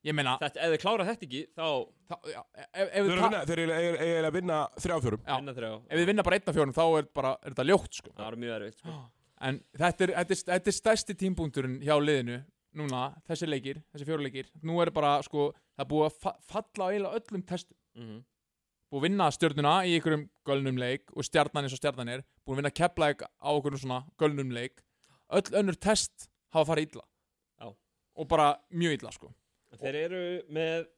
[0.00, 1.64] ég meina, þetta, ef þið klára þetta ekki, þá
[2.08, 5.24] það, já, ef, ef, þeir eru að ta- vinna- þeir eru eiginlega- að vinna þrjáfjórum
[5.26, 5.34] Já.
[5.36, 7.92] vinna þrjá ef við vinna bara einn af fjórum, þá er bara, er þetta ljótt,
[7.98, 8.12] sko.
[8.16, 8.94] það var mjög erfitt sko.
[9.40, 12.38] En þetta er, þetta, er, þetta er stærsti tímpunkturinn hjá liðinu
[12.76, 16.34] núna, þessi leikir, þessi fjóru leikir nú er bara, sko, það er búið að fa
[16.52, 17.78] falla á eiginlega öllum testum.
[17.98, 18.20] Mm
[18.90, 22.22] búið að vinna stjörnuna í einhverjum gölnum leik og stjarnan eins og stjarnan er.
[22.42, 24.82] Búið að vinna keppleik á einhverjum svona gölnum leik.
[25.30, 27.04] Öll önnur test hafa farið illa.
[27.60, 27.68] Já.
[27.70, 29.30] og bara mjög illa, sko.
[29.78, 30.88] Þeir eru með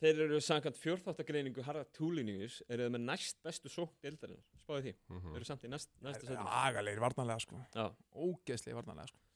[0.00, 4.94] þeir eru samkvæmt fjórþáttagreiningu Harða Túliningus eru þeir með næst bestu sókn deildarinnar, spáði því,
[5.26, 7.58] þeir eru samt í næst, næsta setjum agalegir varnarlega, sko.
[7.74, 7.90] Já.
[8.14, 9.29] ógeðslegir varnarlega, sko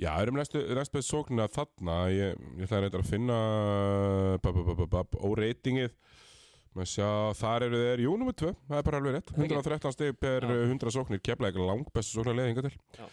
[0.00, 0.58] Já, erum næstu,
[1.06, 3.36] sóknina þarna ég, ég ætla að reynda að finna
[5.22, 5.92] óreitingið
[6.74, 9.30] maður sjá, þar eru þeir jú, nummer 2, það er bara alveg rétt.
[9.38, 10.54] 113 stig per Já.
[10.66, 11.22] 100 sóknir.
[11.22, 12.74] Kefla ekki lang bestu sóknarlega hinga til.
[12.98, 13.06] Já,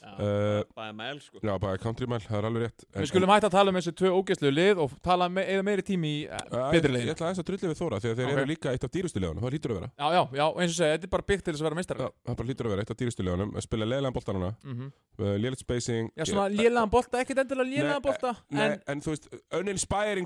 [0.00, 1.40] Eh, bara mæl sko.
[1.44, 2.84] Já, bara country mile, það er alveg rétt.
[2.94, 5.62] En- við skulum hægt að tala um þessi tvö ógeðslegu lið og tala me eða
[5.66, 7.12] meiri tími í uh, betri Ég liðin.
[7.14, 8.32] ætla aðeins að drulli við Þóra því að þeir Ok.
[8.36, 9.90] eru líka eitt af dýrustu liðanum, það lítur að vera.
[10.00, 12.00] Já, já, já, eins og segja, þetta er bara byggt til þess að vera meistari.
[12.00, 14.50] Já, það bara lítur að vera eitt af dýrustu liðanum að spila leiðilegan bolta núna,
[14.64, 14.90] mm -hmm.
[15.20, 16.10] uh, lélitt spacing.
[16.16, 18.00] Já, svona lélegan bolta, ekkert endilega Nei,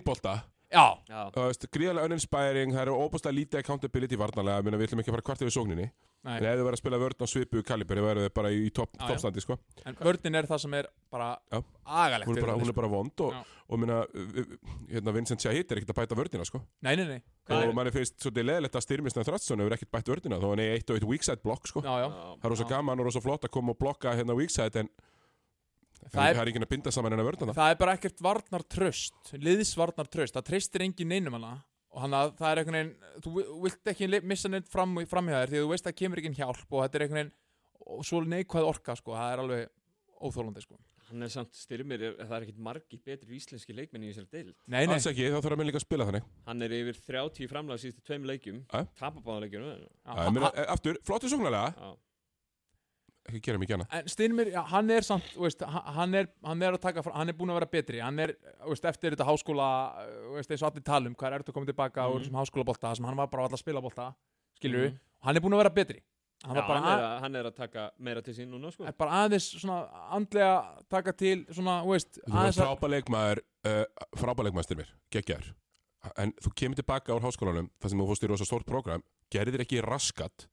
[0.04, 0.44] bolta
[0.74, 5.54] Gríðarlega uninspiring, það eru óbúslega lítið accountability meina við ætlum ekki að fara kvart yfir
[5.54, 5.86] sókninni
[6.24, 8.70] nei, en ef þið verða að spila vörn á svipu kalibri verður þið bara í
[8.74, 9.56] toppstandi sko.
[9.84, 11.60] en vörnin er það sem er bara Já.
[11.84, 13.36] agalegt hún, er við bara, hún er bara vond og,
[13.68, 14.00] og minna,
[14.90, 16.62] hérna Vincent Shahid er ekkert að bæta vörnina sko.
[16.82, 19.92] Nei, nei, nei, Hvað og er- manni finnst svolítið leðilegt að styrmisna Þratsson hefur ekkert
[19.94, 21.84] bætt vörnina þó hann er eitt og eitt weakside blokk sko.
[21.84, 22.38] já, já já.
[22.40, 22.70] það er rosa Já.
[22.72, 24.88] gaman og rosa flott að koma og blokka hérna weakside en
[26.08, 28.64] Það það er- er enginn að binda saman hennar vörnina Það er bara ekkert varnar
[28.68, 31.52] tröst Liðsvarnar tröst, það treystir engin neinum hana.
[31.94, 35.26] Og hann að það er einhvern veginn Þú vi- vilt ekki missa neitt fram, fram
[35.30, 37.20] hjá þér Því að þú veist að það kemur ekki hjálp Og þetta er einhvern
[37.22, 37.32] veginn
[37.84, 39.12] Og svo neikvæð orka sko.
[39.12, 39.68] Það er alveg
[40.24, 40.78] óþólandi sko.
[41.10, 44.54] Hann er samt styrmir, er, það er ekkit margi betri íslenski leikmenn í þessari deil
[44.66, 44.94] Nei, nei.
[44.94, 46.24] Alls ekki, þá þarf að minn líka að spila þannig.
[46.46, 48.62] Hann er yfir 30 framlega síðustu tveim leikjum.
[48.72, 48.86] Já.
[48.96, 49.66] Tapa báða leikjum
[53.28, 53.88] ekki gera mikið annað.
[53.92, 57.32] En já, hann er samt veist, hann- er, hann er að taka fram, hann er
[57.38, 58.34] búin að vera betri hann er,
[58.68, 59.68] veist, eftir þetta háskóla
[60.34, 62.24] veist, eins og allir talum, hvað er ertu að koma tilbaka úr Mhm.
[62.24, 64.14] þessum háskólabolta, þar sem hann var bara alltaf að spila bolta
[64.60, 64.98] skilur Mhm.
[65.22, 66.00] hann er búin að vera betri.
[66.44, 68.70] Hann Já, var bara, hann, er að, hann er að taka meira til sín núna
[68.70, 68.84] sko.
[68.84, 73.84] er bara aðeins svona andlega taka til svona, veist, frábæleikmaður uh,
[74.16, 75.54] frábæleikmaður styrmir, geggjar
[76.18, 79.02] en þú kemur tilbaka úr háskólanum þar sem þú fórst í rosa stórt prógram.
[79.32, 80.46] Gerðir ekki raskat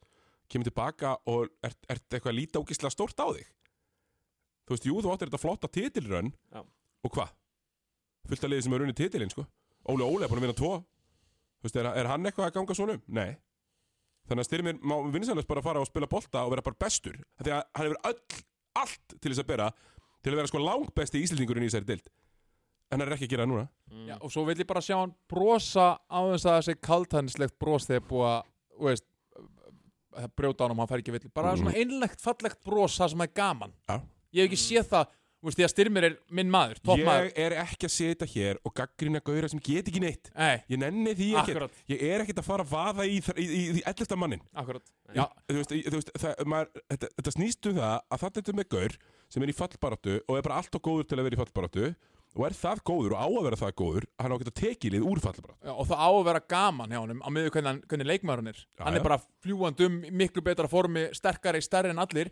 [0.51, 3.47] kemur tilbaka og ert, ert eitthvað lítið ógislega stórt á þig
[4.65, 6.61] þú veist, jú, þú áttir þetta flotta titilrönn Já.
[6.61, 7.37] og hvað?
[8.29, 9.47] fullt að liði sem er runni titilinn, sko
[9.89, 12.77] Óli Óli er búin að vinna tvo þú veist, er, er hann eitthvað að ganga
[12.77, 13.07] svona um?
[13.07, 13.31] Nei
[14.29, 17.53] þannig að styrmir má vinsanlega bara fara og spila bolta og vera bara bestur því
[17.55, 18.41] að hann hefur öll,
[18.81, 19.69] allt til þess að bera
[20.21, 22.11] til að vera sko langbesti íslendingurinn í þessari dild
[22.91, 24.05] en hann er ekki að gera það núna mm.
[24.11, 27.87] já, og svo vil ég bara sjá hann brosa á þess að þessi kaltænslegt bros
[27.89, 29.07] þegar búið að, þú veist
[30.36, 31.64] brjóta á hann og hann fær ekki villi bara Mhm.
[31.64, 33.74] svona einlegt fallegt bros það sem er gaman.
[33.89, 34.01] Já.
[34.34, 35.05] ég hef ekki séð það,
[35.41, 37.26] þú veist, því að Styrmir er minn maður, topp maður.
[37.34, 40.30] Ég er ekki að setja hér og gaggrina gauðra sem get ekki neitt.
[40.38, 41.51] Nei, Ég nenni því ekki.
[41.55, 44.16] Akkurat, Ég er ekkert að fara að vaða í, í, í, í 11.
[44.18, 44.84] mannin akkurat.
[45.16, 48.59] Já, þú veist, þú veist það, maður, þetta, þetta snýst um það að þetta er
[48.62, 48.97] með gaur
[49.32, 51.95] sem er í fallbaráttu og er bara allt og góður til að vera í fallbaráttu
[52.36, 54.93] og er það góður og á að vera það góður hann á að geta tekið
[54.95, 57.82] lið úr fallbaráttu Já, og það á að vera gaman hjá honum á miður hvernig,
[57.91, 61.91] hvernig leikmaður hann er hann er bara fljúandi um í miklu betra formi sterkari, stærri
[61.91, 62.32] en allir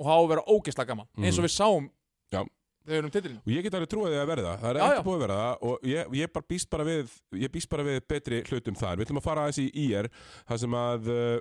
[0.00, 2.36] og það á að vera ógeðslega gaman eins og við sáum Mhm.
[2.36, 2.44] Já.
[2.86, 4.68] þegar við erum titilin og ég get alveg trúið að verða það.
[4.70, 5.04] Er Já, ekki já.
[5.04, 7.10] búið að vera það og ég, ég bara býst bara við
[7.44, 8.96] ég býst bara við betri hlutum þar.
[8.96, 10.08] Við ætlum að fara aðeins í IR
[10.48, 11.40] það sem að uh,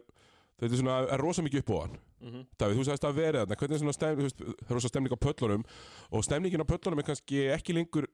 [0.60, 2.45] þetta er svona, er rosa mikið upp á hann Mhm.
[2.59, 4.88] Davíð, þú sagðist að verið þarna, hvernig er svona stemning, þú veist, það er rosa
[4.91, 5.63] stemning á pöllunum
[6.11, 8.07] og stemningin á pöllunum er kannski ekki lengur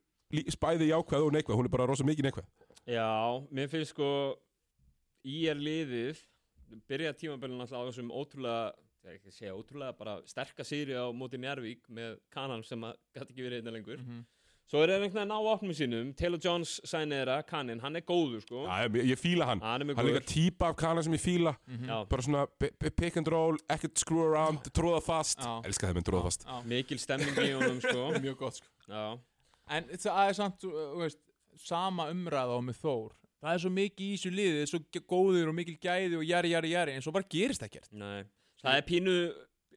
[0.53, 2.45] spæði jákvæð og neikvæð, hún er bara rosa mikið neikvæð.
[2.85, 3.09] Já,
[3.51, 4.35] mér finnst sko
[5.25, 6.17] í er liðið
[6.89, 8.73] byrja tímabilið náttúrulega á þessum ótrúlega
[9.05, 12.81] ég er ekki að segja ótrúlega, bara sterka sýri á móti Njarvík með kanan sem
[12.81, 14.25] að gæti ekki verið einna lengur Mhm.
[14.71, 16.07] Svo er það einhvern veginn á opnum sínum.
[16.17, 18.63] Taylor Jones sænir þeirra, kanin, hann er góður sko.
[18.65, 20.23] Já, ég, ég fíla hann, hann er með hann er góður.
[20.23, 21.55] líka típa af kana sem ég fíla,
[21.85, 25.53] Já, bara svona pi- pi- pick and roll, ekkert screw around, tróða fast, Já.
[25.69, 26.45] elska þeim en tróða fast.
[26.49, 28.07] Já, mikil stemning í honum sko.
[28.25, 28.67] Mjög gott sko.
[28.89, 29.05] Já,
[29.77, 31.21] en það er samt, þú veist
[31.65, 33.13] sama umræða á með Þór.
[33.45, 36.49] Það er svo mikið í þessu liði, svo ge- góður og mikil gæði og jari,
[36.55, 37.91] jari, jari, en svo bara gerist ekkert.
[37.93, 38.23] Nei.
[38.63, 39.13] Það er pínu,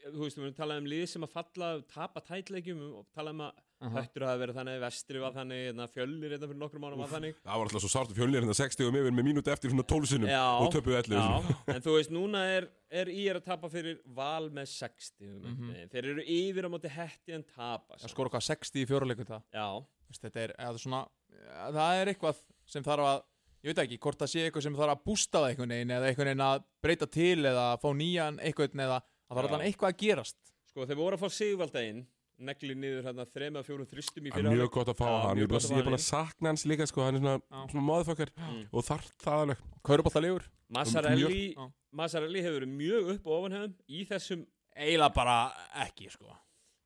[0.09, 3.43] þú veist, við erum talað um lið sem að falla, tapa tætleikjum og tala um
[3.45, 7.10] að höttur hafa verið þannig, vestri var þannig, hérna, fjölnir hérna fyrir nokkrum mánum var
[7.12, 7.36] þannig.
[7.44, 10.08] Það var alltaf svo sárt fjölnir hérna 60 um yfir með mínúti eftir svona 12
[10.10, 11.60] sinnum Já, og töpuðu 11 Já, sinnum.
[11.76, 15.46] en þú veist, núna er, er í er að tapa fyrir val með 60 mm
[15.48, 15.88] Mhm.
[15.94, 19.42] Þeir eru yfir á móti hetti en tapa það skor okkar 60 í fjóruleikum það?
[19.54, 19.68] Já,
[20.08, 21.00] Veist, þetta er, eða svona,
[21.38, 22.38] ja, það er eitthvað
[22.74, 23.18] sem þarf að,
[23.62, 26.08] ég veit ekki, hvort það sé eitthvað sem þarf að bústa það einhvern veginn eða
[26.10, 29.92] einhvern veginn að breyta til eða fá nýjan einhvern eða að það er allan eitthvað
[29.92, 30.38] að gerast.
[30.72, 32.00] Sko, þeir voru að fá Sigvaldaginn
[32.39, 35.36] negli niður hérna þrema fjórum þristum í er fyrir mjög gott að fá Já, hann,
[35.36, 37.03] mjög ég er gott bara- að fá er bara hann að sakna hans líka sko,
[37.05, 37.66] hann er svona, Já.
[37.72, 38.66] svona motherfucker Mm.
[38.72, 39.59] og þarf það alveg.
[39.84, 41.70] Kaurubóltalegur, Massarelli, Já.
[41.93, 45.53] Massarelli hefur verið mjög upp og ofan hefum í þessum eiginlega bara
[45.86, 46.36] ekki sko.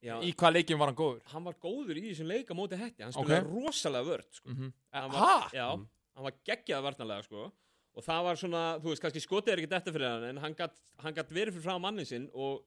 [0.03, 2.77] já, í hvað leikjum var hann góður hann var góður í þessum leik á móti
[2.79, 4.49] hetti hann spilaði rosalega vörd sko.
[4.49, 4.73] mm -hmm.
[4.93, 5.69] Hann var, já,
[6.17, 7.53] hann var geggjað varnarlega sko.
[7.95, 10.55] og það var svona, þú veist, kannski skotið er ekki þetta fyrir hann en hann
[10.55, 12.65] gat, hann gat verið fyrir frá mannin sinn og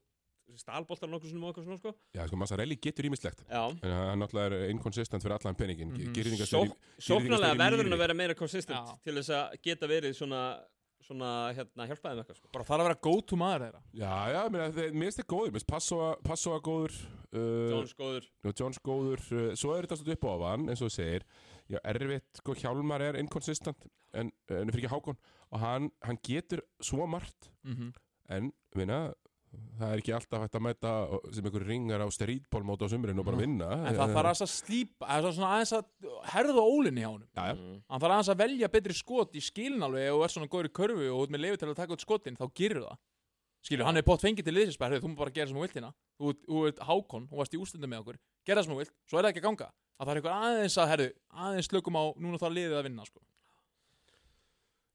[0.60, 1.94] stalboltar nokkuð svona og eitthvað svona sko.
[2.16, 3.44] Já, sko, Massarelli getur ímislegt.
[3.50, 5.90] já, En hann náttúrulega er inconsistent fyrir allan peningin.
[5.90, 5.98] Mm
[7.26, 8.96] í verður hann að vera meira konsistent Já.
[9.04, 10.42] til þess að geta verið svona,
[11.06, 12.52] svona hérna, hjálpaði með eitthvað sko.
[12.54, 15.60] bara þarf að vera go to maður þeirra Já, já, mér finnst þið góður, mér
[15.60, 16.96] finnst Passoa, Passoa góður,
[17.32, 20.82] uh, Jones góður og Jones góður, uh, svo er þetta svolítið upp á ofan, eins
[20.82, 21.28] og þú segir,
[21.72, 25.20] já, erfitt, sko, Hjálmar er inconsistent, en, en fyrir ekki Hákon,
[25.52, 27.94] og hann, hann getur svo margt, mm -hmm.
[28.30, 29.14] en, minna,
[29.80, 30.92] það er ekki alltaf hægt að mæta
[31.36, 33.70] sem einhver ringar á strítbólmóti á sumrin og bara vinna.
[33.90, 35.86] en það þarf aðeins að slípa það er svona aðeins að
[36.36, 37.56] herða ólinni hjá honum Já, já.
[37.60, 37.82] Mm.
[37.90, 40.74] hann þarf aðeins að velja betri skot í skilin alveg og er svona góður í
[40.80, 42.98] körfu og út með lefi til að taka út skotin þá gerir það
[43.66, 45.94] skilur, hann er bótt fengið til liðsinsbæri þú múið bara gera sem þú vilt hérna
[46.22, 49.26] þú ert- hákon, þú varst í ústundum með okkur gera sem þú vilt, svo er
[49.26, 51.08] það ekki að ganga að það er eitthvað aðeins að, herðu,
[51.46, 53.24] aðeins slökum á núna þá liðið að vinna, sko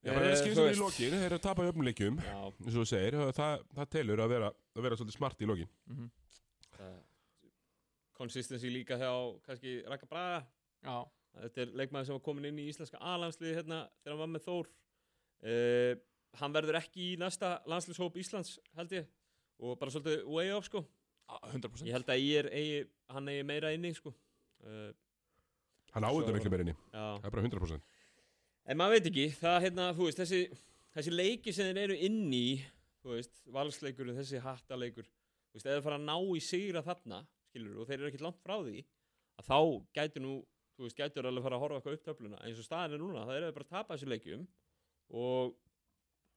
[0.01, 2.19] Já, bara Eh, vera þú skynsamur í lokin, þeir eru að tapa í öfnum leikjum
[2.25, 5.49] Já, eins og þú segir, það, það telur að vera, að vera svolítið smart í
[5.51, 5.69] lokin.
[6.79, 7.01] Það-
[8.21, 9.11] consistency líka hjá
[9.47, 10.47] kannski Raka Braga.
[10.85, 10.99] Já,
[11.41, 14.47] Þetta er leikmaður sem var komin inn í íslenska A-landslið hérna þegar hann var með
[14.49, 14.71] Þór.
[15.47, 15.95] Uh,
[16.41, 19.07] Hann verður ekki í næsta landslishóp Íslands held ég
[19.61, 20.85] og bara svolítið way off sko.
[21.51, 24.13] 100% Ég held að ég er, eigi, hann eigi meira inni sko.
[24.65, 24.91] Uh,
[25.95, 27.19] Hann áður miklu meirinni, Já.
[27.19, 27.81] Það er bara 100%
[28.71, 30.61] En maður veit ekki, það hérna, þú veist, þessi,
[30.95, 32.61] þessi leiki sem þeir eru inn í,
[33.03, 35.09] þú veist, valsleikur, þessi hattaleikur,
[35.51, 37.19] þú veist, þeir fara að ná í sigra þarna,
[37.49, 38.85] skilur, og þeir eru ekkert langt frá því,
[39.43, 39.59] að þá
[39.99, 40.37] gætur nú,
[40.77, 43.25] þú veist, gætur alveg fara að horfa eitthvað upp töfluna, eins og staðin er núna,
[43.27, 44.47] það eru bara að tapa þessu leikjum
[45.25, 45.59] og,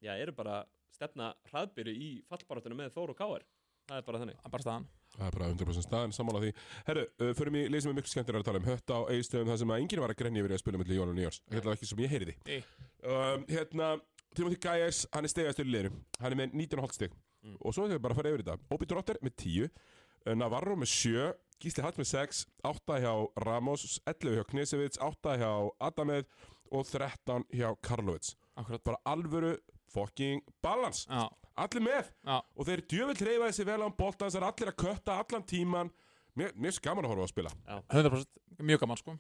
[0.02, 0.58] já, eru bara
[0.98, 3.46] stefna hraðbyrju í fallbaráttuna með Þór og Káar,
[3.90, 4.38] það er bara þannig.
[4.40, 4.88] það er bara staðan.
[5.14, 6.52] Það er bara 100% staðan, sammála því.
[6.88, 8.70] Herru, uh, í lið sem er miklu skemmtilega að tala um.
[8.72, 10.98] Hött á eigistöðum það sem að enginn var að grenja yfir í að spila mellir
[10.98, 12.64] jól og nýjárs Hérna ekki sem ég heyriði Nei.
[13.06, 13.90] um, Hérna,
[14.34, 16.00] Timothy Gajers, hann er stegastur í liðinu.
[16.18, 17.14] Hann er með 19,5 stig.
[17.44, 17.58] Mm.
[17.62, 18.58] Og svo þegar við bara að fara yfir þetta.
[18.74, 21.28] Obi Drotter með 10 uh, Navarro með 7
[21.64, 23.14] Gísli Hall með 6 8 hjá
[23.46, 25.52] Ramos 11 hjá Knesevits 8 hjá
[25.88, 26.26] Adamed
[26.74, 28.34] og 13 hjá Karlovits.
[28.58, 28.82] Akkurat.
[28.84, 29.54] Bara alvöru
[29.94, 31.06] fucking balance.
[31.06, 31.30] Já,
[31.62, 32.12] Allir með.
[32.26, 35.44] Já, og þeir djövill reyfa þessi vel án bolta þess að allir að kötta allan
[35.50, 35.92] tíman.
[36.34, 37.52] Mér, mér er svo gaman að horfa að spila.
[37.94, 39.18] 100% mjög gaman, sko.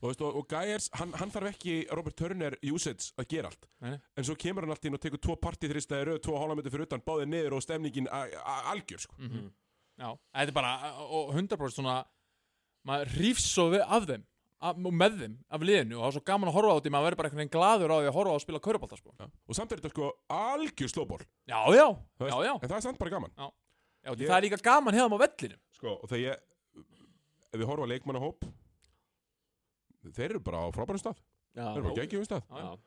[0.00, 3.66] Og, veist, og, og Gæjers, hann, hann þarf ekki Robert Turner usage að gera allt.
[3.84, 6.72] Nei, en svo kemur hann allt inn og tekur tvo partiþrista í röð, tvo hálfamöndu
[6.72, 9.18] fyrir utan, báðið niður og stemningin algjör sko.
[9.20, 9.50] Mhm.
[10.00, 10.72] Já, þetta er bara,
[11.04, 11.98] og 100% svona
[12.88, 14.24] maður rífst svo af þeim
[14.60, 17.06] af, með þeim, af liðinu og það er svo gaman að horfa á því, maður
[17.08, 19.14] verður bara einhvern veginn glaður á því að horfa á að spila kaurubálta, sko.
[19.20, 19.26] Já.
[19.48, 21.86] og samt er þetta sko algjör slóból Já, já,
[22.20, 23.32] já, já, en það er samt bara gaman.
[23.38, 23.48] Já.
[24.10, 25.60] Ég- Það er líka gaman hefðum á vellinum.
[25.76, 26.36] Sko, og þegar ég
[27.52, 28.44] ef við horfa á leikmannahóp
[30.16, 31.18] þeir eru bara á frábærum stað.
[31.56, 32.44] Já, þeir eru bara á geggjum stað.
[32.48, 32.78] Já, já.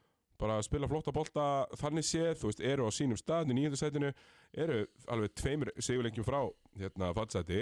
[0.43, 1.43] bara að spila flotta bolta
[1.79, 4.09] þannig séð, þú veist, eru á sínum stað í nýjöndu sætinu,
[4.57, 4.79] eru
[5.13, 6.39] alveg tveimur sigurleikjum frá
[6.81, 7.59] hérna fatsæti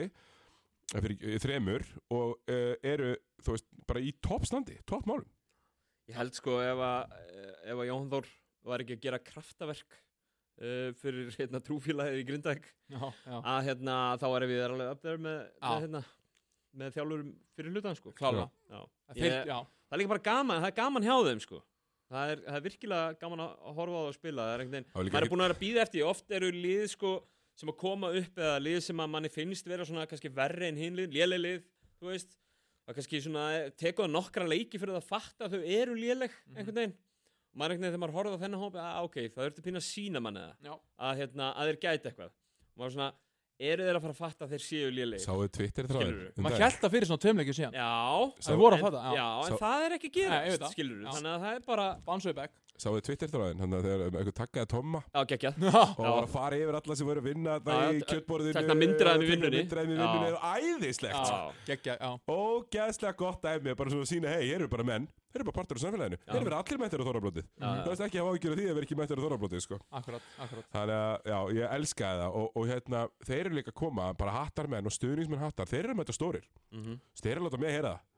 [1.00, 3.14] fyrir eh, þremur og uh, eru,
[3.46, 5.30] þú veist, bara í toppstandi, toppmálum
[6.10, 7.14] Ég held sko ef að,
[7.72, 8.32] ef að Jón Þór
[8.68, 13.38] var ekki að gera kraftaverk uh, fyrir hérna, trúfélagið í Grindavík já, já.
[13.40, 15.68] að hérna, þá erum við alveg upp there með, Já.
[15.70, 16.02] með, hérna,
[16.82, 18.14] með þjálfurum fyrir hlutan sko.
[18.18, 18.48] Klálega.
[18.72, 18.82] Já.
[19.16, 21.62] Þeir, Ég, já, það er líka bara gaman, það er gaman hjá þeim sko.
[22.12, 24.78] það, er, það er virkilega gaman að horfa á það og spila það er einhvern
[24.82, 27.12] veginn, maður er búin að vera að býða eftir oft eru lið sko,
[27.62, 30.80] sem að koma upp eða lið sem að manni finnst vera svona kannski verri en
[30.82, 31.64] hinlið, léleg lið
[32.02, 32.36] þú veist,
[32.88, 33.46] það kannski svona
[33.78, 36.96] tekuða nokkra leiki fyrir að fatta að þau eru léleg einhvern veginn.
[37.52, 39.66] Og maður er einhvern veginn þegar maður horfði á þennan hópi að ok, það þurfti
[39.68, 42.32] pína að sína manni það að, hérna, að þeir gæti eitthvað.
[42.72, 43.10] Og maður svona,
[43.62, 46.32] eru þeir að fara að fatta að þeir séu léleg Sáuðu Twitter þráðin Skilurðu?
[46.34, 47.76] um maður held það fyrir svona tveimleikju síðan.
[47.78, 47.92] Já,
[48.32, 49.12] en, fatta, já.
[49.20, 50.12] já, en Sá- það er ekki
[50.64, 50.72] það.
[50.74, 51.10] skilur Já.
[51.12, 54.36] Þannig að það er bara, Bounce way back Sáuðu Twitter þráðin, þannig að þegar einhver
[54.42, 55.02] takkaði Tomma.
[55.14, 55.58] Já, geggjað.
[55.62, 58.56] Já, og var að fara yfir alla sem voru að vinna það í já, kjötborðinu
[58.58, 59.60] tekna myndir af þeim í og vinnunni.
[59.62, 60.06] myndir af þeim í Já.
[60.08, 61.32] vinnunni og æðislegt.
[61.32, 62.10] Já, geggja, já.
[62.36, 65.06] Ógeðslega gott dæmi bara svona að sína, hei, hér eru bara menn?
[65.32, 67.46] Hér eru bara partur af samfélaginu, hér eru verið allir mættir á þorrablótið.
[67.62, 69.78] Það veist ekki að hafa af því að vera ekki mættir á þorrablótið sko.
[70.02, 70.68] Akkurat, akkurat.
[70.74, 74.36] Þannig að, já, ég elskaði það og, og hérna, þeir eru líka að koma bara
[74.42, 76.48] hattar menn og stuðningsmenn hattar, þeir eru að mæta stórir.
[76.76, 77.00] Mhm.
[77.22, 78.02] þeir eru að láta mig heyra Já, já.
[78.02, 78.11] það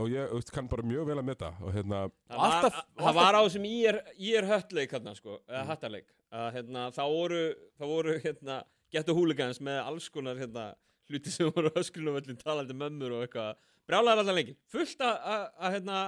[0.00, 3.14] og ég veist, kann bara mjög vel að metta og hérna, Það var, alltaf- það
[3.18, 7.40] var á þessum ég er, ég höttleik hérna, sko, eða hattarleik að hérna, þá voru,
[7.80, 8.58] þá voru hérna,
[8.94, 10.68] getur húligans með alls konar hérna,
[11.10, 13.56] hluti sem voru öskrunumöllin talandi mömmur og eitthvað.
[13.86, 15.44] Brjálæðar allan leikin, fullt að,
[15.74, 15.98] hérna,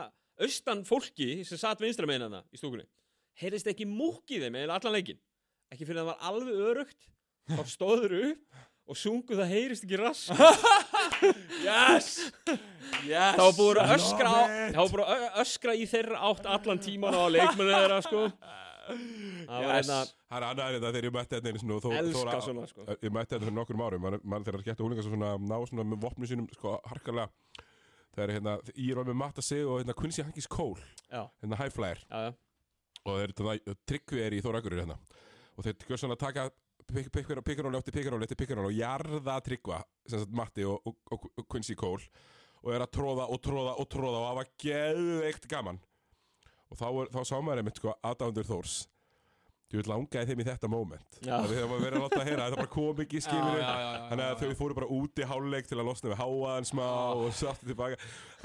[0.42, 2.86] austan fólki sem satt vinstra með hérna í stúkunni.
[3.38, 5.18] Heyrðist ekki múk í þeim eða allan leikin
[5.70, 7.08] ekki fyrir að það var alveg örugt
[7.52, 10.22] þá stóður upp og sungu það heyrist ekki rass
[11.64, 12.30] Yes!
[13.04, 13.34] Yes!
[13.36, 14.40] Það var búið að öskra á,
[14.72, 18.22] það var búið að öskra í þeirra átt allan tíman á leikmennu þeirra sko.
[18.88, 19.88] Það var Yes.
[19.88, 22.42] hérna það er annað þetta þegar ég mætti þetta einu sinni og þó, elska þóra-
[22.46, 22.86] svona sko.
[23.02, 26.00] ég mætti þetta fyrir nokkrum árum mann, þegar skemmta húlingar svo svona ná svona með
[26.06, 27.28] vopnum sínum sko harkalega.
[28.16, 30.80] Þegar hérna ég var með Matta Sig og hérna Quincy Hankins Cole
[31.12, 31.98] Já, hérna High Flyer.
[32.10, 32.32] Já, já,
[33.04, 34.96] og þeir þetta tryggvi er í Þóra Akureyri hérna.
[35.58, 36.48] Og þeir svona að taka
[36.88, 41.48] pikkaróli eftir pikkaróli eftir pikkaróli og jarða tryggva sem sagt Matti og, og, og, og
[41.48, 42.04] Quincy Cole
[42.64, 45.80] og er að tróða og tróða og tróða og var geðveikt gaman.
[46.68, 48.78] Og þá, þá sá maður einmitt sko aðdándur Þórs.
[49.68, 51.16] Þú vil langaði þeim í þetta moment.
[51.20, 53.72] Það við höfum að vera að láta að heyra Það bara kom ekki já, já,
[54.08, 57.26] Þannig að þau fóru bara út í háluleik til að losna við háaðan smá og
[57.36, 57.98] sáttu tilbaka.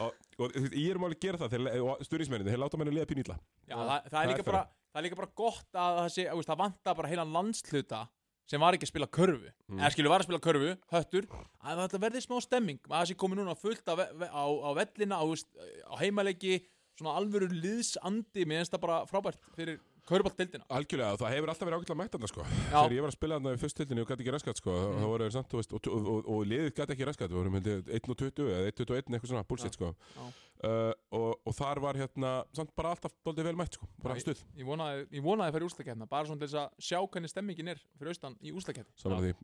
[0.04, 3.38] Og, og ég er máli að gera það og styrnismenninni, þeir láta menni liða pínýtla
[3.40, 7.10] Já, það, það, Það það er líka bara gott að það, sé, það vantar bara
[7.10, 8.02] heilan landshluta
[8.50, 9.80] sem var ekki að spila körfu Mm.
[9.80, 11.28] eða skilur var að spila körfu, höttur
[11.64, 15.18] að það verði smá stemming, að það sé komið núna fullt á, á, á vellina
[15.18, 16.60] á, á heimaleiki,
[17.00, 19.80] svona alvöru liðsandi, mér finnst það bara frábært fyrir
[20.10, 22.76] körbáltdeildina Algjörlega, það hefur alltaf verið ágætlega mætt þarna sko Já.
[22.76, 24.98] Þegar ég var að spila þarna í fyrstildinni og gæti ekki raskat sko mm.
[25.00, 27.94] þá voru samt, og, og, og, og liðið gæti ekki raskat við vorum held ég
[28.00, 30.26] 1 og 20 eða 1 og 21 eitthvað svona, bullshit sko Já.
[30.68, 34.26] Uh, og, og þar var hérna samt bara alltaf doldið vel mætt sko, bara Já,
[34.28, 34.46] stuð.
[34.60, 37.34] Ég vonaði, ég vonaði að fara í úslakefna bara svona til þess að sjá hvernig
[37.34, 38.54] stemmingin er fyrir austan í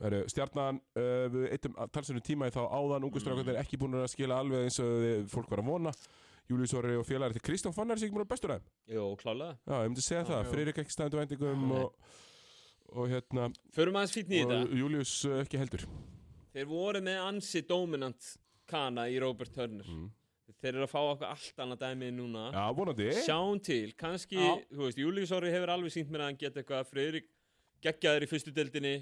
[0.09, 3.05] er, stjarnan uh, við eittum talsinu tíma í þá áðan.
[3.09, 5.95] Ungu strákandi er ekki búin að skila alveg eins og fólk var að vona.
[6.49, 8.95] Július Orri og félagari til Kristján Fannar er sig ekki búin að vera bestur aðeim
[8.95, 9.57] Jó, klálega.
[9.69, 10.53] Já, ég myndi segja það, jú.
[10.53, 12.15] Friðrik ekki stæðandi vendingum og,
[12.95, 14.79] og hérna Förum aðeins fítni í þetta.
[14.79, 15.83] Július uh, ekki heldur.
[16.55, 18.31] Þeir voru með ansi dominant
[18.69, 19.85] kana í Robert Turner.
[19.85, 20.09] Mm.
[20.59, 22.47] Þeir eru að fá okkur allt annað dæmi núna.
[22.55, 23.09] Já, vonandi.
[23.25, 24.55] Sjáum til, kannski, Já.
[24.73, 26.89] þú veist, Július Orri hefur alveg sínt mér að hann geta eitthvað.
[26.89, 27.29] Friðrik
[27.85, 28.95] geggjaður í fyrstu deildinni.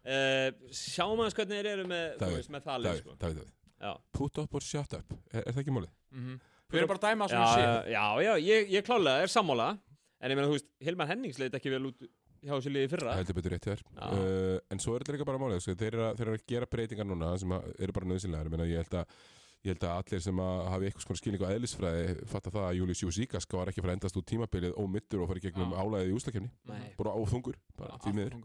[0.00, 3.16] Uh, Sjáum aðeins hvernig þeir eru með, veist, með það leik, sko.
[3.20, 3.50] Davíð.
[3.80, 5.92] Já, Put up or shut up, er, er það ekki málið?
[6.12, 6.38] mm
[6.70, 9.72] Við erum bara að dæma já, svona sé já, já ég, ég klálega er sammála.
[10.20, 12.04] En ég meina, þú veist, Hilmar Hennings leit ekki vel út
[12.44, 13.14] hjá þessu liði í fyrra.
[13.18, 13.80] Heldur betur rétt Já.
[14.06, 15.74] uh, en svo er þetta líka bara málið sko.
[15.80, 18.54] þeir, eru að, þeir eru að gera breytingar núna sem að, eru bara nöðsynlegar ég,
[18.54, 19.18] meina, ég, held að,
[19.60, 22.76] ég held að allir sem að hafi eitthvað skona skilning á eðlisfræði fatta það að
[22.78, 25.74] Július Júsíkas var ekki að fara að endast út tímabilið ómiddur og fara í gegnum
[25.76, 26.50] álæðið í úslakefni
[26.96, 28.38] bara óþungur, bara því miður.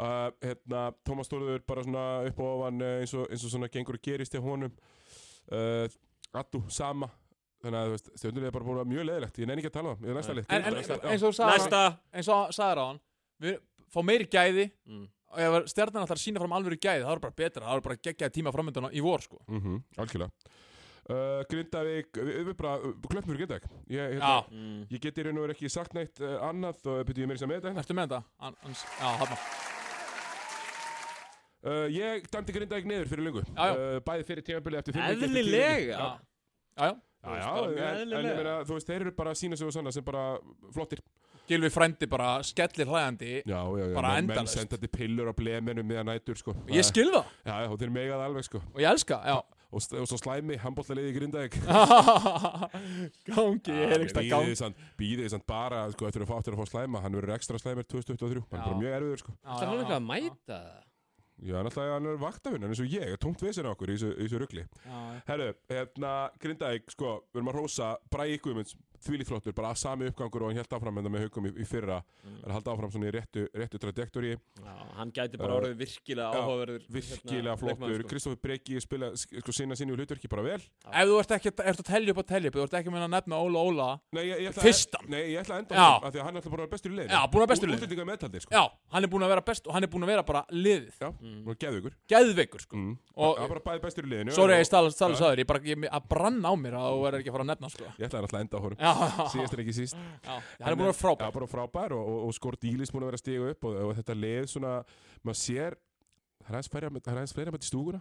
[0.00, 3.68] uh, hérna, Tómas Þórður bara svona upp og ofan uh, eins, og, eins og svona
[3.70, 4.74] gengur og gerist í honum.
[5.50, 5.86] Uh,
[6.34, 7.08] Attu, sama.
[7.60, 9.74] Þannig að þú veist, stjórnulega er bara búin að mjög leðilegt ég nenni ekki að
[9.78, 10.34] tala um ég er næsta
[10.96, 11.10] já.
[11.10, 11.80] eins og þú sagðir á- Næsta.
[12.16, 13.00] eins og sagðir á hann
[13.40, 13.56] Við
[13.92, 14.64] fá meiri gæði.
[14.88, 15.02] Mm.
[15.30, 17.84] Og ef stjarnan ætlar að sína fram alvöru gæði það er bara betra, það er
[17.88, 19.38] bara geggjaði tíma framöndan í vor sko.
[19.46, 20.30] Mhm, algjörlega
[21.10, 24.80] uh, Grindavík, við, við bara uh, klöppum fyrir Grindavík ég, hérna, Mm.
[24.90, 27.38] ég get í raun og veru ekki sagt neitt uh, annað og byrju ég mér
[27.42, 28.22] sem með þetta ertu með þetta?
[28.46, 29.36] Hann, hans, já, hann
[31.66, 33.76] uh, Ég dæmdi Grindavík niður fyrir lungu Já, já.
[33.76, 35.14] Uh, Bæði fyrir tímabili eftir leiki.
[35.14, 36.10] Eðlilega
[36.80, 36.90] Já,
[37.20, 38.36] Já, já, en, en ég eðlilega.
[38.38, 40.22] meina, þú veist, þeir eru bara að sína sig og sanna sem bara
[40.72, 41.02] flottir
[41.50, 45.34] Gilvi frændi bara skellir hlæðandi Já, já, já, Bara menn, menn senda til pillur á
[45.34, 46.54] bleminu meðan nætur sko.
[46.70, 47.32] Ég skil það.
[47.46, 48.60] Já, já, og þeir megað alveg sko.
[48.70, 49.40] Og ég elska, já.
[49.70, 51.56] Og, og svo slæmi, handbóltaliði í Grindavík.
[53.30, 56.56] Gangi, ég er ekki að gangi Býðið býðið samt bara, sko, eftir að fá, eftir
[56.56, 57.02] að fá slæma.
[57.04, 59.36] Hann verður ekstra slæmir 2023 Hann er bara mjög erfiður, sko.
[59.46, 60.60] Það er hann eitthvað að mæta.
[60.60, 60.88] Það
[61.40, 63.96] Já, náttúrulega hann er vaktafinn, hann er eins og ég, tómt vesen á okkur í
[63.96, 64.64] þessu, rugli.
[65.28, 66.10] Herru, hérna,
[66.42, 70.56] Grindavík, sko, við erum að rósa Bræði Guðmunds, þvílíkt flottur, bara sami uppgangur og hann
[70.60, 72.36] held áfram enda með haugum í, í fyrra, Mm.
[72.44, 76.32] er að halda áfram svona í réttu, réttu trajektori, Já, hann gæti bara orðið virkilega
[76.34, 78.08] já, áhugaverður virkilega hérna, flottur, leikmaður, sko.
[78.10, 80.60] Kristoffer Breki spila, sko, sinni úr hlutverki bara vel.
[80.60, 83.08] Ef þú ert ekki, ert að telja upp telja upp Þú ert ekki að minna
[83.08, 85.08] að nefna Óla Óla Nei, ég, ég ætla Fyrstan.
[85.08, 85.88] Nei, ég ætla að enda Já.
[85.96, 87.10] á því að hann er alltaf búin að vera bestur í liðinu.
[87.16, 87.68] Já, búinn að vera bestur
[88.04, 88.50] í meðtaldir, sko.
[88.52, 90.92] Já, hann er búin að vera best og hann er búin að vera bara liðið
[91.00, 91.48] Já, Mm.
[91.48, 91.94] og geðu ykkur.
[92.10, 92.98] Geðveikur sko Mm.
[93.16, 94.32] Og- hann er bara bæði bestur í liðinu.
[94.32, 95.18] Sorry að og- ég stala Já.
[95.20, 97.50] saður Ég bara, ég, að branna á mér að þú verður ekki að fara að
[97.50, 98.60] nefna sko Ég ætla að enda á.
[98.80, 98.89] Já,
[99.32, 99.96] Síðast en ekki síst.
[99.96, 102.92] já, hann er búin að vera frábær Já, bara frábær og, og, og skor dílis
[102.94, 104.72] múin að vera að stiga upp og, og þetta leið svona,
[105.24, 105.76] maður sér
[106.40, 107.12] það er aðeins að- það
[107.50, 108.00] að mæta í stúguna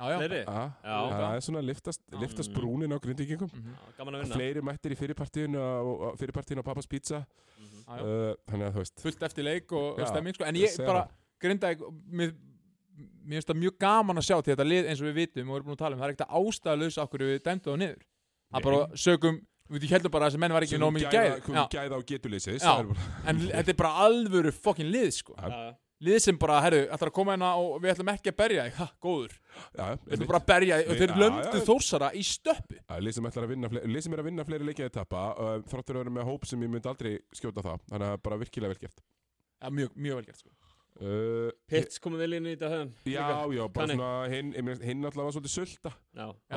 [0.00, 0.36] Já, já, Fleiri?
[0.48, 0.96] Já, Já.
[1.12, 2.56] það er svona liftast, liftast Mm.
[2.56, 3.74] brúnin á grindvíkingum Mhm.
[4.00, 7.18] Að fleiri mættir í fyrirpartíðin og fyrirpartíðin á Pappas Pizza
[7.58, 7.82] Mhm.
[7.84, 8.00] já, já.
[8.00, 10.44] uh, þannig að þú veist fullt eftir leik og, stemming sko.
[10.48, 11.02] en ég bara
[11.38, 11.74] grinda
[12.08, 12.32] mér,
[13.28, 15.56] mér finnst það mjög gaman að sjá til þetta lið eins og við vitum og
[15.56, 18.02] erum búin að tala um það er ekkert að ástæðalösa okkur við dæmdu á niður
[18.54, 19.36] það bara sögum
[19.70, 22.62] við heldum bara að þessi menn var ekki nóg mikið gæð gæða, gæða á getuleysis
[22.62, 22.70] Já.
[22.70, 25.36] það er bara- en þetta er bara alvöru fokkin lið sko.
[25.38, 25.48] Já.
[25.50, 25.70] Já,
[26.00, 28.76] lið sem bara, herru, ætlar að koma hérna og við ætlum ekki að berja þig,
[28.80, 29.34] ha, góður
[29.76, 31.10] Já, við ætlum bara að berja þig og þeir
[31.60, 31.66] já.
[31.68, 34.68] þórsara í stöppu lið sem, ætlar að vinna fle- lið sem er að vinna fleiri
[34.70, 37.84] leikið að tappa uh, þráttur að vera með hóp sem ég myndi aldrei skjóta það
[37.92, 39.04] þannig að bara virkilega vel gert
[39.60, 40.50] ja, mjög, mjög vel gert sko.
[41.04, 43.26] uh, Pitts komið vel inn í þetta höfum Já,
[43.60, 43.98] já, bara Kanni.
[44.00, 46.56] svona hinn, ég alltaf var svolítið sulta Já, Já,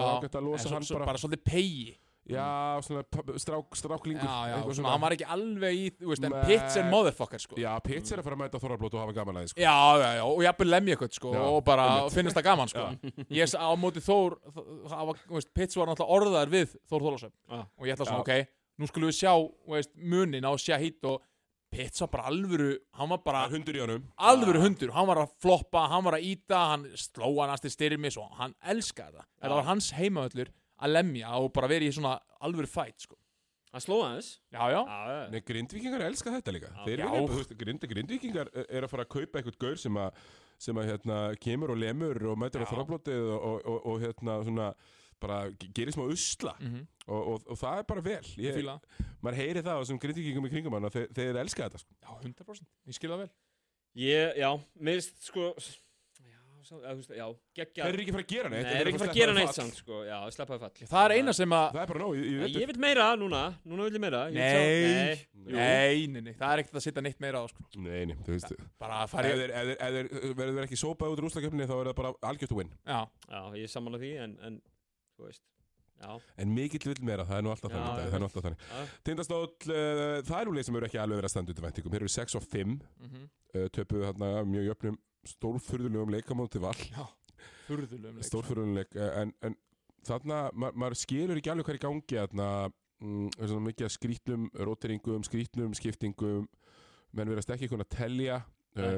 [0.95, 1.05] bara.
[1.11, 3.01] bara svolítið pegi Já, svona
[3.35, 6.43] strák, stráklingur já, já, svona, hann var ekki alveg í, þú veist, en Nei.
[6.47, 7.57] Pitts er motherfucker sko.
[7.59, 9.59] Já, Pitts er að fara að mæta Þorrablót og hafa gaman að því sko.
[9.59, 12.15] Já, já, já, og jafnvel lemja eitthvað sko, Já, og bara einmitt.
[12.15, 12.85] finnast það gaman sko.
[13.39, 14.37] ég s- á móti Þór
[14.87, 17.59] það var, þú veist, Pitts var náttúrulega orðaður við Þór Þólasöf Já.
[17.59, 18.11] og ég ætla Já.
[18.13, 18.47] svona, ok,
[18.79, 21.21] nú skulum við sjá þú veist, munin á Shahid og
[21.73, 25.31] Pitts var bara alvöru, hann var bara hundur í honum alvöru hundur, hann var að
[25.41, 27.51] floppa hann var að íta, hann sló hann
[30.83, 33.17] að lemja og bara verið í svona alvöru fight sko.
[33.73, 34.27] Hann sló aðeins.
[34.53, 36.67] Já, já, Já, Nei, grindvíkingar elska þetta líka.
[36.83, 40.19] Þeir vilja, þú veist, grind, grindvíkingar er að fara að kaupa eitthvað gaur sem að
[40.63, 42.69] sem að hérna kemur og lemur og mætur á Já.
[42.69, 44.67] þorrablótið og, og, og, og hérna svona
[45.23, 46.53] bara ge- gerir smá usla.
[46.61, 48.29] Mhm, og, og, og það er bara vel.
[48.37, 48.75] Ég, fíla
[49.25, 51.97] maður heyri það á þessum grindvíkingum í kringum hann að þeir, þeir elska þetta sko.
[51.97, 53.29] Já, 100% Ég skil það vel.
[54.03, 54.49] Ég, já,
[54.87, 55.49] minnst sko
[56.63, 57.25] Já, sá, já, þú veist, já
[57.57, 59.33] geggja þeir eru ekki fara að gera Nei, neitt þeir eru ekki fara að gera
[59.35, 59.97] neitt samt sko.
[60.07, 60.87] Já, sleppaði fall.
[60.93, 62.61] Það er eina sem að það er bara nóg Já, vetur.
[62.63, 64.21] Ég vil meira núna, núna vil ég meira.
[64.29, 65.17] Ég vil Nei.
[65.19, 67.65] sjá- Nei, Nei, nei, nei, það er ekkert að setja neitt meira á sko.
[67.75, 70.63] nei, nei, þú veist Bara að ef fara í þeir, ef þeir, ef þeir verður
[70.69, 72.71] ekki sópað út rústakefni þá er það bara algjört win.
[72.87, 74.61] Já, Já, ég er sammála því en, en
[75.19, 75.43] þú veist
[76.03, 78.07] Já, en mikill vill meira, það er nú alltaf Já, þannig já.
[78.07, 78.63] það er nú alltaf þannig.
[78.71, 81.59] Já, Tindastóll, uh, það er nú leið sem eru ekki alveg verið að standa út
[81.59, 81.93] í væntingum.
[81.93, 82.73] Þeir eru 6 og 5
[83.03, 84.97] mhm, uh, töpuðu þarna mjög jöfnum
[85.27, 86.75] stórfurðulegum leikamóti val.
[87.67, 88.27] Furðulegum leik.
[88.27, 89.57] Stórfurðulegum leik uh, en, en
[90.07, 92.47] þarna, ma maður skilur ekki alveg hvað er í gangi þarna
[93.03, 96.47] mm, er svona mikið að skrítnum róteringum, skrítnum skiptingum
[97.13, 98.97] menn verðast ekki kunna telja uh,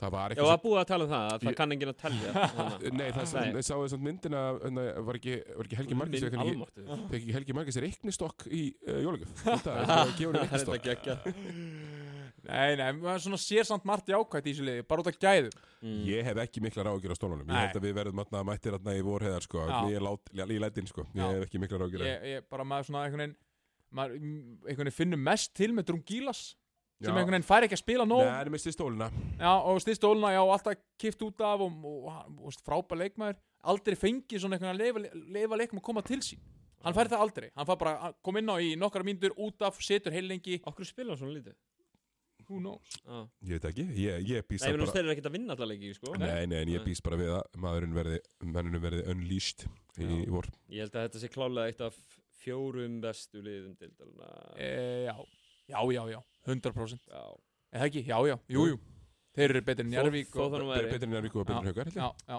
[0.00, 1.98] það var Já, eitthvað það búið að tala um það, að það kann enginn að
[2.00, 2.44] telja
[3.00, 3.60] nei, það sem, Nei.
[3.60, 7.02] ég sáu þess að myndina hérna, var ekki, var ekki Helgi Margis Minn ekki, almáttugur.
[7.10, 10.90] fekk ekki Helgi Margis reiknistokk í uh, jólugjöf þetta er að gefa henni reiknistokk
[12.46, 15.58] Nei, nei, maður svona sér samt margt jákvætt í þessu liði Bara út af gæðum.
[15.80, 16.00] Mm.
[16.08, 17.44] Ég hef ekki mikla ráðgjur á stólunum.
[17.48, 19.66] Ég held að við verðum atna, mættir atna í vorheðar sko.
[19.68, 19.78] Já.
[19.90, 21.04] Ég er í lætin sko.
[21.12, 21.28] Ég Já.
[21.34, 23.36] hef ekki mikla ráðgjur ég, ég bara maður svona einhvern veginn
[23.90, 26.42] maður einhvern veginn finnur mest til með Drungilas
[27.00, 28.24] sem einhvern veginn fær ekki að spila nóg.
[28.26, 29.10] Nei, hann er misti stóluna
[29.40, 33.40] já, og styrst óluna, já, alltaf kift út af og, og, og, og frábær leikmaður.
[33.72, 36.42] Aldrei fengið svona einhvern veginn að leifa, leifa leikum að koma til sín.
[36.84, 39.64] Hann fær það aldrei, hann fær bara að koma inn á í nokkra mínútur út
[39.66, 41.56] af, setur heil lengi Okkur spila svona lítið
[42.50, 42.96] who knows?
[43.06, 43.20] Já.
[43.46, 45.92] Ég veit ekki, ég, ég býst Nei, bara þeir eru ekkert að vinna alla leiki,
[45.96, 46.14] sko.
[46.18, 46.86] Nei, nei, en ég Nei.
[46.90, 49.64] býst bara við að maðurinn verði mannunum verði unleashed
[50.00, 50.30] í Já.
[50.34, 50.50] vor.
[50.74, 51.96] Ég held að þetta sé klálega eitt af
[52.40, 54.70] fjórum bestu liðum deildarna e,
[55.06, 55.14] já,
[55.70, 56.20] já, já, já.
[56.48, 57.24] 100% Já,
[57.76, 58.78] eða ekki, já, já, jú, jú.
[59.36, 61.34] Þeir eru betur en Þó- Jarvík þó og, það nú Be- væri Betri en Jarvík
[61.36, 62.38] og betri en Haukar já, já.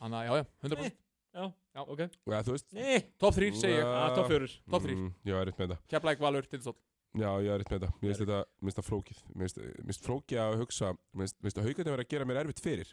[0.00, 1.00] Þannig að, já, já, 100%
[1.34, 1.44] já,
[1.74, 1.82] Já.
[1.82, 2.00] ok.
[2.30, 3.90] Já, þú veist Nei, top 3 segi ég, Já.
[4.04, 4.52] að top fjórir.
[4.70, 5.78] Top 3 mm, Já, er rétt með þetta.
[5.90, 6.78] Keflæk Valur til þótt
[7.14, 7.90] Já, ég er rétt með þetta.
[8.02, 9.18] Mér finnst þetta, mér finnst það flókið.
[9.34, 9.58] Mér finnst-
[10.06, 12.88] flókið að hugsa Mér finnst- að Haukarnir vera að gera mér erfitt fyrir.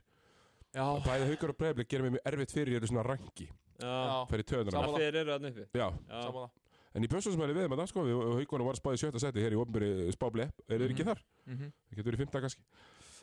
[0.76, 3.48] Já, Bæði Haukar og Breiðablik gera mér erfitt fyrir Ég er svona rangi
[3.82, 4.94] Já, Fyrir töðunar Sammála.
[4.94, 5.80] það fyrir eru að uppi.
[5.80, 6.50] Já, Já, saman
[6.94, 9.52] en í bjössarsmæli við með það sko Við Haukarnir var að spáði sjötta seti Hér
[9.52, 11.10] í ofnbyrði spábli Er þeir ekki Mhm.
[11.12, 11.20] þar?
[11.48, 12.64] það mm Það getur verið fymta kannski.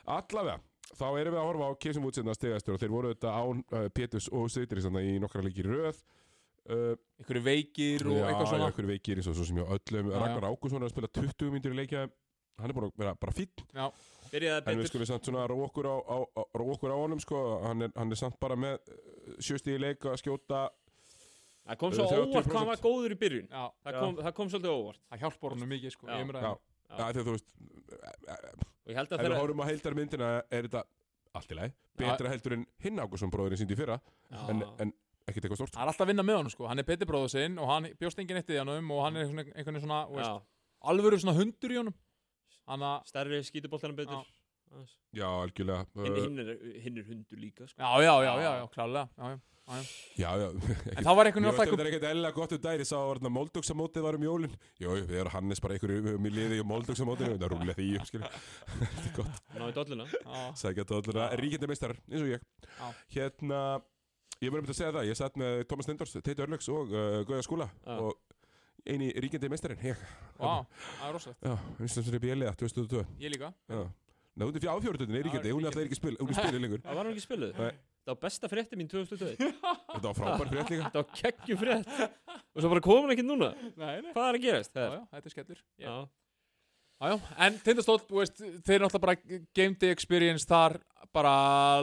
[0.09, 0.61] Allavega
[0.99, 3.89] Þá erum við að horfa á Kisum útsinna stegastur og þeir voru þetta án uh,
[3.89, 6.03] Pétus og Seytir í nokkra leikir í röð
[6.69, 8.63] einhverju veikir og já, eitthvað svona.
[8.65, 10.21] Já, einhverju veikir eins og svo sem ég öllum Já, já.
[10.25, 12.03] Ragnar Ákusson er að spila 20 myndir í leikja
[12.59, 13.35] Hann er búin að vera bara
[14.33, 14.91] byrjaði En við betur.
[14.91, 16.43] skulum samt svona róa okkur á, á, á,
[16.93, 17.39] á honum sko.
[17.65, 18.79] Hann er, hann er samt bara með
[19.39, 20.65] sjöstíði leik að skjóta
[21.69, 22.33] Það kom svo 30%.
[22.33, 23.49] óvart hvað hann var góður í byrjun.
[23.53, 25.01] Já, Það kom, það kom svolítið óvart.
[25.13, 26.53] Það hjálpar honum mikið sko Já.
[26.89, 27.49] Já, þegar þú veist
[28.29, 30.83] Ef Og ég held að við horfum á heildar myndina er þetta
[31.37, 31.75] allt í lagi?
[31.99, 33.99] Betra heldur en hinn Ákusson bróðurinn síndi í fyrra.
[34.49, 34.93] En, en
[35.31, 36.69] ekkert eitthvað stort það er alltaf að vinna með honum sko.
[36.71, 39.29] Hann er betri bróður sinn og hann bjóst enginn eitt í honum og hann er
[39.31, 41.99] svona, einhvern veginn svona þú veist, Já, alvöru svona hundur í honum.
[42.69, 44.25] Hann að stærri skítuboltanum betur.
[44.69, 44.97] Aðeins.
[45.17, 45.87] Já, algjörlega.
[45.97, 46.51] Hinn uh, hinn er,
[46.85, 47.81] hinn er hundur líka sko.
[47.81, 48.67] já já já já, já.
[48.75, 49.09] klálega.
[49.17, 49.85] Já, já, já, já.
[50.17, 50.49] Já, já.
[50.97, 53.33] En það var einhvern veginn alltaf þetta ekkert eðlilega gott um dæri Sá var þarna
[53.35, 54.55] Moldóksamótið var um jólin.
[54.81, 57.89] Jú, jú, við erum Hannes bara einhverju um í liði og Moldóksamótinu Þetta rúlega því,
[58.09, 58.31] skilja
[59.59, 60.09] Náði dolluna.
[60.09, 60.41] Já.
[60.63, 62.47] Sækja tóllur að ríkjandi meistarar, eins og ég.
[62.79, 62.89] Já.
[63.19, 63.61] Hérna,
[64.43, 67.21] ég verður um að segja það Ég satt með Thomas Stendors, Teiti Örlöks og uh,
[67.29, 67.97] Gauða Skúla Já.
[67.99, 70.03] Og eini ríkjandi meistarinn Ég,
[70.39, 70.61] Vá,
[71.01, 71.49] það er rosalegt.
[71.49, 71.57] Já,
[71.89, 73.51] Íslandsfyrir bjeliða, 2002 ég líka.
[73.69, 73.81] Já.
[74.39, 76.83] Nei, hún er fyrir áfjórðutinni, ríkjandi, hún er alltaf ekki spil, hún er spilið lengur.
[76.87, 77.57] Það var hann ekki spiluð?
[77.59, 77.81] Nei.
[78.07, 79.33] Það var besta frétti mín 2002
[79.97, 80.91] Þetta var frábær frétt líka.
[80.95, 81.91] Það var keggju frétt.
[82.55, 83.51] Og svo bara komin ekki núna.
[83.75, 84.13] Nei, nei.
[84.15, 84.71] Hvað er að gerast?
[84.79, 85.65] Já, Það já, þetta er skellur.
[85.83, 85.97] Já,
[86.99, 90.81] Já, já, en Tindastóll, þú veist, þeir náttúrulega bara game day experience þar
[91.15, 91.35] bara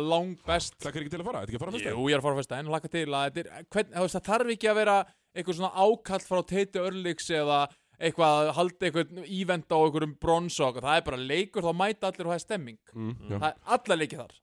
[0.02, 0.76] lang best.
[0.84, 2.20] Það er ekki til að fara, þetta er ekki að fara fyrst Jú, ég er
[2.20, 4.96] að fara fyrst en hlaka til að þetta er, hvern, það þarf ekki að vera
[5.36, 7.60] eitthvað svona ákall frá Teiti Örlíks eða
[7.96, 10.88] eitthvað að halda eitthvað ívent á einhverjum brons og eitthvað.
[10.90, 12.80] það er bara leikur, þá mæta allir og það er stemming.
[12.92, 13.38] Mm, já.
[13.38, 14.34] það er alla leikið þar.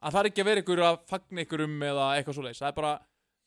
[0.00, 2.70] Að það er ekki að vera einhverju að fagna einhverjum eða eitthvað svo leis, það
[2.70, 2.92] er bara,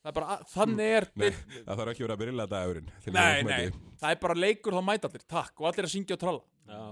[0.01, 3.13] það er bara þannig er, Nei, það þarf ekki að vera að byrja dagurinn til
[3.13, 3.93] nei, að nei.
[4.01, 5.53] það er bara leikur, þá mæta allir, takk.
[5.61, 6.83] Og allir að syngja og tralla já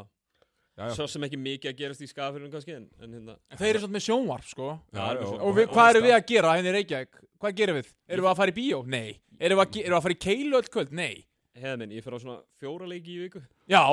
[0.79, 0.93] Já, já.
[0.95, 3.81] Svo sem ekki mikið að gerast í skafirinn kannski En, en hérna en þeir eru
[3.83, 6.75] svona með sjónvarp, sko Já, já, Og við, hvað erum við að gera henni í
[6.77, 7.19] Reykjavík?
[7.43, 7.89] Hvað gerum við?
[8.07, 8.79] Erum við að fara í bíó?
[8.87, 9.09] Nei.
[9.41, 10.93] Erum við að, ge- erum við að fara í keilu öll kvöld?
[11.01, 11.11] Nei.
[11.59, 13.43] Heiða minn, ég fer á svona fjóra leiki í viku
[13.75, 13.83] Já,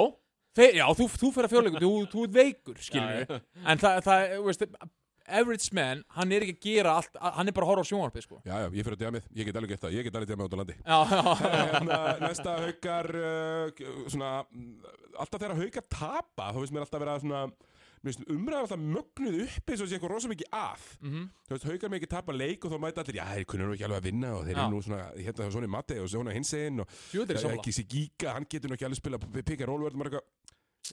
[0.55, 3.43] þeir, já þú, þú fyrir að fjóðleikum, þú, þú ert veikur, skilur Já, við.
[3.75, 4.65] En það, það, þú veist,
[5.29, 8.27] average man, hann er ekki að gera allt hann er bara að horfa á sjónvarpið
[8.27, 10.29] sko Já, já, ég fyrir að djamið, ég get alveg gett það, ég get alveg
[10.33, 11.23] djamið út á landi já, já,
[11.73, 17.19] hérna, Næsta haukar uh, svona, mm, alltaf þegar haukar tapa þá finnst mér alltaf vera
[17.25, 17.43] svona
[18.31, 21.25] umræðan alltaf mögnuð upp eins og sé eitthvað rosa mikið að Mhm.
[21.49, 23.87] þú veist, haukar mikið tapa leik og þá mæta allir já, þeir kunna nú ekki
[23.89, 24.63] alveg að vinna og þeir Já.
[24.63, 26.87] eru nú svona hérna það er svona í mati og svona hinsegin og
[27.19, 30.21] er er ekki sér gíka, hann getur nú ekki alveg spila pikka rólverð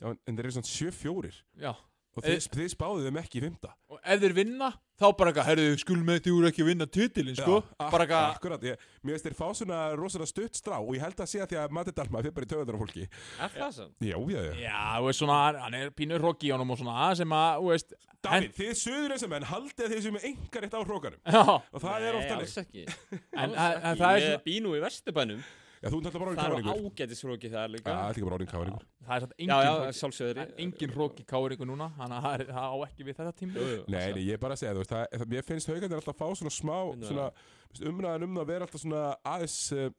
[0.02, 1.32] já, en þeir eru svona 7-4
[1.62, 1.72] Já,
[2.16, 5.30] og Eh, þið, þið spáðu þeim ekki í fymta og ef þeir vinna þá bara
[5.32, 7.56] eitthvað, herðu, skulum með því úr ekki að vinna titilin, sko.
[7.76, 11.20] Bara eitthvað, akkurat, ég, mér finnst þeir fá svona rosalega stutt strá og ég held
[11.20, 13.04] að sé að því að Matti Dalma fyrir bara í töðunar á fólki.
[13.44, 13.92] Er það sann?
[14.00, 14.54] já, já, já.
[14.64, 17.68] Já, þú veist svona hann er pínur hróki í honum og svona sem að, þú
[17.74, 17.94] veist
[18.26, 21.44] Davíð, þið söður og menn haldið að þið sem er engar eitt á hrókanum Já,
[21.44, 22.86] og það er ofta Nei,
[23.44, 24.40] En- en- en er Ég
[25.82, 27.90] Já, þú alltaf bara orðin Það eru káringur ágætisróki það Já, líka.
[27.90, 30.94] Það er líka bara orðin káringur það er Já, já, engin sjálfsögður Það er engin
[30.96, 33.66] hróki káringu núna þannig að það er- á ekki við þetta tíma.
[33.92, 36.14] Nei, nei, ég er bara að segja, þú veist, það, það, mér finnst haugandir alltaf
[36.14, 36.76] að fá svona smá,
[37.06, 37.26] svona,
[37.70, 39.02] veist, umræðan um það að vera alltaf svona
[39.34, 39.90] aðeins, uh,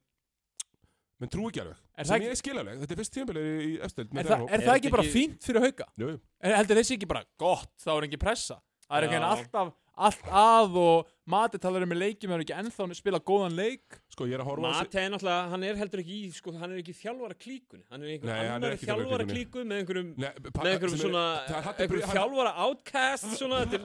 [1.21, 3.47] menn trú ekki alveg, Er það sem ekki- ég skil alveg, þetta er fyrst tímabilið
[3.67, 5.87] í Östöld Er, það, er það ekki bara fínt fyrir hauka?
[5.97, 6.09] Jú.
[6.41, 8.59] Er, heldur þessi ekki bara gott, þá er ekki pressa.
[8.87, 9.29] Það er ekki Já.
[9.31, 13.19] alltaf allt að og Mati talar um með leikjum Það er ekki ennþá að spila
[13.27, 13.97] góðan leik.
[14.13, 16.29] Sko, ég er að horfa á þessi, Mate er náttúrulega, hann er heldur ekki í,
[16.37, 18.85] sko, hann er ekki í þjálfara klíkunni Hann er í Nei, hann er annar ekki
[18.85, 22.17] í þjálfara klíku með einhverjum Nei, með einhverjum er- svona, það- hann er- einhverjum hann-
[22.17, 23.83] þjálfara outcast svona, er,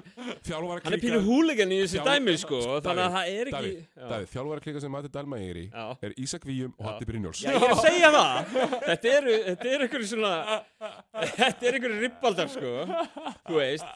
[0.87, 4.65] hann er pínu húligan í þessu dæmi, sko og þannig að það er ekki þjálfara
[4.69, 5.67] klíka sem Matti Dalma er í,
[6.07, 6.87] er Ísak Víum og.
[6.87, 7.43] Hatti Brynjóls.
[7.43, 8.57] Já, ég er að segja það.
[8.87, 10.33] Þetta eru, þetta eru einhverju svona
[11.43, 12.73] Þetta eru einhverju ribbaldar, sko.
[13.51, 13.91] Þú veist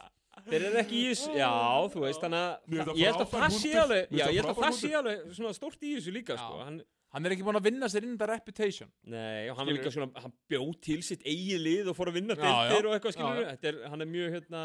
[0.47, 1.53] Þeir eru ekki í þessu, já,
[1.93, 4.77] þú veist, þannig að ég held að það sé alveg, já, ég held að það
[4.81, 6.79] sé alveg svona stórt í þessu líka, sko, hann,
[7.17, 8.89] Hann er ekki búin að vinna sér inn þetta reputation.
[9.09, 9.77] Nei, og hann Skilurðu?
[9.79, 13.15] líka svona, hann bjóð til sitt eigið lið og fór að vinna deildir og eitthvað,
[13.17, 14.65] skilur, þetta er, hann er mjög, hérna,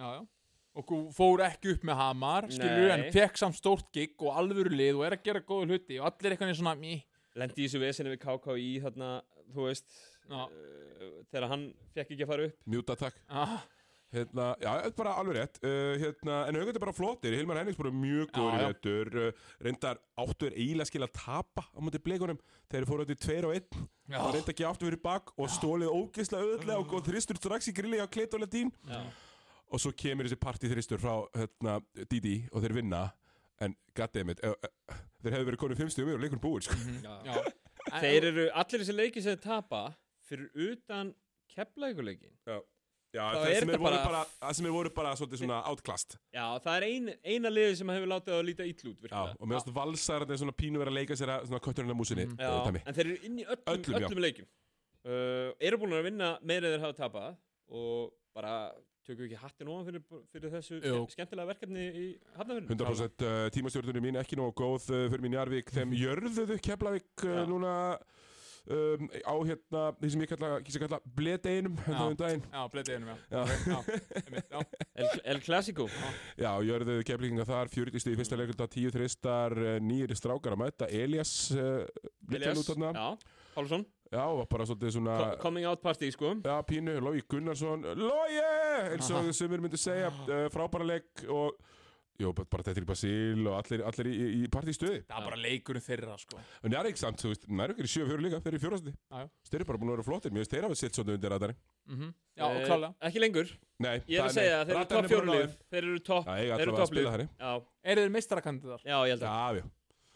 [0.00, 0.22] já, já.
[0.82, 4.98] Og fór ekki upp með Hamar skilur, en fekk samt stórt gig og alvöru lið
[4.98, 6.96] og er að gera góða hluti og allir eitthvað svona mí
[7.38, 9.10] lendi í þessu vesinni við KKÍ, þarna,
[9.52, 10.00] þú veist,
[10.32, 10.46] uh,
[11.30, 12.58] þegar hann fekk ekki að fara upp.
[12.72, 13.20] Mjúta takk.
[14.12, 17.60] Hérna, já, þetta er bara alveg rétt uh, hérna, En auðvitað er bara flottir Hilmar
[17.60, 18.72] Hennings bara mjög góður í Já, já.
[18.74, 23.48] vetur uh, Reyndar áttur eiginlega skil að tapa á mútið blikunum Þeir fóru átti tveir
[23.48, 24.18] og einn Já.
[24.20, 27.74] og reynda ekki aftur fyrir bak og stólið ógeðslega auðvitað og góð þristur strax í
[27.76, 29.00] grilli á Kleit og Já.
[29.72, 31.78] og svo kemur þessi partíþristur frá hérna,
[32.10, 33.06] Didi og þeir vinna
[33.64, 36.78] en goddammit uh, uh, þeir hefðu verið konið fimmstum og leikur búið sko.
[37.06, 37.40] já.
[38.02, 39.82] Þeir eru, allir þessi leiki sem þeir tapa,
[40.26, 41.12] fyrir utan
[41.52, 42.34] keflækuleikin.
[43.12, 45.58] Já, það er sem þetta er bara- bara, það sem er voru bara svolítið svona
[45.68, 49.02] outclassed Já, það er ein, eina liði sem hefur látið að líta ill út, Já,
[49.02, 49.36] virkilega.
[49.40, 52.36] og meðan valsararnir svona pínu vera að leika sér að svona kötturinn á músinni Mhm.
[52.40, 52.64] mm.
[52.66, 52.82] dæmi.
[52.86, 54.08] en þeir eru inn í öllum, Öllum, já.
[54.08, 54.46] öllum, leikjum.
[55.04, 57.36] Uh, eru búin að vinna meira en þeir hafa tapað
[57.68, 58.72] og bara
[59.04, 60.02] tökum við ekki hattin ofan fyrir,
[60.32, 62.04] fyrir þessu ske- skemmtilega verkefni í
[62.38, 62.68] Hafnafjörnum.
[62.70, 67.34] 100% uh, tímastjórnunni mín ekki nógu góð uh, fyrir mín Jarvík þeim jörðuðu Keflavík uh,
[67.42, 67.46] Já.
[67.50, 67.72] núna
[68.70, 70.50] um, á hérna því sem ég kalla,
[70.84, 73.16] kalla bledeginum hérna um daginn Já, bleitið einum, já.
[73.32, 73.42] Já.
[73.72, 74.60] Já.
[75.02, 75.88] El, El Clasico.
[76.38, 80.62] Já, jörðuðu Keflinga þar 40 stíð í fyrsta leikulta 10 þristar uh, nýri strákar að
[80.66, 81.82] mæta Elias uh,
[82.30, 83.08] Elias, já,
[83.52, 83.84] Pálsson.
[84.12, 86.34] Já, og bara svolítið svona Co coming out party, sko.
[86.44, 88.40] Já, pínu, Lógi Gunnarsson Lógi,
[88.92, 91.56] eins og sumir myndu segja uh, frábæra leik og
[92.20, 95.82] Jó, bara bara Tetri Basil og allir, allir í, í partístöði Það er bara leikurinn
[95.82, 96.38] þeirra, sko.
[96.60, 98.92] En það er ekki samt, þú veist, nær ekki í 7-4 líka, þeir eru í
[98.92, 99.22] já.
[99.48, 101.56] Þeir eru bara búin að vera flottir, mér finnst þeir hafa sitt svona undir aðari.
[101.88, 102.94] Mm Já, og Eh, klálega.
[103.08, 103.48] Ekki lengur.
[103.82, 105.56] Nei, Ég er að segja að þeir eru topp fjórulíð.
[105.72, 106.76] Þeir eru topp, þeir eru
[107.12, 107.28] þannig.
[107.40, 107.52] Já,
[107.92, 108.84] Eru þeir meistarakandidatar?
[108.84, 109.32] já, ég held að.
[109.32, 109.64] Já, já,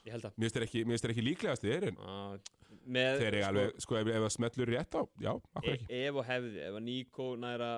[0.07, 0.33] Ég held að.
[0.37, 2.39] mér finnst þeir ekki, líklegast þeir, en Já,
[2.87, 5.87] með, þeir eru alveg, sko, ef, það smellur rétt á, já, akkur e ekki.
[6.07, 7.71] ef og hefði, ef að Nico næra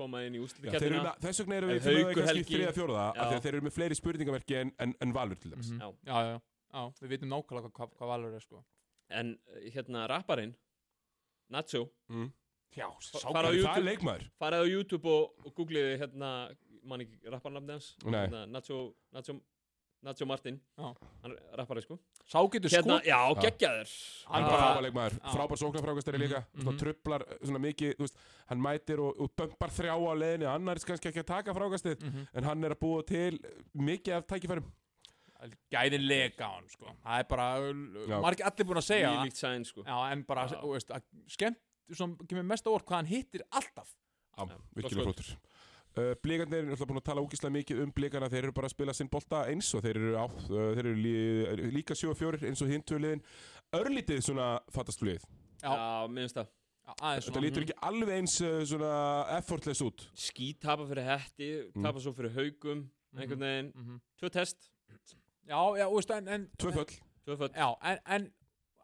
[0.00, 3.64] koma inn í úslutikettina með, þess vegna eru við fyrir kannski þriða að þeir eru
[3.68, 5.70] með fleiri spurningamerki en, en, en valur til dæmis.
[5.70, 5.80] Mhm.
[5.80, 5.88] Já.
[6.10, 6.40] Já, já,
[6.74, 6.84] já.
[7.04, 8.64] Við vitum nákvæmlega hvað, hvað valur er, sko.
[9.20, 9.32] En
[9.74, 10.56] hérna rapparinn
[11.50, 12.28] Nacho, Mm.
[12.76, 12.86] Já,
[13.18, 13.84] Fara á Það er YouTube.
[13.88, 14.26] leikmaður.
[14.38, 16.28] farið á YouTube og, og googliði hérna,
[16.86, 18.76] mann ekki rapparnafni hans hérna, Nacho,
[19.12, 19.34] Nacho,
[20.02, 20.94] Nacho Martin Já.
[21.22, 21.98] hann er rappari sko
[22.30, 23.04] Sá getur hérna, skot.
[23.10, 23.90] já, geggjaður
[24.30, 25.32] Hann er bara frábær leikmaður, Já.
[25.34, 26.62] frábær sóknarfrákastari líka, mhm.
[26.62, 28.16] svona trublar svona mikið, þú veist,
[28.48, 32.00] hann mætir og, og bömpar þrjá á leiðinni, annar er kannski ekki að taka frákastið,
[32.06, 32.28] Mhm.
[32.34, 33.38] en hann er að búa til
[33.76, 34.64] mikið af tækifærum.
[35.72, 36.84] Gæðin lega á hann, sko.
[37.04, 37.44] Það er bara,
[38.08, 38.20] Já.
[38.20, 39.24] margir allir búin að segja það.
[39.24, 40.90] líkt sæn sko Já, en bara, þú veist,
[41.28, 41.56] skemmt,
[41.92, 43.94] sem kemur mest á orð hvað hann hittir alltaf.
[44.38, 44.46] Já,
[44.76, 45.36] virkilega flottur.
[46.00, 48.74] Uh, Blikarnir er náttúrulega búin að tala ógislega mikið um blikana þeir eru bara að
[48.76, 51.14] spila sinn bolta eins og þeir eru, á, uh, þeir eru lí,
[51.74, 53.22] líka 7 og 4 eins og hintuliðin
[53.76, 55.26] örlítið svona fattast flugið
[55.60, 55.74] já,
[56.08, 56.48] minnst það.
[57.00, 58.92] Þetta lítur ekki alveg eins svona
[59.36, 60.06] effortless út.
[60.18, 61.84] Skít tapa fyrir hetti Mm.
[61.84, 64.00] tapa svo fyrir haugum einhvern veginn, Mhm.
[64.20, 64.70] tvö test.
[65.46, 66.96] Já, já, veist, en, en Tvö föll.
[67.26, 68.32] Tvö föt Já, en, en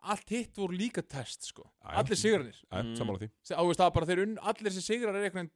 [0.03, 1.65] allt hitt voru líka test, sko.
[1.83, 2.95] Allir sigrarnir Æ, Mm.
[2.97, 3.31] Sammála því.
[3.43, 5.51] Se- á, þú veist, það er bara þeir unn, allir þessi sigrar er einhvern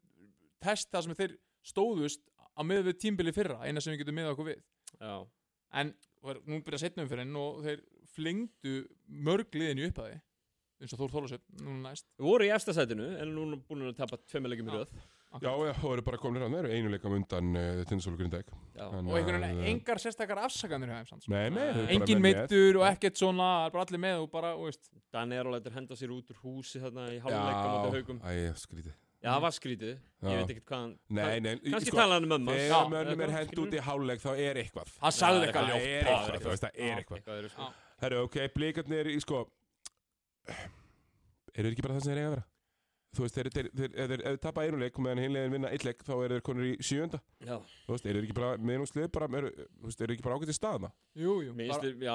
[0.61, 2.23] test það sem þeir stóðust
[2.57, 4.65] á miða við tímbili fyrra, eina sem við getum miða okkur við.
[5.01, 5.15] Já,
[5.81, 7.85] en og nú byrja setnum fyrir henn og þeir
[8.15, 8.75] flengdu
[9.09, 10.19] mörg liðin í upphæði
[10.81, 12.07] eins og Þór Þólasöp núna næst.
[12.17, 14.79] Við voru í efstasætinu en nú er búin að tapa tveimleikum í Já.
[14.81, 15.01] röð.
[15.31, 18.83] Já, já, og eru bara komin hérna, eru einu leikam undan uh, Tindasólu Grindæk já,
[18.83, 21.31] og einhvern veginn engar sérstakar afsakanir hjá þeim samt, sko.
[21.31, 22.41] Nei, nei, þeir eru bara engin með með.
[22.41, 24.91] meittur og ekkert svona það er bara allir með og bara, þú veist.
[25.15, 28.97] Danni er alveg að henda sér út úr húsi þarna í hálfleika haugum Æ, skrítið
[29.21, 29.95] já, það var skrítið,
[30.25, 33.23] ég veit ekkert hvað hann Nei, nei, kannski sko, talaði hann um mömmu Þegar mönnum
[33.27, 34.93] er hend út í háluleik þá er eitthvað.
[35.05, 37.75] Hann sagði eitthvað Það ljótt er Já, eitthvað, þú veist, það er eitthvað.
[38.01, 39.43] Herru, ok, blikarnir í sko
[40.51, 42.47] Eru þeir ekki bara það sem þeir eiga að vera?
[43.11, 45.71] Þú veist, þeir, þeir, þeir, þeir, þeir, ef þeir tapa einu leik meðan hinlegin vinna
[45.75, 47.57] eitt leik þá eru þeir konur í sjönda já,
[47.89, 50.37] Þú veist, eru þeir ekki bara meðnumslið bara, eru, þú veist, eru þeir ekki bara
[50.39, 50.91] ágætt í staðna?
[51.19, 52.15] jú, jú, mér bara, já,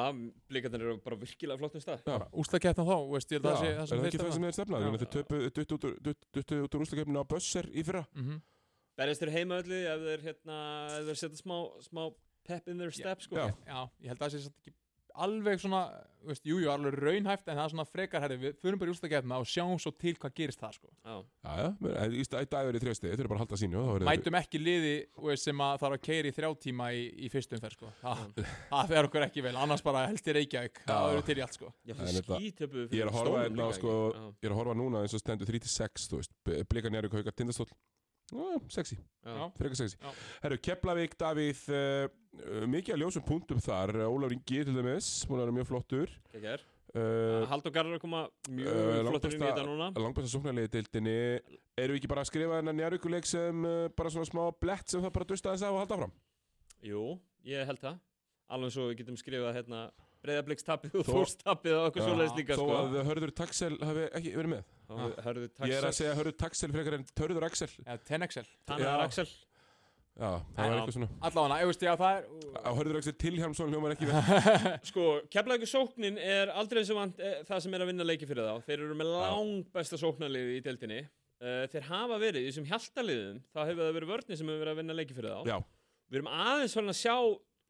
[0.54, 3.60] blikarnir eru bara virkilega flottum stað Já, ústaketna þá, þú veist, ég held að það
[3.60, 4.36] sé er það sem það þeir ekki það stefna.
[4.40, 4.80] sem þeir stefna?
[4.80, 4.86] Já.
[4.86, 7.84] Þannig að þeir töpu dutt út úr- dutt- duttu út úr úslakefninu á Bösser í
[7.84, 8.40] fyrra Mhm.
[8.96, 10.58] berjast þeir heima öllu ef þeir hérna
[10.96, 12.04] ef þeir setja smá, smá
[12.48, 13.52] pep in their step sko Já.
[13.68, 14.74] Já, ég held að það sé samt ekki
[15.24, 15.80] alveg svona,
[16.24, 18.92] þú veist, jú, jú, alveg raunhæft en það er svona frekar, herri, við förum bara
[18.92, 20.90] í ústaketna og sjáum svo til hvað gerist það, sko.
[21.06, 21.16] Já.
[21.46, 22.26] Já, já, men- en í
[22.98, 25.98] stið, þeir eru bara að halda sínu Mætum ekki liði þú veist, sem að þarf
[25.98, 27.92] að keira í þrjá tíma í, í fyrstum fer, sko.
[28.02, 31.42] Það það fer okkur ekki vel, annars bara helst í Reykjavík það eru til í
[31.46, 31.74] allt, sko.
[31.86, 33.98] Já, En fyrir þetta- skítöpu Ég er að horfa hérna sko,
[34.42, 36.32] ég er að horfa núna eins og stendur 3-6, þú veist,
[36.70, 37.76] blika Já,
[38.74, 38.98] sexy,
[39.58, 39.98] frekar sexy.
[40.44, 45.56] Herru, Keflavík, Davíð, uh, mikið að ljósum punktum þar, Ólaf Ingi til dæmis, að vera
[45.56, 46.16] mjög flottur.
[46.96, 49.92] Uh, Haldur Garðar að koma mjög uh, flottur inn í þetta núna.
[50.00, 51.18] Langbæsta sóknarliði deildinni,
[51.76, 55.16] eru við ekki bara að skrifa þennan njárvíkuleik sem bara svona smá blett sem það
[55.20, 56.18] bara dusta þess að og halda fram?
[56.86, 57.06] Jú,
[57.50, 58.02] ég held það.
[58.56, 59.86] Alveg svo við getum skrifað hérna
[60.26, 62.78] breyðablikstappið og þórstappið og okkur svoleiðis líka Þó sko.
[62.80, 64.75] að Hörður Taxel hafi ekki verið með.
[64.94, 67.70] Og Hörður Ég er að Taxel segja Hörður Taxel frekar en Törður Axel.
[67.86, 69.06] Eða Tenexel Tannar Já.
[69.08, 69.28] Axel
[70.16, 70.70] Já, það Já.
[70.70, 71.08] var eitthvað svona.
[71.28, 72.28] Allavega, ég veist, já, það er
[72.64, 74.22] Á Hörður Axel Tilhjálmsson hljómar ekki vel.
[74.90, 78.30] Sko, keflaðu sóknin er aldrei eins og vant e, það sem er að vinna leiki
[78.30, 82.54] fyrir þá Þeir eru með lang besta sóknarliði í deildinni uh, Þeir hafa verið, í
[82.54, 85.52] þessum hjaltaliðum þá hefur það verið vörni sem hefur verið að vinna leiki fyrir þá
[85.52, 85.58] Já,
[86.06, 87.16] Við erum aðeins farin að sjá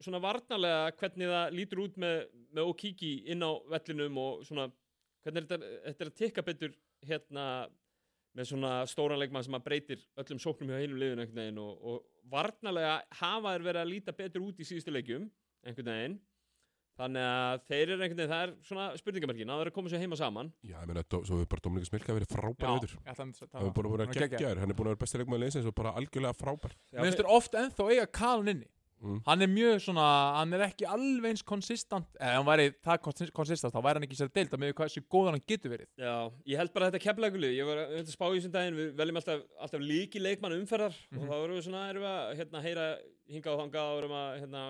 [0.06, 2.16] svona varnarlega hvernig það lítur út með,
[2.54, 4.68] með Okiki inn á vellinum og svona
[5.24, 6.74] hvernig er þetta, þetta er að tikka betur
[7.08, 7.48] hérna
[8.36, 11.76] með svona stóran leikmann sem að breytir öllum sóknum hjá hinum liðinu einhvern veginn og,
[11.80, 15.28] og varnarlega hafa þeir verið að líta betur út í síðustu leikjum
[15.66, 16.18] einhvern veginn.
[16.96, 20.04] Þannig að þeir eru einhvern veginn, það er svona spurningamerkin að þeir að koma sér
[20.04, 20.52] heima saman.
[20.64, 23.96] Já, ég meina, svo hefur bara Dominíkus Milka verið frábær að Það hefur búin að
[23.96, 26.76] vera geggjaður, hann er búin að vera besti leikmaður leysins og bara algjörlega frábær.
[26.96, 29.18] Mér finnst þér oft ennþá eiga Kalun inni Mm.
[29.26, 30.04] Hann er mjög svona,
[30.38, 34.06] hann er ekki alveg eins konsistant Eða hann væri það konsis- konsistant, þá væri hann
[34.06, 36.14] ekki sér deilt að með hvað þessi góðan hann getur verið Já,
[36.48, 39.20] ég held bara að þetta keflaugulið, ég var að spá í þessum daginn, við veljum
[39.20, 41.20] alltaf, alltaf líki leikmann umferðar Mhm.
[41.20, 42.86] og þá erum við svona, erum við að hérna, heyra
[43.28, 44.62] hinga og hanga og erum að hérna,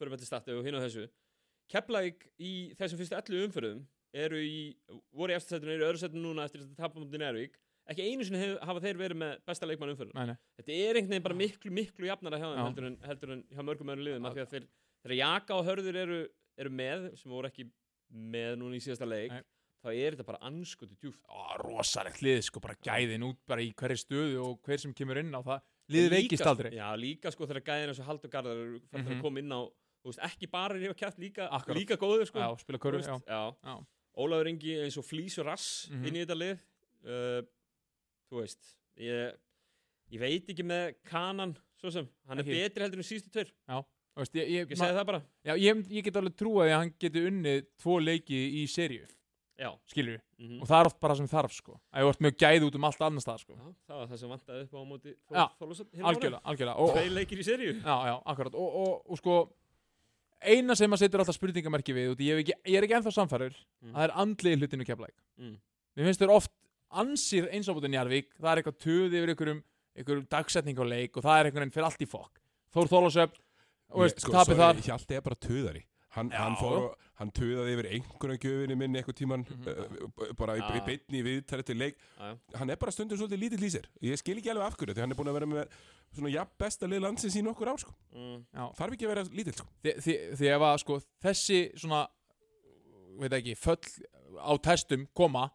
[0.00, 1.08] förum þetta startu og hinn og þessu.
[1.70, 4.74] Keflaug í þessum fyrstu 11 umferðum eru í,
[5.14, 7.54] voru í eftirsættinu, eru í öðru sættinu núna eftir þetta tapamöndin Ervík,
[7.88, 10.36] ekki einu sinni hef, hafa þeir verið með besta leikmann nei.
[10.58, 13.62] Þetta er einhvern veginn bara miklu, miklu jafnara hjá þeim heldur en, heldur en hjá
[13.64, 14.66] mörgum öðrum liðum af því að þeir,
[15.04, 16.18] þegar Jaka og Hörður eru,
[16.58, 17.68] eru með, sem voru ekki
[18.10, 19.42] með núna í síðasta leik, Nei.
[19.84, 21.20] þá er þetta bara anskotu djúft.
[21.28, 25.18] Ó, rosalegt lið, sko, bara gæðin út bara í hverju stöðu og hver sem kemur
[25.20, 28.28] inn á það Lið Líka- veikist aldrei Já, líka sko þegar gæðin eins og Haldur
[28.28, 29.14] Garðar eru fættir Mhm.
[29.18, 32.48] að koma inn á þú veist, ekki bara rífa kjátt, líka, líka góður sko Já,
[32.60, 33.56] spila Þú körfu, veist, já já.
[33.64, 33.86] Já.
[34.18, 36.04] Ólafur Ingi eins og flýs og rass Mhm.
[36.06, 36.58] inn í þetta lið
[37.08, 37.42] uh,
[38.28, 39.36] Þú veist ég,
[40.14, 42.56] ég veit ekki með kanan svo sem, hann er Ekki.
[42.64, 43.52] betri heldur en síðustu tveir.
[43.68, 45.20] Þú veist, ég, ég, Ég segi það bara.
[45.46, 49.06] Já, ég, ég get alveg trúið að hann geti unnið tvo leiki í seríu,
[49.58, 51.76] Já, skilur mm og það er oft bara sem þarf, sko.
[51.90, 53.54] Að ég vart með gæði út um allt annars það, sko.
[53.58, 55.44] Já það var það sem vantaði upp á móti Já,
[56.10, 56.76] algjörlega, algjörlega.
[56.78, 57.72] Og, Tvei leikir í seríu.
[57.78, 58.54] Já, já, akkurat.
[58.58, 59.38] Og, og, og sko
[60.38, 63.14] eina sem maður setur alltaf spurningamerki við og ég, hef ekki, ég er ekki ennþá
[63.16, 63.92] samfærður Mm.
[63.94, 65.52] það er andlið hlutinu keflæk mm.
[65.98, 66.50] mér finnst þér oft
[66.90, 69.62] ansýr einsabútin Jarvík það er eitthvað töði yfir einhverjum,
[69.98, 72.40] einhverjum dagsetning á leik og það er einhvern veginn fyrir allt í fokk.
[72.74, 73.36] Þór Þólasöp
[73.90, 74.80] og veist, sko, tapir þar.
[74.84, 75.84] Hjalti er bara töðari.
[76.16, 79.68] Hann, hann, fór, og- hann töðaði yfir einhverjum gjöfinni minni eitthvað tíman Mhm.
[79.68, 81.96] uh, bara í, í beinni viðtæri til leik.
[82.18, 83.84] Já, hann er bara stundum svolítið lítill í sér.
[84.02, 85.68] Ég skil ekki alveg af hverju því hann er búin að vera með
[86.16, 87.92] svona jafn besta lið landsins í nokkur ár sko.
[88.16, 88.46] Mm.
[88.54, 89.66] já, þarf ekki að vera lítill sko.
[89.84, 92.08] því, því, því ef að sko þessi svona
[93.18, 93.78] veit ekki, föll
[94.40, 95.50] á testum koma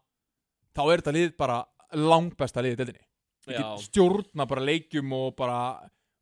[0.74, 1.58] þá er þetta lið bara
[1.94, 3.04] langbesta liðið deildinni.
[3.44, 5.58] Já, Get stjórna bara leikjum og bara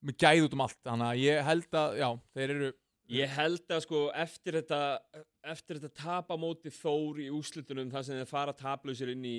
[0.03, 0.79] með gæð út um allt.
[0.85, 2.71] Þannig að ég held að, já, þeir eru
[3.13, 4.81] ég held að sko eftir þetta
[5.53, 9.37] eftir þetta tapa móti Þór í úslitunum þar sem þeir fara taplausir inn í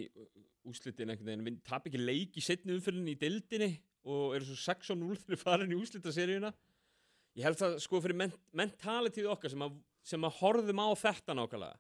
[0.68, 3.70] úslitin einhvern veginn, vin- tapa ekki leik í setni umfyrinni í deildinni
[4.08, 6.52] og eru svo 6-0 þegar farin í úslitaseríuna
[7.40, 9.76] ég held það sko fyrir ment mentalitíð okkar sem að,
[10.08, 11.80] sem að horfum á þetta nákvæmlega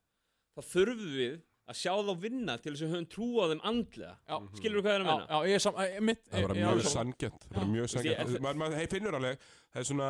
[0.57, 1.37] þá þurfum við
[1.71, 4.79] að sjá þá vinna til þess að við höfum trú á þeim andlega Já, skilur
[4.79, 5.27] þú hvað er að já, menna?
[5.29, 7.87] já, ég er sam, ég, mitt, Það er ég- mjög sangjant Það er bara mjög
[7.93, 10.09] sangjant Maður finnur alveg Það er svona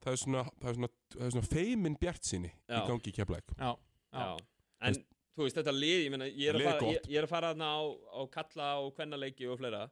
[0.00, 2.82] Það er svona Það er svona, það er svona feimin bjart síni Í Já.
[2.88, 4.36] gangi í keflæk Já, já, Já.
[4.90, 4.94] En
[5.36, 7.30] þú veist þetta lið, ég, meina, ég, er að er fara, ég, ég er að
[7.30, 7.80] fara þarna á,
[8.18, 9.84] á kalla og kvennaleiki og fleira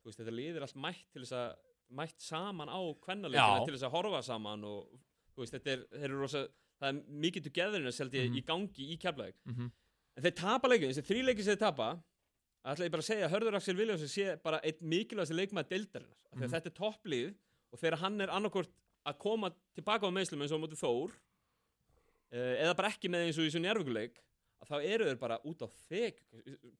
[0.00, 1.50] Þú veist þetta lið er allt mætt til þess að
[1.98, 3.64] mætt saman á kvennaleikina Já.
[3.66, 4.86] til þess að horfa saman og
[5.34, 6.44] þú veist þetta er, eru rosa
[6.80, 8.36] það er mikið togetherness held ég Mhm.
[8.38, 9.72] í gangi í keflæk mhm.
[10.20, 11.86] En þeir tapa leikinu, þessi þrý leiki sem þeir tapa
[12.68, 16.16] ætla ég bara að segja að Hörður Axel Viljáns sé bara einn mikilvægast leikmaður deildarinnar
[16.34, 16.50] mm Mhm.
[16.52, 17.30] þetta er topplið
[17.72, 18.68] og þegar hann er annarkvort
[19.06, 21.14] að koma tilbaka á meðslum eins og móti Þór
[22.32, 24.20] uh, eða bara ekki með eins og í svo njárvíkuleik
[24.60, 26.18] að þá eru þeir bara út á þeg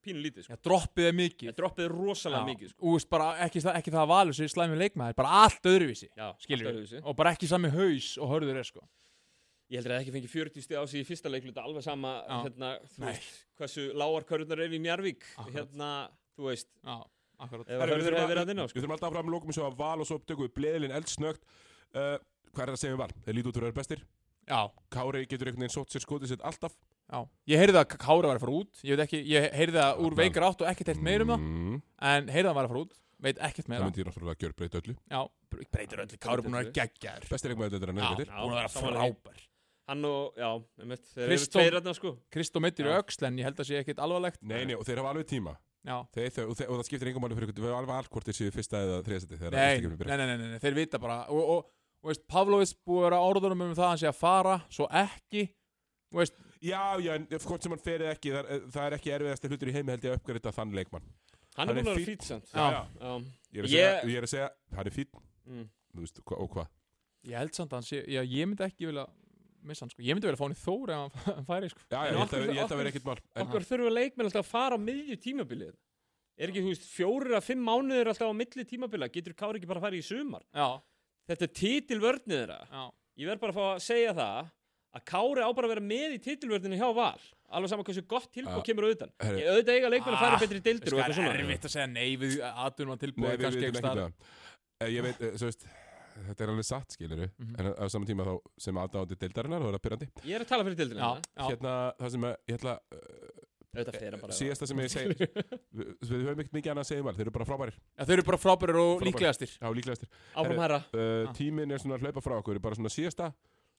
[0.04, 0.52] pínu lítið sko.
[0.52, 2.92] Já, droppið er mikið Það droppið er rosalega Já, mikið sko.
[2.92, 6.26] veist, bara ekki, það- ekki það að valur sér slæmi leikmaður, bara allt öðruvísi Já,
[6.44, 7.00] skilur allt öðruvísi.
[7.08, 8.84] og bara ekki sami haus og hörður er sko
[9.70, 12.14] Ég heldur að það ekki fengi 40 stig á sig í fyrsta leikluta alveg sama
[12.26, 13.28] hérna, veist,
[13.60, 15.54] hversu lágar körurnar eru í Njarvík Akkurat.
[15.60, 15.90] hérna,
[16.36, 16.66] þú veist.
[16.82, 16.96] Já,
[17.40, 18.74] Herru, við hefur að- að inn á sko.
[18.76, 21.42] Við þurfum alltaf að fram lókum svo að val og svo tökum við bleðilinn eldsnögt.
[21.94, 22.18] Uh,
[22.50, 23.12] Hvað er það að segja um val?
[23.24, 24.00] Þeir líti út fyrir að vera bestir.
[24.50, 24.60] Já,
[24.90, 26.74] Kári getur einhvern veginn sótt sér skotið sitt alltaf.
[27.06, 27.20] Já.
[27.46, 28.80] Ég heyrði að Kára var að fara út.
[28.82, 31.44] Ég veit ekki, ég heyrði það úr veikar átt og ekkert heilt meir um það
[31.46, 32.92] mm, En heyrði að hann var að fara út,
[33.22, 34.96] veit ekkert Það meira myndi ég náttúrulega að gjör breyta öllu.
[35.14, 35.20] Já,
[35.70, 38.40] breytir öllu, Kára er búin að vera geggjar Besti leikmaður þetta er hann betur Já,
[38.42, 39.40] búin að vera frábær
[39.90, 40.48] Hann og, já,
[40.84, 42.12] einmitt, þeir Kristó- eru tveir hérna sko.
[42.30, 44.38] Kristó mittir í öxl en ég held að sé ekkert alvarlegt.
[44.46, 45.56] Nei, nei, og þeir hafa alveg tíma.
[45.82, 45.96] Já.
[46.14, 47.64] Þeir, þeir, og, þeir, og það skiptir engum máli fyrir ykkur.
[47.64, 50.58] Við erum alveg alvort þeir séu fyrsta eða þriðasæti Nei, nei, nei, nei, nei, nei,
[50.62, 51.16] þeir vita bara.
[51.32, 51.70] Og, og,
[52.04, 54.86] og veist, Pavlovits búið að vera orðunum um það að hann sé að fara, svo
[54.92, 55.46] ekki
[56.12, 59.12] þú veist, Já, já, hvort sem hann fer eða ekki það, er- það er ekki
[59.16, 61.06] erfiðasti hlutur í heimi held ég að uppgræta þann leikmann.
[61.56, 62.10] Hann er búin að vera fínn.
[62.10, 62.50] fýt samt.
[62.52, 62.66] Já.
[62.68, 62.82] já.
[63.00, 63.12] Já.
[63.50, 65.08] Ég er að segja, Ég- ég er að segja hann er fín,
[65.48, 65.64] Mm.
[65.96, 66.68] þú veist, hva, og hvað?
[67.24, 69.06] Ég held samt að hann sé já, ég myndi ekki vilja
[69.62, 70.02] missa hann sko.
[70.02, 71.82] ég myndi vilja fá hann í þóri ef hann- færi sko.
[71.90, 74.44] Já, já, ég held að, held að vera okkur- ekkert mál Okkur þurfa leikmenn alltaf
[74.46, 75.74] að fara á miðju tímabilið.
[76.40, 79.10] Er ekki, þú veist, fjórir að fimm mánuðir alltaf á milli tímabila?
[79.12, 80.44] Getur Kári ekki bara að fara í sumar?
[80.56, 80.68] Já,
[81.30, 82.56] Þetta er titilvörnið þeirra.
[82.72, 82.84] Já,
[83.20, 84.48] Ég verð bara að fá að segja það
[84.96, 87.20] að Kári á bara að vera með í titilvörninu hjá Val.
[87.50, 88.66] Alveg saman hversu gott tilbúð Já.
[88.70, 89.12] kemur auðvitað.
[89.36, 90.44] Ég auðvitað eiga leikmenn að fara Ah, er að
[92.96, 93.30] að tilbúið
[94.80, 95.66] Eh, Ég veit, eh, svo veist
[96.28, 97.54] Þetta er alveg satt, skilur Mhm.
[97.58, 100.48] En á saman tíma þá sem aðdáðandi deildarinnar þá er það pyrrandi Ég er að
[100.48, 103.46] tala fyrir já, já, Hérna, það sem að, ég ætla uh,
[104.34, 105.14] Síðasta sem ég segi
[105.78, 107.76] Við við höfum ekkert mikið annað að segja um val Þeir eru bara frábærir.
[107.94, 109.06] Já, þeir eru bara frábærir og Frábærir.
[109.12, 109.52] líklegastir.
[109.60, 110.08] Já, líklegastir.
[110.34, 110.80] Áfram herra.
[110.90, 111.32] uh, Ah.
[111.38, 113.30] Tíminn er svona að hlaupa frá okkur Bara svona síðasta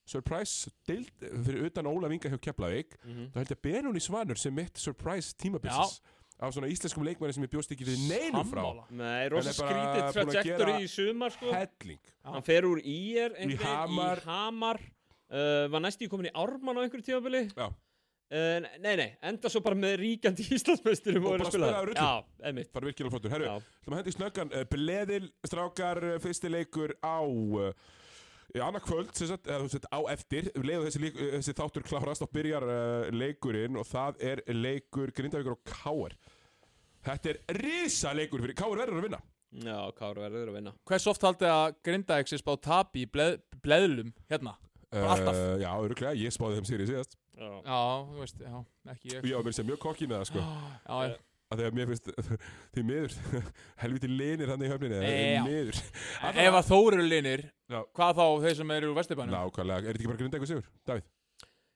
[0.07, 1.11] Surprise deild
[1.45, 3.27] Fyrir utan Óla Vinga hjá Keflavík Mhm.
[3.31, 5.99] þá held ég að Benóni Svanur sem mitt surprise tímabilsis
[6.41, 8.63] af svona íslenskum leikmæri sem ég bjóst ekki við neinu frá.
[8.97, 12.01] Nei, rosa skrítið trajectory í sumar sko helling.
[12.25, 14.23] Hann fer úr IR einhvern veginn, Hamar.
[14.23, 17.69] í Hamar uh, Var næstu komin í Ármann á einhverju tímabili Já.
[18.31, 21.87] Uh, nei, nei, enda svo bara með ríkjandi Íslandsmeisturum Og er bara að spila spilaði
[21.89, 22.03] rullu.
[22.05, 26.19] Já, einmitt það er virkilega flottur Herru, að hendi í snöggan uh, Bleðil, strákar, uh,
[26.23, 27.73] fyrsti leikur á uh,
[28.59, 32.23] annað kvöld sem sagt, eða, þú veist, á eftir leiðu þessi, uh, þessi þáttur klárast
[32.23, 36.15] og byrjar uh, leikurinn og það er leikur Grindavíkur og Káar
[37.05, 39.21] Þetta er risa leikur fyrir Káar verður að vinna.
[39.65, 40.71] Já, Káru verður að vinna.
[40.87, 44.53] Hvers oft haldið að Grindavík sé spá tapi í bleð, bleðlum hérna?
[44.91, 47.17] Uh, Já, öruglega, ég spáði þeim sér í síðast.
[47.41, 48.55] Já, Já, þú veist, já,
[48.93, 49.27] ekki ég.
[49.33, 50.41] Var mér sem mjög kokki með það sko.
[50.43, 51.15] Já, já,
[51.51, 52.09] að þegar mér finnst
[52.75, 53.15] því miður
[53.83, 55.41] helviti linir hann í höfninni Já.
[55.47, 55.79] miður.
[56.31, 57.79] Ef að Þór eru linir, Já.
[57.97, 59.35] hvað þá þeir sem eru úr Vesturbænum?
[59.35, 61.09] nákvæmlega, er þetta ekki bara grinda eitthvað sigur, Davíð?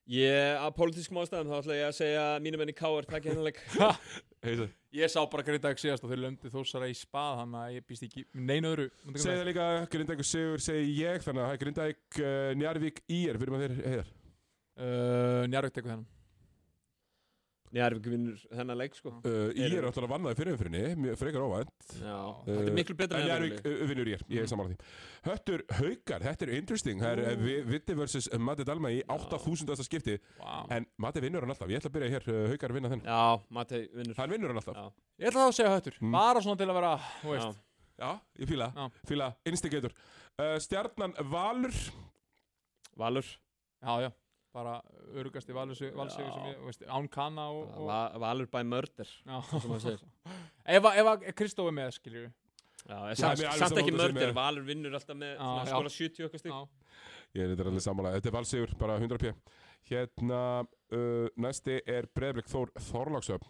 [0.06, 3.26] Ég, að pólitískum ástæðum þá ætla ég að segja að mínum enn í Káar takk
[3.26, 3.58] hennileg
[4.46, 4.68] Heiða.
[4.96, 8.06] Ég sá bara Grindavík síðast og þeir lömdi Þórsara í spað Þannig að ég býst
[8.08, 8.86] ekki með neinu öðru.
[9.04, 9.42] Koma það?
[9.50, 13.42] líka, grinda eitthvað sigur, segi ég þannig að það grinda eitthvað uh, Njarvík í er
[13.42, 14.14] fyrir maður þeir heiðar.
[14.76, 16.08] Uh, Njarvík tekur þennan
[17.74, 19.12] Njarvík vinnur þennan leik sko.
[19.26, 21.74] Uh, í er alltaf að vanna í fyrirumfyrinni frekar óvænt.
[22.00, 22.16] Já,
[22.46, 24.70] Uh, þetta er miklu betra en en Njarvík uh, vinnur er, ég er saman á
[24.70, 24.78] því.
[25.26, 27.02] Höttur Haukar, þetta er interesting.
[27.02, 28.30] Það er uh, Vitti vs.
[28.40, 29.84] Matti Dalma í 8000.
[29.88, 30.18] skipti.
[30.40, 30.68] Wow.
[30.78, 33.22] en Matti vinnur hann alltaf, ég ætla að byrja hér uh, Haukar vinna þenn, Já,
[33.50, 34.18] Matei vinnur.
[34.20, 34.78] Hann vinnur hann alltaf.
[34.78, 35.08] Já.
[35.24, 35.98] Ég ætla þá að segja höttur.
[36.02, 36.18] Mm.
[36.20, 36.94] Bara svona til að vera,
[37.24, 37.56] þú veist.
[37.56, 37.64] Já.
[37.96, 38.10] Já,
[38.44, 38.88] ég fíla, Já.
[39.08, 39.94] fíla, instigator.
[40.36, 41.76] Uh, Stjarnan Valur.
[43.00, 43.30] Valur.
[43.86, 44.10] Já, já,
[44.56, 44.78] bara
[45.20, 46.34] örugasti valsigur Já.
[46.38, 49.12] sem ég, þú veist, án kanna og, og Va Valur by murder
[50.66, 52.00] Ef, að- Kristóf er með,
[52.86, 55.74] Já, samt, ekki með- Valur vinnur alltaf með Já, svona já.
[55.74, 56.58] skora 70 okkar stík
[57.36, 59.34] Ég er þetta alveg sammála, þetta er valsigur, bara 100 p
[59.86, 60.42] Hérna,
[60.96, 63.44] uh, næsti er Breiðblik Þór Þorláksöf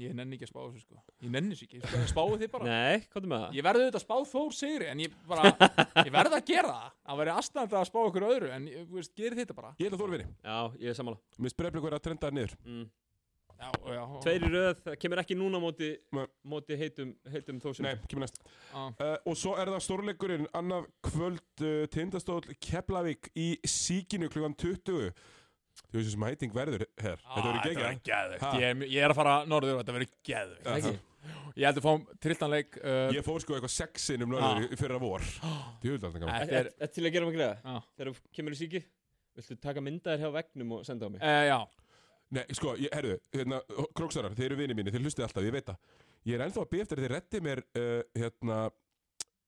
[0.00, 1.00] Ég nenni ekki að spá þessu, sko.
[1.20, 2.64] Ég nenni þessu ekki, Spá- spáðu þið bara.
[2.64, 3.52] Nei, hvað er með það?
[3.58, 5.52] Ég verði auðvitað að spá Þór sigri En ég bara,
[6.06, 6.88] ég verði að gera það.
[7.10, 9.74] Það væri aðstæðandi að spá ykkur öðru En, ég, þú veist, gerið þetta bara.
[9.78, 11.20] Ég held að Þór vinni, Já, ég er sammála.
[11.38, 12.56] Mér Breiðblik verið að trenda niður.
[12.64, 12.90] Mm.
[13.62, 14.00] Já, já.
[14.24, 16.24] Tveir í röð, það kemur ekki núna móti, Nei.
[16.50, 18.40] móti heitum, heitum þósum Nei, kemur næst.
[18.72, 18.80] Já.
[18.90, 22.42] uh, Og svo er það stórleikurinn annað kvöld uh, Tindastóll
[25.72, 27.18] Keflavík í síkinu klukkan 20 Þú veist sem hæting verður her.
[27.22, 28.36] Þetta verður geggjað.
[28.42, 28.52] Ha?
[28.56, 30.64] ég, er- ég er að fara norður og þetta verður geðveikt.
[30.64, 30.94] Já, Ekki?
[31.52, 35.20] Ég held að fáum trilltanleik uh, Ég fór sko eitthvað sexinum norður í fyrra vor.
[35.82, 37.76] Djúðlega gaman Þetta er, Þetta til að gera mig greiða.
[37.92, 38.80] Þegar þú kemur í síki
[39.36, 41.20] Viltu taka myndaðir hjá vegnum og senda á mig?
[41.22, 41.58] uh, já.
[42.32, 43.58] Nei, sko, ég, herðu, hérna,
[43.96, 45.78] króksarar, þeir eru vinið mínir, þeir hlustið alltaf, ég veit það.
[46.24, 48.58] Ég er ennþá að býja eftir að þeir reddi mér, uh, hérna,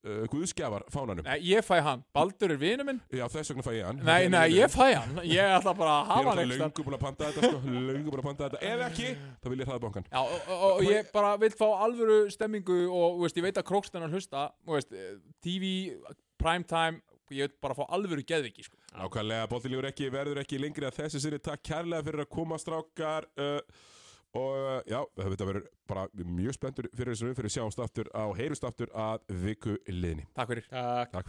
[0.05, 1.25] uh, guðskjafar fánanum.
[1.25, 3.01] Nei, ég fæ hann, Baldur er vinu minn.
[3.09, 4.01] Já, þess vegna fæ ég hann.
[4.05, 5.19] Nei, nei, ég fæ hann.
[5.25, 7.49] Ég ætla bara að Ég er hafa hann alltaf eitthvað löngu búin að panta þetta,
[7.49, 8.61] sko, löngu búin að panta þetta.
[8.69, 9.09] Ef ekki,
[9.41, 12.79] þá vil ég hraða bankan Já, og, og, og ég bara vil fá alvöru stemmingu
[12.91, 15.73] og veist, ég veit að krókstennar hlusta veist, eh, TV,
[16.41, 17.01] primetime
[17.33, 18.77] ég vil bara fá alvöru geðviki sko.
[18.95, 23.27] Nákvæmlega, boltilífur ekki, verður ekki lengri að þessi sinni Takk kærlega fyrir að koma strákar.
[23.39, 23.59] Uh,
[24.35, 28.65] Og uh, já, þetta verður bara mjög spenntur fyrir þessu umfyrir sjáumst aftur á heyrust
[28.67, 30.67] aftur að viku liðni Takk fyrir.
[30.67, 31.13] Takk.
[31.13, 31.23] Takk fyrir